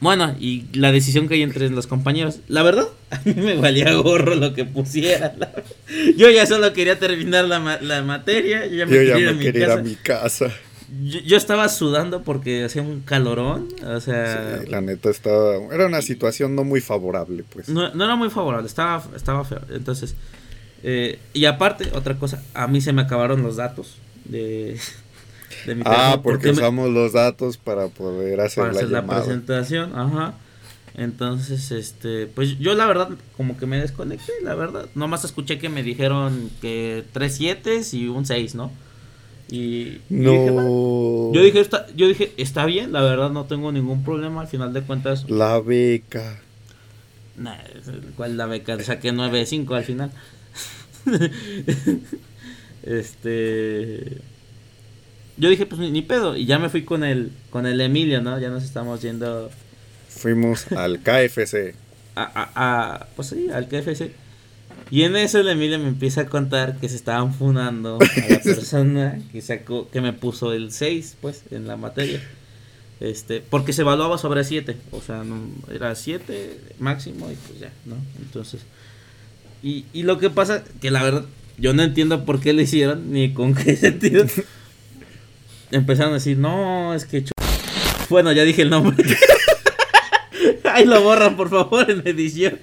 bueno, 0.00 0.36
y 0.38 0.64
la 0.72 0.92
decisión 0.92 1.28
que 1.28 1.34
hay 1.34 1.42
entre 1.42 1.70
los 1.70 1.86
compañeros. 1.86 2.40
La 2.48 2.62
verdad, 2.62 2.88
a 3.10 3.20
mí 3.24 3.32
me 3.34 3.54
valía 3.56 3.94
gorro 3.94 4.34
lo 4.34 4.52
que 4.54 4.64
pusiera. 4.64 5.34
la- 5.38 5.52
Yo 6.16 6.28
ya 6.30 6.46
solo 6.46 6.72
quería 6.72 6.98
terminar 6.98 7.44
la, 7.46 7.60
ma- 7.60 7.78
la 7.80 8.02
materia. 8.02 8.66
Yo 8.66 8.74
ya 8.76 8.86
me 8.86 8.92
Yo 8.92 8.98
quería 8.98 9.14
ya 9.14 9.18
ir 9.20 9.28
a 9.28 9.32
me 9.32 9.38
mi 9.38 9.44
quería 9.44 9.60
ir 9.62 9.66
casa. 9.68 9.80
a 9.80 9.82
mi 9.82 9.94
casa. 9.94 10.50
Yo, 11.04 11.18
yo 11.20 11.36
estaba 11.36 11.68
sudando 11.68 12.22
porque 12.22 12.64
hacía 12.64 12.82
un 12.82 13.00
calorón. 13.00 13.68
O 13.84 14.00
sea, 14.00 14.60
Sí, 14.62 14.70
la 14.70 14.80
neta 14.80 15.10
estaba. 15.10 15.56
Era 15.72 15.86
una 15.86 16.00
situación 16.02 16.54
no 16.54 16.62
muy 16.64 16.80
favorable, 16.80 17.44
pues. 17.48 17.68
no, 17.68 17.92
no 17.92 18.04
era 18.04 18.14
muy 18.16 18.30
favorable, 18.30 18.66
estaba, 18.68 19.02
estaba 19.16 19.44
feo. 19.44 19.60
Entonces, 19.70 20.14
eh, 20.84 21.18
y 21.32 21.46
aparte, 21.46 21.90
otra 21.94 22.16
cosa, 22.18 22.42
a 22.54 22.68
mí 22.68 22.80
se 22.80 22.92
me 22.92 23.02
acabaron 23.02 23.42
los 23.42 23.56
datos 23.56 23.96
de, 24.24 24.78
de 25.66 25.74
mi 25.74 25.82
ah, 25.84 26.20
porque 26.22 26.46
me- 26.48 26.52
usamos 26.52 26.90
los 26.90 27.12
datos 27.12 27.56
para 27.56 27.88
poder 27.88 28.40
hacer 28.40 28.62
para 28.62 28.72
la 28.74 28.80
hacer 28.80 28.90
la 28.90 29.06
presentación, 29.06 29.98
ajá. 29.98 30.34
Entonces, 30.94 31.72
este, 31.72 32.26
pues 32.26 32.58
yo 32.58 32.74
la 32.74 32.86
verdad 32.86 33.10
como 33.36 33.58
que 33.58 33.66
me 33.66 33.78
desconecté, 33.78 34.32
la 34.42 34.54
verdad. 34.54 34.86
Nomás 34.94 35.24
escuché 35.24 35.58
que 35.58 35.68
me 35.68 35.82
dijeron 35.82 36.48
que 36.62 37.04
tres 37.12 37.34
siete 37.34 37.80
y 37.92 38.06
un 38.08 38.24
6, 38.24 38.54
¿no? 38.54 38.70
Y, 39.50 39.58
y 39.58 40.00
dije, 40.10 40.50
"Va". 40.50 40.62
no. 40.62 41.32
yo 41.32 41.40
dije, 41.42 41.60
está, 41.60 41.86
yo 41.94 42.08
dije, 42.08 42.32
está 42.36 42.66
bien, 42.66 42.92
la 42.92 43.00
verdad 43.02 43.30
no 43.30 43.44
tengo 43.44 43.70
ningún 43.70 44.02
problema, 44.02 44.40
al 44.40 44.48
final 44.48 44.72
de 44.72 44.82
cuentas 44.82 45.28
La 45.30 45.60
beca. 45.60 46.40
Nah, 47.36 47.54
¿cuál 48.16 48.36
la 48.36 48.46
beca? 48.46 48.82
Saqué 48.82 49.12
9.5 49.12 49.76
al 49.76 49.84
final. 49.84 50.10
este. 52.82 54.18
Yo 55.36 55.50
dije, 55.50 55.66
pues 55.66 55.80
ni, 55.80 55.90
ni 55.90 56.02
pedo. 56.02 56.36
Y 56.36 56.46
ya 56.46 56.58
me 56.58 56.68
fui 56.70 56.82
con 56.84 57.04
el, 57.04 57.30
con 57.50 57.66
el 57.66 57.80
Emilio, 57.80 58.22
¿no? 58.22 58.38
Ya 58.40 58.48
nos 58.48 58.64
estamos 58.64 59.02
yendo 59.02 59.50
Fuimos 60.08 60.70
al 60.72 61.00
KFC. 61.00 61.74
a, 62.14 62.22
a, 62.22 62.50
a- 62.94 63.06
pues 63.16 63.28
sí, 63.28 63.48
al 63.52 63.68
KFC. 63.68 64.12
Y 64.90 65.02
en 65.02 65.16
eso 65.16 65.40
el 65.40 65.48
Emilio 65.48 65.78
me 65.78 65.88
empieza 65.88 66.22
a 66.22 66.26
contar 66.26 66.76
que 66.78 66.88
se 66.88 66.96
estaban 66.96 67.34
funando 67.34 67.98
a 68.00 68.30
la 68.30 68.38
persona 68.44 69.18
que 69.32 69.42
sacó, 69.42 69.88
que 69.90 70.00
me 70.00 70.12
puso 70.12 70.52
el 70.52 70.72
6, 70.72 71.16
pues, 71.20 71.42
en 71.50 71.66
la 71.66 71.76
materia. 71.76 72.20
Este, 73.00 73.42
porque 73.42 73.72
se 73.72 73.82
evaluaba 73.82 74.16
sobre 74.16 74.44
7, 74.44 74.76
o 74.92 75.02
sea, 75.02 75.22
no, 75.22 75.40
era 75.70 75.94
7 75.94 76.58
máximo 76.78 77.30
y 77.30 77.34
pues 77.34 77.60
ya, 77.60 77.70
¿no? 77.84 77.96
Entonces, 78.22 78.62
y, 79.62 79.84
y 79.92 80.04
lo 80.04 80.18
que 80.18 80.30
pasa, 80.30 80.64
que 80.80 80.90
la 80.90 81.02
verdad, 81.02 81.26
yo 81.58 81.74
no 81.74 81.82
entiendo 81.82 82.24
por 82.24 82.40
qué 82.40 82.52
lo 82.52 82.62
hicieron, 82.62 83.12
ni 83.12 83.32
con 83.32 83.54
qué 83.54 83.76
sentido. 83.76 84.24
Empezaron 85.70 86.12
a 86.12 86.16
decir, 86.16 86.38
no, 86.38 86.94
es 86.94 87.04
que... 87.04 87.24
Ch-". 87.24 87.32
Bueno, 88.08 88.32
ya 88.32 88.44
dije 88.44 88.62
el 88.62 88.70
nombre. 88.70 88.96
Ay, 90.64 90.84
lo 90.84 91.02
borran, 91.02 91.36
por 91.36 91.50
favor, 91.50 91.90
en 91.90 92.06
edición. 92.06 92.60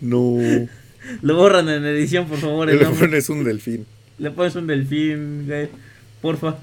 No. 0.00 0.38
Lo 1.20 1.36
borran 1.36 1.68
en 1.68 1.84
edición, 1.84 2.26
por 2.26 2.38
favor. 2.38 2.70
el 2.70 2.78
Le 2.78 2.84
nombre. 2.84 3.06
pones 3.08 3.28
un 3.28 3.44
delfín. 3.44 3.86
Le 4.18 4.30
pones 4.30 4.54
un 4.56 4.66
delfín, 4.66 5.46
güey. 5.46 5.68
Porfa. 6.20 6.56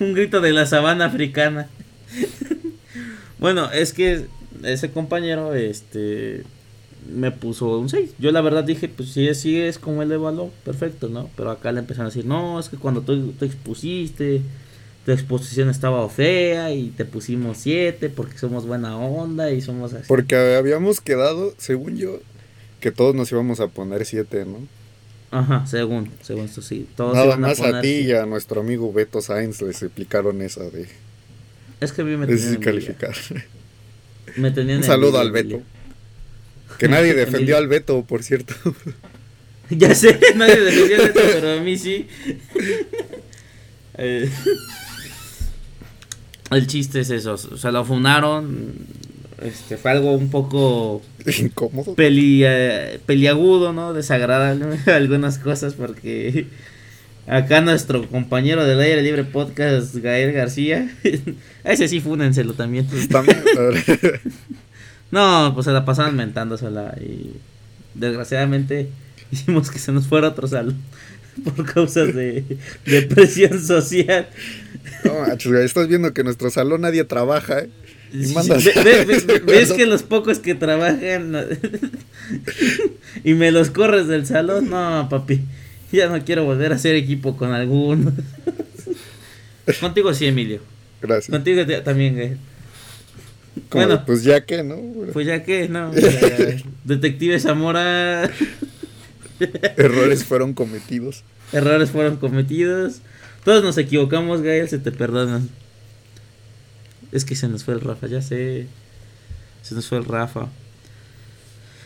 Un 0.00 0.12
grito 0.14 0.40
de 0.40 0.52
la 0.52 0.66
sabana 0.66 1.04
africana. 1.06 1.68
bueno, 3.38 3.70
es 3.70 3.92
que 3.92 4.26
ese 4.62 4.90
compañero, 4.90 5.54
este. 5.54 6.42
Me 7.14 7.30
puso 7.30 7.78
un 7.78 7.90
6. 7.90 8.14
Yo 8.18 8.32
la 8.32 8.40
verdad 8.40 8.64
dije, 8.64 8.88
pues 8.88 9.10
si 9.10 9.28
es, 9.28 9.38
si 9.38 9.60
es 9.60 9.78
como 9.78 10.02
él 10.02 10.10
evaluó, 10.10 10.50
perfecto, 10.64 11.10
¿no? 11.10 11.28
Pero 11.36 11.50
acá 11.50 11.70
le 11.70 11.80
empezaron 11.80 12.06
a 12.06 12.08
decir, 12.08 12.24
no, 12.24 12.58
es 12.58 12.70
que 12.70 12.78
cuando 12.78 13.02
tú, 13.02 13.32
tú 13.32 13.44
expusiste, 13.44 14.40
tu 15.04 15.12
exposición 15.12 15.68
estaba 15.68 16.08
fea 16.08 16.72
y 16.72 16.88
te 16.96 17.04
pusimos 17.04 17.58
7 17.58 18.08
porque 18.08 18.38
somos 18.38 18.66
buena 18.66 18.96
onda 18.96 19.50
y 19.50 19.60
somos 19.60 19.92
así. 19.92 20.06
Porque 20.08 20.34
habíamos 20.56 21.02
quedado, 21.02 21.52
según 21.58 21.98
yo, 21.98 22.20
que 22.84 22.92
todos 22.92 23.14
nos 23.14 23.32
íbamos 23.32 23.60
a 23.60 23.68
poner 23.68 24.04
siete, 24.04 24.44
¿no? 24.44 24.58
Ajá, 25.30 25.66
según, 25.66 26.10
según 26.20 26.44
esto 26.44 26.60
sí. 26.60 26.86
Todos 26.94 27.14
Nada 27.14 27.38
más 27.38 27.58
a 27.58 27.64
poner 27.64 27.80
ti 27.80 27.88
y 27.88 28.12
a 28.12 28.26
nuestro 28.26 28.60
amigo 28.60 28.92
Beto 28.92 29.22
Sainz 29.22 29.62
les 29.62 29.82
explicaron 29.82 30.42
esa 30.42 30.64
de 30.64 30.86
Es 31.80 31.92
que 31.92 32.02
a 32.02 32.04
mí 32.04 32.14
me 32.18 32.26
tenían 32.26 32.50
descalificar. 32.50 33.14
Me 34.36 34.50
tenían 34.50 34.80
Un 34.80 34.84
saludo 34.84 35.18
al 35.18 35.32
Beto. 35.32 35.62
Que 36.78 36.88
nadie 36.88 37.14
defendió 37.14 37.56
al 37.56 37.68
Beto, 37.68 38.04
por 38.04 38.22
cierto. 38.22 38.54
Ya 39.70 39.94
sé, 39.94 40.20
nadie 40.36 40.60
defendió 40.60 40.96
esto, 40.98 41.20
pero 41.32 41.52
a 41.54 41.60
mí 41.62 41.78
sí. 41.78 42.06
Eh, 43.96 44.28
el 46.50 46.66
chiste 46.66 46.98
es 46.98 47.10
eso, 47.10 47.34
o 47.34 47.56
sea, 47.56 47.70
lo 47.70 47.84
funaron. 47.84 48.74
Este, 49.42 49.76
fue 49.76 49.90
algo 49.90 50.12
un 50.12 50.30
poco 50.30 51.02
Incómodo. 51.38 51.94
peli, 51.94 52.42
eh, 52.44 53.00
peliagudo, 53.04 53.72
¿no? 53.72 53.92
Desagradable 53.92 54.78
algunas 54.92 55.38
cosas 55.38 55.74
porque 55.74 56.46
acá 57.26 57.60
nuestro 57.60 58.06
compañero 58.08 58.64
del 58.64 58.80
aire 58.80 59.02
libre 59.02 59.24
podcast, 59.24 59.94
Gael 59.96 60.32
García, 60.32 60.88
ese 61.64 61.88
sí 61.88 62.00
fúnenselo 62.00 62.54
también. 62.54 62.86
También, 63.10 63.42
No, 65.10 65.52
pues 65.54 65.66
se 65.66 65.72
la 65.72 65.84
pasaban 65.84 66.16
mentándosela 66.16 66.96
y 67.00 67.36
desgraciadamente 67.94 68.88
hicimos 69.30 69.70
que 69.70 69.78
se 69.78 69.92
nos 69.92 70.06
fuera 70.08 70.28
otro 70.28 70.48
salón 70.48 70.76
por 71.44 71.64
causas 71.72 72.14
de, 72.14 72.44
de 72.86 73.02
presión 73.02 73.60
social. 73.60 74.28
no, 75.04 75.20
manches, 75.20 75.52
estás 75.52 75.88
viendo 75.88 76.12
que 76.12 76.22
en 76.22 76.26
nuestro 76.26 76.50
salón 76.50 76.80
nadie 76.80 77.04
trabaja, 77.04 77.60
¿eh? 77.60 77.70
Y 78.14 78.26
Sí, 78.26 78.34
mandas- 78.34 78.64
ves 79.44 79.72
que 79.72 79.86
los 79.86 80.04
pocos 80.04 80.38
que 80.38 80.54
trabajan 80.54 81.34
y 83.24 83.34
me 83.34 83.50
los 83.50 83.70
corres 83.70 84.06
del 84.06 84.24
salón, 84.24 84.70
no, 84.70 85.08
papi, 85.10 85.40
ya 85.90 86.08
no 86.08 86.24
quiero 86.24 86.44
volver 86.44 86.72
a 86.72 86.76
hacer 86.76 86.94
equipo 86.94 87.36
con 87.36 87.52
alguno. 87.52 88.12
Contigo 89.80 90.14
sí, 90.14 90.26
Emilio. 90.26 90.60
Gracias. 91.02 91.30
Contigo 91.30 91.66
te- 91.66 91.80
también, 91.80 92.14
güey. 92.14 92.32
Como, 93.68 93.84
bueno. 93.86 94.02
pues 94.06 94.22
ya 94.24 94.44
que, 94.44 94.62
¿no? 94.62 94.76
Pues 95.12 95.26
ya 95.26 95.42
que, 95.42 95.68
no. 95.68 95.90
Detective 96.84 97.38
Zamora. 97.40 98.30
Errores 99.76 100.24
fueron 100.24 100.54
cometidos. 100.54 101.24
Errores 101.52 101.90
fueron 101.90 102.16
cometidos. 102.16 102.96
Todos 103.44 103.62
nos 103.62 103.76
equivocamos, 103.78 104.42
Gael, 104.42 104.68
se 104.68 104.78
te 104.78 104.90
perdonan. 104.92 105.48
Es 107.14 107.24
que 107.24 107.34
se 107.36 107.48
nos 107.48 107.64
fue 107.64 107.72
el 107.74 107.80
Rafa, 107.80 108.06
ya 108.08 108.20
sé. 108.20 108.66
Se 109.62 109.74
nos 109.74 109.86
fue 109.88 109.96
el 109.98 110.04
Rafa. 110.04 110.48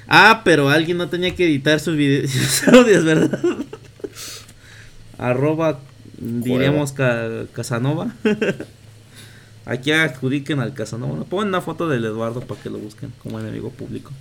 Ah, 0.08 0.40
pero 0.44 0.68
alguien 0.70 0.96
no 0.96 1.08
tenía 1.08 1.34
que 1.36 1.44
editar 1.44 1.78
sus 1.80 1.96
videos, 1.96 2.30
sus 2.32 2.66
audios, 2.68 3.04
¿verdad? 3.04 3.38
Arroba, 5.18 5.80
diríamos, 6.18 6.92
ca- 6.92 7.44
Casanova. 7.52 8.12
Aquí 9.66 9.92
adjudiquen 9.92 10.60
al 10.60 10.72
Casanova. 10.72 11.14
¿no? 11.18 11.24
Pongan 11.24 11.48
una 11.48 11.60
foto 11.60 11.88
del 11.88 12.04
Eduardo 12.04 12.40
para 12.40 12.60
que 12.60 12.70
lo 12.70 12.78
busquen 12.78 13.12
como 13.22 13.38
enemigo 13.38 13.70
público. 13.70 14.12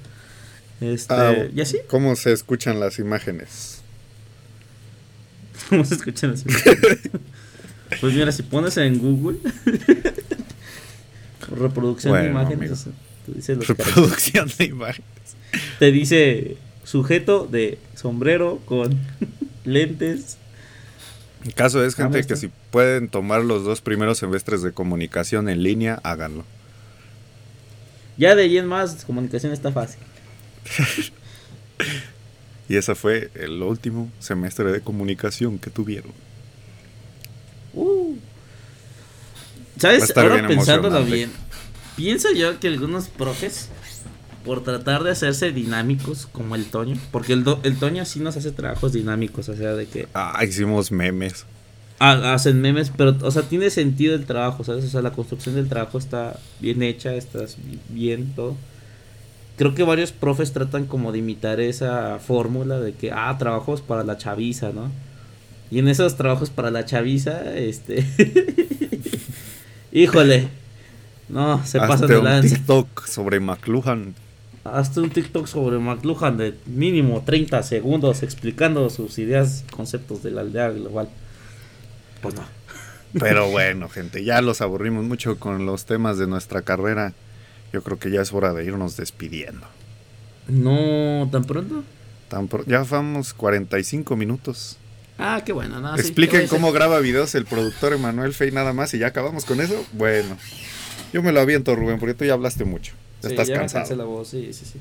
Este, 0.82 1.14
Ah, 1.14 1.34
¿y 1.56 1.62
así? 1.62 1.78
¿Cómo 1.88 2.16
se 2.18 2.34
escuchan 2.34 2.80
las 2.80 3.00
imágenes? 3.00 3.82
¿Cómo 5.70 5.86
se 5.86 5.96
escuchan 5.96 6.32
así? 6.32 6.46
pues 8.02 8.14
mira, 8.14 8.32
si 8.32 8.44
pones 8.44 8.76
en 8.78 9.00
Google 9.00 9.38
reproducción 11.50 12.14
de 12.22 12.28
imágenes, 12.28 12.86
te 13.26 13.34
dice, 13.34 13.56
los. 13.56 13.68
Reproducción 13.68 14.50
de 14.58 14.66
imágenes. 14.66 15.08
te 15.80 15.92
dice 15.92 16.58
sujeto 16.84 17.48
de 17.48 17.78
sombrero 17.96 18.60
con 18.66 18.98
lentes. 19.66 20.38
El 21.46 21.54
caso 21.54 21.84
es, 21.84 21.94
Ah, 22.00 22.04
gente, 22.04 22.26
que 22.26 22.36
si 22.36 22.50
pueden 22.72 23.10
tomar 23.10 23.44
los 23.44 23.64
dos 23.64 23.82
primeros 23.82 24.18
semestres 24.18 24.62
de 24.62 24.72
comunicación 24.72 25.50
en 25.50 25.64
línea, 25.64 26.00
háganlo. 26.04 26.44
Ya 28.18 28.36
de 28.36 28.44
ahí 28.44 28.58
en 28.58 28.66
más, 28.66 29.06
comunicación 29.06 29.54
está 29.54 29.72
fácil. 29.72 30.00
Y 32.70 32.76
ese 32.76 32.96
fue 32.96 33.32
el 33.36 33.62
último 33.62 34.12
semestre 34.20 34.72
de 34.72 34.82
comunicación 34.82 35.58
que 35.58 35.70
tuvieron. 35.70 36.12
Uh. 37.74 38.16
Va 38.16 39.67
a 39.67 39.67
¿Sabes? 39.80 40.16
Ahora 40.18 40.36
bien 40.36 40.48
pensándolo 40.48 41.04
bien, 41.06 41.32
pienso 41.96 42.32
yo 42.34 42.60
que 42.60 42.68
algunos 42.68 43.08
profes, 43.10 43.70
por 44.46 44.64
tratar 44.64 45.04
de 45.04 45.12
hacerse 45.12 45.52
dinámicos 45.52 46.28
como 46.32 46.56
el 46.56 46.66
Toño, 46.66 46.96
porque 47.12 47.34
el, 47.34 47.44
do- 47.44 47.60
el 47.64 47.78
Toño 47.78 48.06
sí 48.06 48.20
nos 48.20 48.38
hace 48.38 48.52
trabajos 48.52 48.94
dinámicos, 48.94 49.50
o 49.50 49.56
sea, 49.56 49.74
de 49.74 49.86
que 49.88 50.08
Ah, 50.14 50.42
hicimos 50.48 50.92
memes. 50.92 51.46
ha- 52.00 52.34
hacen 52.34 52.62
memes, 52.62 52.92
pero, 52.96 53.16
o 53.22 53.32
sea, 53.32 53.42
tiene 53.44 53.70
sentido 53.70 54.16
el 54.16 54.26
trabajo, 54.26 54.64
¿sabes? 54.64 54.86
O 54.86 54.90
sea, 54.90 55.02
la 55.02 55.12
construcción 55.12 55.56
del 55.56 55.68
trabajo 55.68 55.98
está 55.98 56.40
bien 56.60 56.82
hecha, 56.82 57.14
está 57.14 57.40
bien 57.90 58.34
todo. 58.36 58.56
Creo 59.58 59.74
que 59.76 59.84
varios 59.84 60.12
profes 60.12 60.54
tratan 60.54 60.86
como 60.86 61.12
de 61.12 61.18
imitar 61.18 61.60
esa 61.60 62.20
fórmula 62.20 62.80
de 62.80 62.94
que, 62.94 63.12
ah, 63.12 63.36
trabajos 63.40 63.82
para 63.82 64.04
la 64.04 64.18
chaviza, 64.18 64.72
¿no? 64.72 64.92
Y 65.72 65.80
en 65.80 65.88
esos 65.90 66.16
trabajos 66.16 66.50
para 66.52 66.72
la 66.72 66.86
chaviza, 66.86 67.54
este... 67.58 68.06
Híjole. 69.92 70.50
No, 71.30 71.66
se 71.66 71.80
pasa 71.80 71.94
Hazte 71.96 72.08
de 72.08 72.18
un 72.20 72.24
lanza. 72.26 72.56
TikTok 72.56 73.06
sobre 73.06 73.40
McLuhan. 73.40 74.16
Hazte 74.64 75.00
un 75.00 75.10
TikTok 75.10 75.48
sobre 75.48 75.78
McLuhan 75.80 76.38
de 76.38 76.58
mínimo 76.66 77.24
30 77.26 77.64
segundos 77.64 78.22
explicando 78.24 78.90
sus 78.90 79.18
ideas, 79.18 79.64
conceptos 79.72 80.24
de 80.24 80.32
la 80.32 80.42
aldea 80.42 80.70
global. 80.70 81.10
Pues 82.22 82.36
no. 82.36 82.42
Pero 83.18 83.50
bueno, 83.50 83.88
gente, 83.88 84.24
ya 84.26 84.42
los 84.42 84.60
aburrimos 84.62 85.06
mucho 85.06 85.40
con 85.40 85.66
los 85.66 85.86
temas 85.86 86.18
de 86.18 86.28
nuestra 86.28 86.62
carrera. 86.64 87.14
Yo 87.72 87.82
creo 87.82 87.98
que 88.00 88.12
ya 88.12 88.22
es 88.22 88.34
hora 88.34 88.54
de 88.54 88.66
irnos 88.66 88.98
despidiendo. 88.98 89.66
No, 90.48 91.28
tan 91.32 91.44
pronto. 91.46 91.84
Tan 92.30 92.48
pro- 92.48 92.66
ya 92.66 92.84
vamos 92.84 93.34
45 93.34 94.16
minutos. 94.18 94.78
Ah, 95.20 95.42
qué 95.46 95.52
bueno, 95.52 95.80
no, 95.80 95.96
Expliquen 95.96 96.42
¿qué 96.42 96.46
voy 96.46 96.46
a 96.46 96.50
cómo 96.50 96.72
graba 96.72 97.00
videos 97.00 97.34
el 97.36 97.46
productor 97.46 97.94
Emanuel 97.94 98.34
Fey 98.34 98.52
nada 98.52 98.74
más 98.74 98.94
y 98.94 99.00
ya 99.00 99.08
acabamos 99.08 99.46
con 99.46 99.60
eso. 99.62 99.86
Bueno, 99.94 100.38
yo 101.14 101.24
me 101.24 101.32
lo 101.32 101.42
aviento, 101.42 101.76
Rubén, 101.76 102.00
porque 102.00 102.14
tú 102.14 102.26
ya 102.26 102.34
hablaste 102.34 102.66
mucho. 102.66 102.94
Ya 103.22 103.30
Sí, 103.30 103.34
estás 103.34 103.48
ya 103.48 103.56
cansado. 103.56 103.82
cansé 103.84 103.96
la 103.96 104.04
voz, 104.04 104.28
sí, 104.30 104.54
sí, 104.54 104.66
sí. 104.66 104.80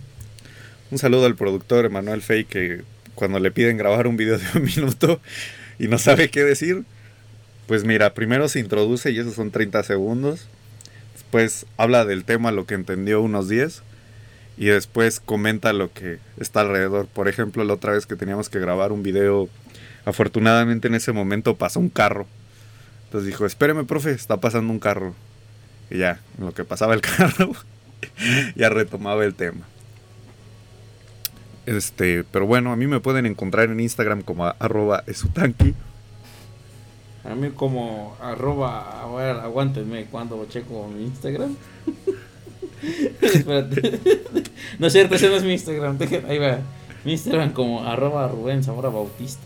Un 0.91 0.99
saludo 0.99 1.27
al 1.27 1.37
productor 1.37 1.85
Emanuel 1.87 2.21
Fey 2.23 2.45
que 2.45 2.83
cuando 3.15 3.41
le 3.41 3.51
piden 3.51 3.77
grabar 3.79 4.07
un 4.07 4.17
video 4.17 4.39
de 4.39 4.45
un 4.55 4.63
minuto 4.77 5.21
y 5.79 5.89
no 5.89 5.99
sabe 5.99 6.29
qué 6.31 6.45
decir, 6.45 6.85
pues 7.67 7.85
mira, 7.85 8.13
primero 8.15 8.49
se 8.49 8.61
introduce 8.61 9.11
y 9.11 9.19
esos 9.19 9.35
son 9.35 9.51
30 9.51 9.83
segundos. 9.85 10.47
Después 11.15 11.67
habla 11.79 12.05
del 12.05 12.25
tema, 12.25 12.53
lo 12.53 12.67
que 12.67 12.75
entendió 12.75 13.21
unos 13.23 13.49
10. 13.49 13.83
Y 14.59 14.67
después 14.67 15.21
comenta 15.21 15.73
lo 15.75 15.93
que 15.93 16.19
está 16.39 16.61
alrededor. 16.61 17.07
Por 17.09 17.29
ejemplo, 17.29 17.63
la 17.65 17.75
otra 17.75 17.93
vez 17.93 18.07
que 18.07 18.17
teníamos 18.17 18.49
que 18.49 18.59
grabar 18.59 18.91
un 18.93 19.03
video, 19.03 19.49
afortunadamente 20.07 20.89
en 20.89 20.95
ese 20.95 21.13
momento 21.13 21.57
pasó 21.57 21.81
un 21.81 21.91
carro. 21.91 22.27
Entonces 23.05 23.27
dijo, 23.27 23.45
espéreme, 23.45 23.85
profe, 23.85 24.13
está 24.13 24.39
pasando 24.39 24.73
un 24.73 24.79
carro. 24.79 25.15
Y 25.91 25.99
ya, 25.99 26.21
en 26.39 26.47
lo 26.47 26.55
que 26.55 26.65
pasaba 26.65 26.95
el 26.95 27.01
carro, 27.03 27.53
ya 28.55 28.71
retomaba 28.71 29.25
el 29.25 29.35
tema. 29.35 29.67
Este, 31.67 32.25
pero 32.25 32.47
bueno, 32.47 32.73
a 32.73 32.77
mí 32.77 32.87
me 32.87 33.01
pueden 33.01 33.27
encontrar 33.27 33.69
en 33.69 33.81
Instagram 33.81 34.23
como 34.23 34.47
arroba 34.47 35.03
esutanki. 35.07 35.75
A 37.25 37.35
mí 37.35 37.51
como 37.51 38.17
arroba, 38.21 39.03
a 39.03 39.45
aguántenme 39.45 40.05
cuando 40.05 40.47
checo 40.49 40.89
mi 40.89 41.05
Instagram. 41.05 41.57
Espérate. 43.21 44.01
no 44.79 44.87
es 44.87 44.93
cierto, 44.93 45.17
ese 45.17 45.29
no 45.29 45.35
es 45.35 45.43
mi 45.43 45.53
Instagram. 45.53 45.99
Ahí 46.29 46.39
va. 46.39 46.61
Mi 47.05 47.13
Instagram 47.13 47.53
como 47.53 47.85
arroba 47.85 48.29
Rubén 48.29 48.63
Zamora 48.63 48.89
Bautista. 48.89 49.43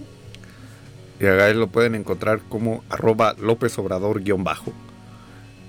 Y 1.21 1.27
a 1.27 1.35
Gael 1.35 1.59
lo 1.61 1.67
pueden 1.69 1.95
encontrar 1.95 2.41
como 2.49 2.83
arroba 2.89 3.35
López 3.41 3.79
Obrador 3.79 4.23
guion 4.23 4.43
bajo. 4.43 4.73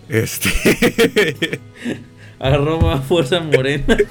Este. 0.10 0.50
Arroba 2.40 3.02
Fuerza 3.02 3.40
Morena. 3.42 3.98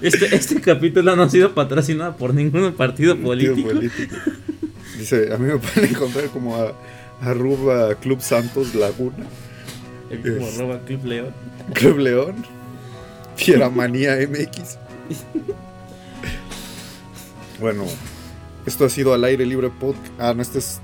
Este, 0.00 0.32
este 0.36 0.60
capítulo 0.60 1.16
no 1.16 1.24
ha 1.24 1.28
sido 1.28 1.54
patrocinado 1.54 2.16
por 2.16 2.32
ningún 2.32 2.72
partido 2.74 3.16
político. 3.16 3.68
político. 3.70 4.14
Dice, 4.96 5.34
a 5.34 5.38
mí 5.38 5.46
me 5.52 5.58
pueden 5.58 5.90
encontrar 5.90 6.26
como 6.28 6.54
a, 6.54 6.72
arroba 7.20 7.92
Club 7.96 8.20
Santos 8.20 8.76
Laguna. 8.76 9.26
Como 10.08 10.46
Es- 10.46 10.54
arroba 10.56 10.78
Club 10.84 11.04
León. 11.04 11.34
Club 11.74 11.98
León. 11.98 12.36
Fieramanía 13.34 14.14
MX. 14.28 14.78
Bueno, 17.60 17.84
esto 18.66 18.84
ha 18.84 18.88
sido 18.88 19.14
al 19.14 19.24
aire 19.24 19.46
libre 19.46 19.70
podcast. 19.70 20.12
Ah, 20.18 20.34
no, 20.34 20.42
este 20.42 20.58
es. 20.58 20.80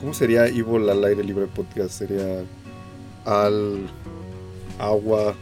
¿Cómo 0.00 0.14
sería 0.14 0.46
Evil 0.46 0.88
al 0.88 1.04
aire 1.04 1.22
libre 1.22 1.46
podcast? 1.46 1.90
Sería 1.90 2.42
al 3.24 3.86
agua 4.78 5.34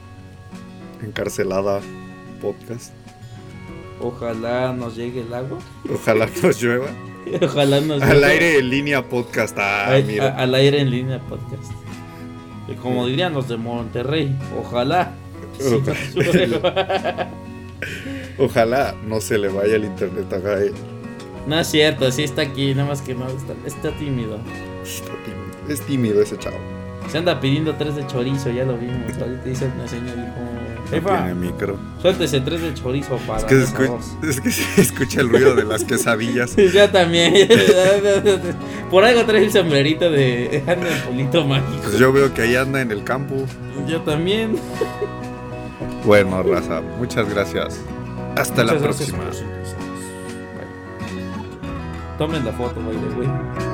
encarcelada 1.02 1.80
podcast. 2.42 2.92
Ojalá 4.00 4.72
nos 4.72 4.96
llegue 4.96 5.20
el 5.22 5.32
agua. 5.32 5.58
Ojalá 5.92 6.28
nos 6.42 6.60
llueva. 6.62 6.86
Ojalá 7.42 7.80
nos 7.80 8.02
Al 8.02 8.18
llegue- 8.20 8.24
aire 8.26 8.58
en 8.58 8.70
línea 8.70 9.08
podcast. 9.08 9.56
Ah, 9.58 9.90
Ay, 9.90 10.04
mira. 10.04 10.30
a- 10.34 10.42
al 10.42 10.54
aire 10.54 10.80
en 10.80 10.90
línea 10.90 11.20
podcast. 11.20 11.70
Y 12.68 12.74
como 12.74 13.06
dirían 13.06 13.32
los 13.34 13.48
de 13.48 13.56
Monterrey, 13.56 14.36
ojalá. 14.58 15.12
nos 15.58 16.14
llueva. 16.14 17.28
Ojalá 18.38 18.94
no 19.06 19.20
se 19.20 19.38
le 19.38 19.48
vaya 19.48 19.76
el 19.76 19.84
internet 19.84 20.32
a 20.32 20.38
Gael. 20.38 20.74
No 21.46 21.58
es 21.58 21.66
cierto, 21.66 22.10
sí 22.12 22.22
está 22.24 22.42
aquí, 22.42 22.74
nada 22.74 22.88
más 22.88 23.02
que 23.02 23.14
no 23.14 23.26
está, 23.28 23.54
está 23.66 23.90
tímido. 23.98 24.38
Está 24.84 25.12
tímido. 25.24 25.68
Es 25.68 25.80
tímido 25.82 26.22
ese 26.22 26.38
chavo. 26.38 26.56
Se 27.08 27.18
anda 27.18 27.40
pidiendo 27.40 27.74
tres 27.74 27.96
de 27.96 28.06
chorizo, 28.06 28.50
ya 28.50 28.64
lo 28.64 28.76
vimos. 28.76 29.16
Ahorita 29.20 29.42
dice 29.44 29.68
una 29.74 29.88
señora, 29.88 30.12
dijo, 30.14 30.36
No 30.84 30.90
jefa, 30.90 31.16
tiene 31.24 31.34
micro. 31.34 31.76
suéltese 32.00 32.40
tres 32.40 32.60
de 32.62 32.74
chorizo 32.74 33.16
para 33.26 33.38
Es 33.38 33.44
que, 33.46 33.54
se 33.54 33.60
los 33.60 33.72
escu- 33.74 33.88
dos". 33.88 34.28
es 34.30 34.40
que 34.40 34.50
se 34.52 34.80
escucha 34.80 35.20
el 35.20 35.28
ruido 35.28 35.54
de 35.56 35.64
las 35.64 35.82
quesadillas. 35.84 36.54
Yo 36.72 36.88
también. 36.90 37.48
Por 38.90 39.04
algo 39.04 39.24
trae 39.24 39.44
el 39.44 39.50
sombrerito 39.52 40.10
de 40.10 40.62
anda 40.66 40.88
el 40.88 41.02
polito 41.02 41.44
mágico. 41.44 41.80
Pues 41.82 41.98
yo 41.98 42.12
veo 42.12 42.32
que 42.34 42.42
ahí 42.42 42.54
anda 42.56 42.80
en 42.80 42.90
el 42.92 43.02
campo. 43.04 43.34
Yo 43.88 44.00
también. 44.02 44.56
Bueno, 46.04 46.42
raza, 46.42 46.80
muchas 46.98 47.28
gracias. 47.28 47.80
Hasta 48.36 48.62
la 48.64 48.74
Muchas 48.74 48.82
próxima. 48.96 49.18
Tomen 52.20 52.44
la 52.44 52.52
foto, 52.52 52.78
güey. 52.82 53.69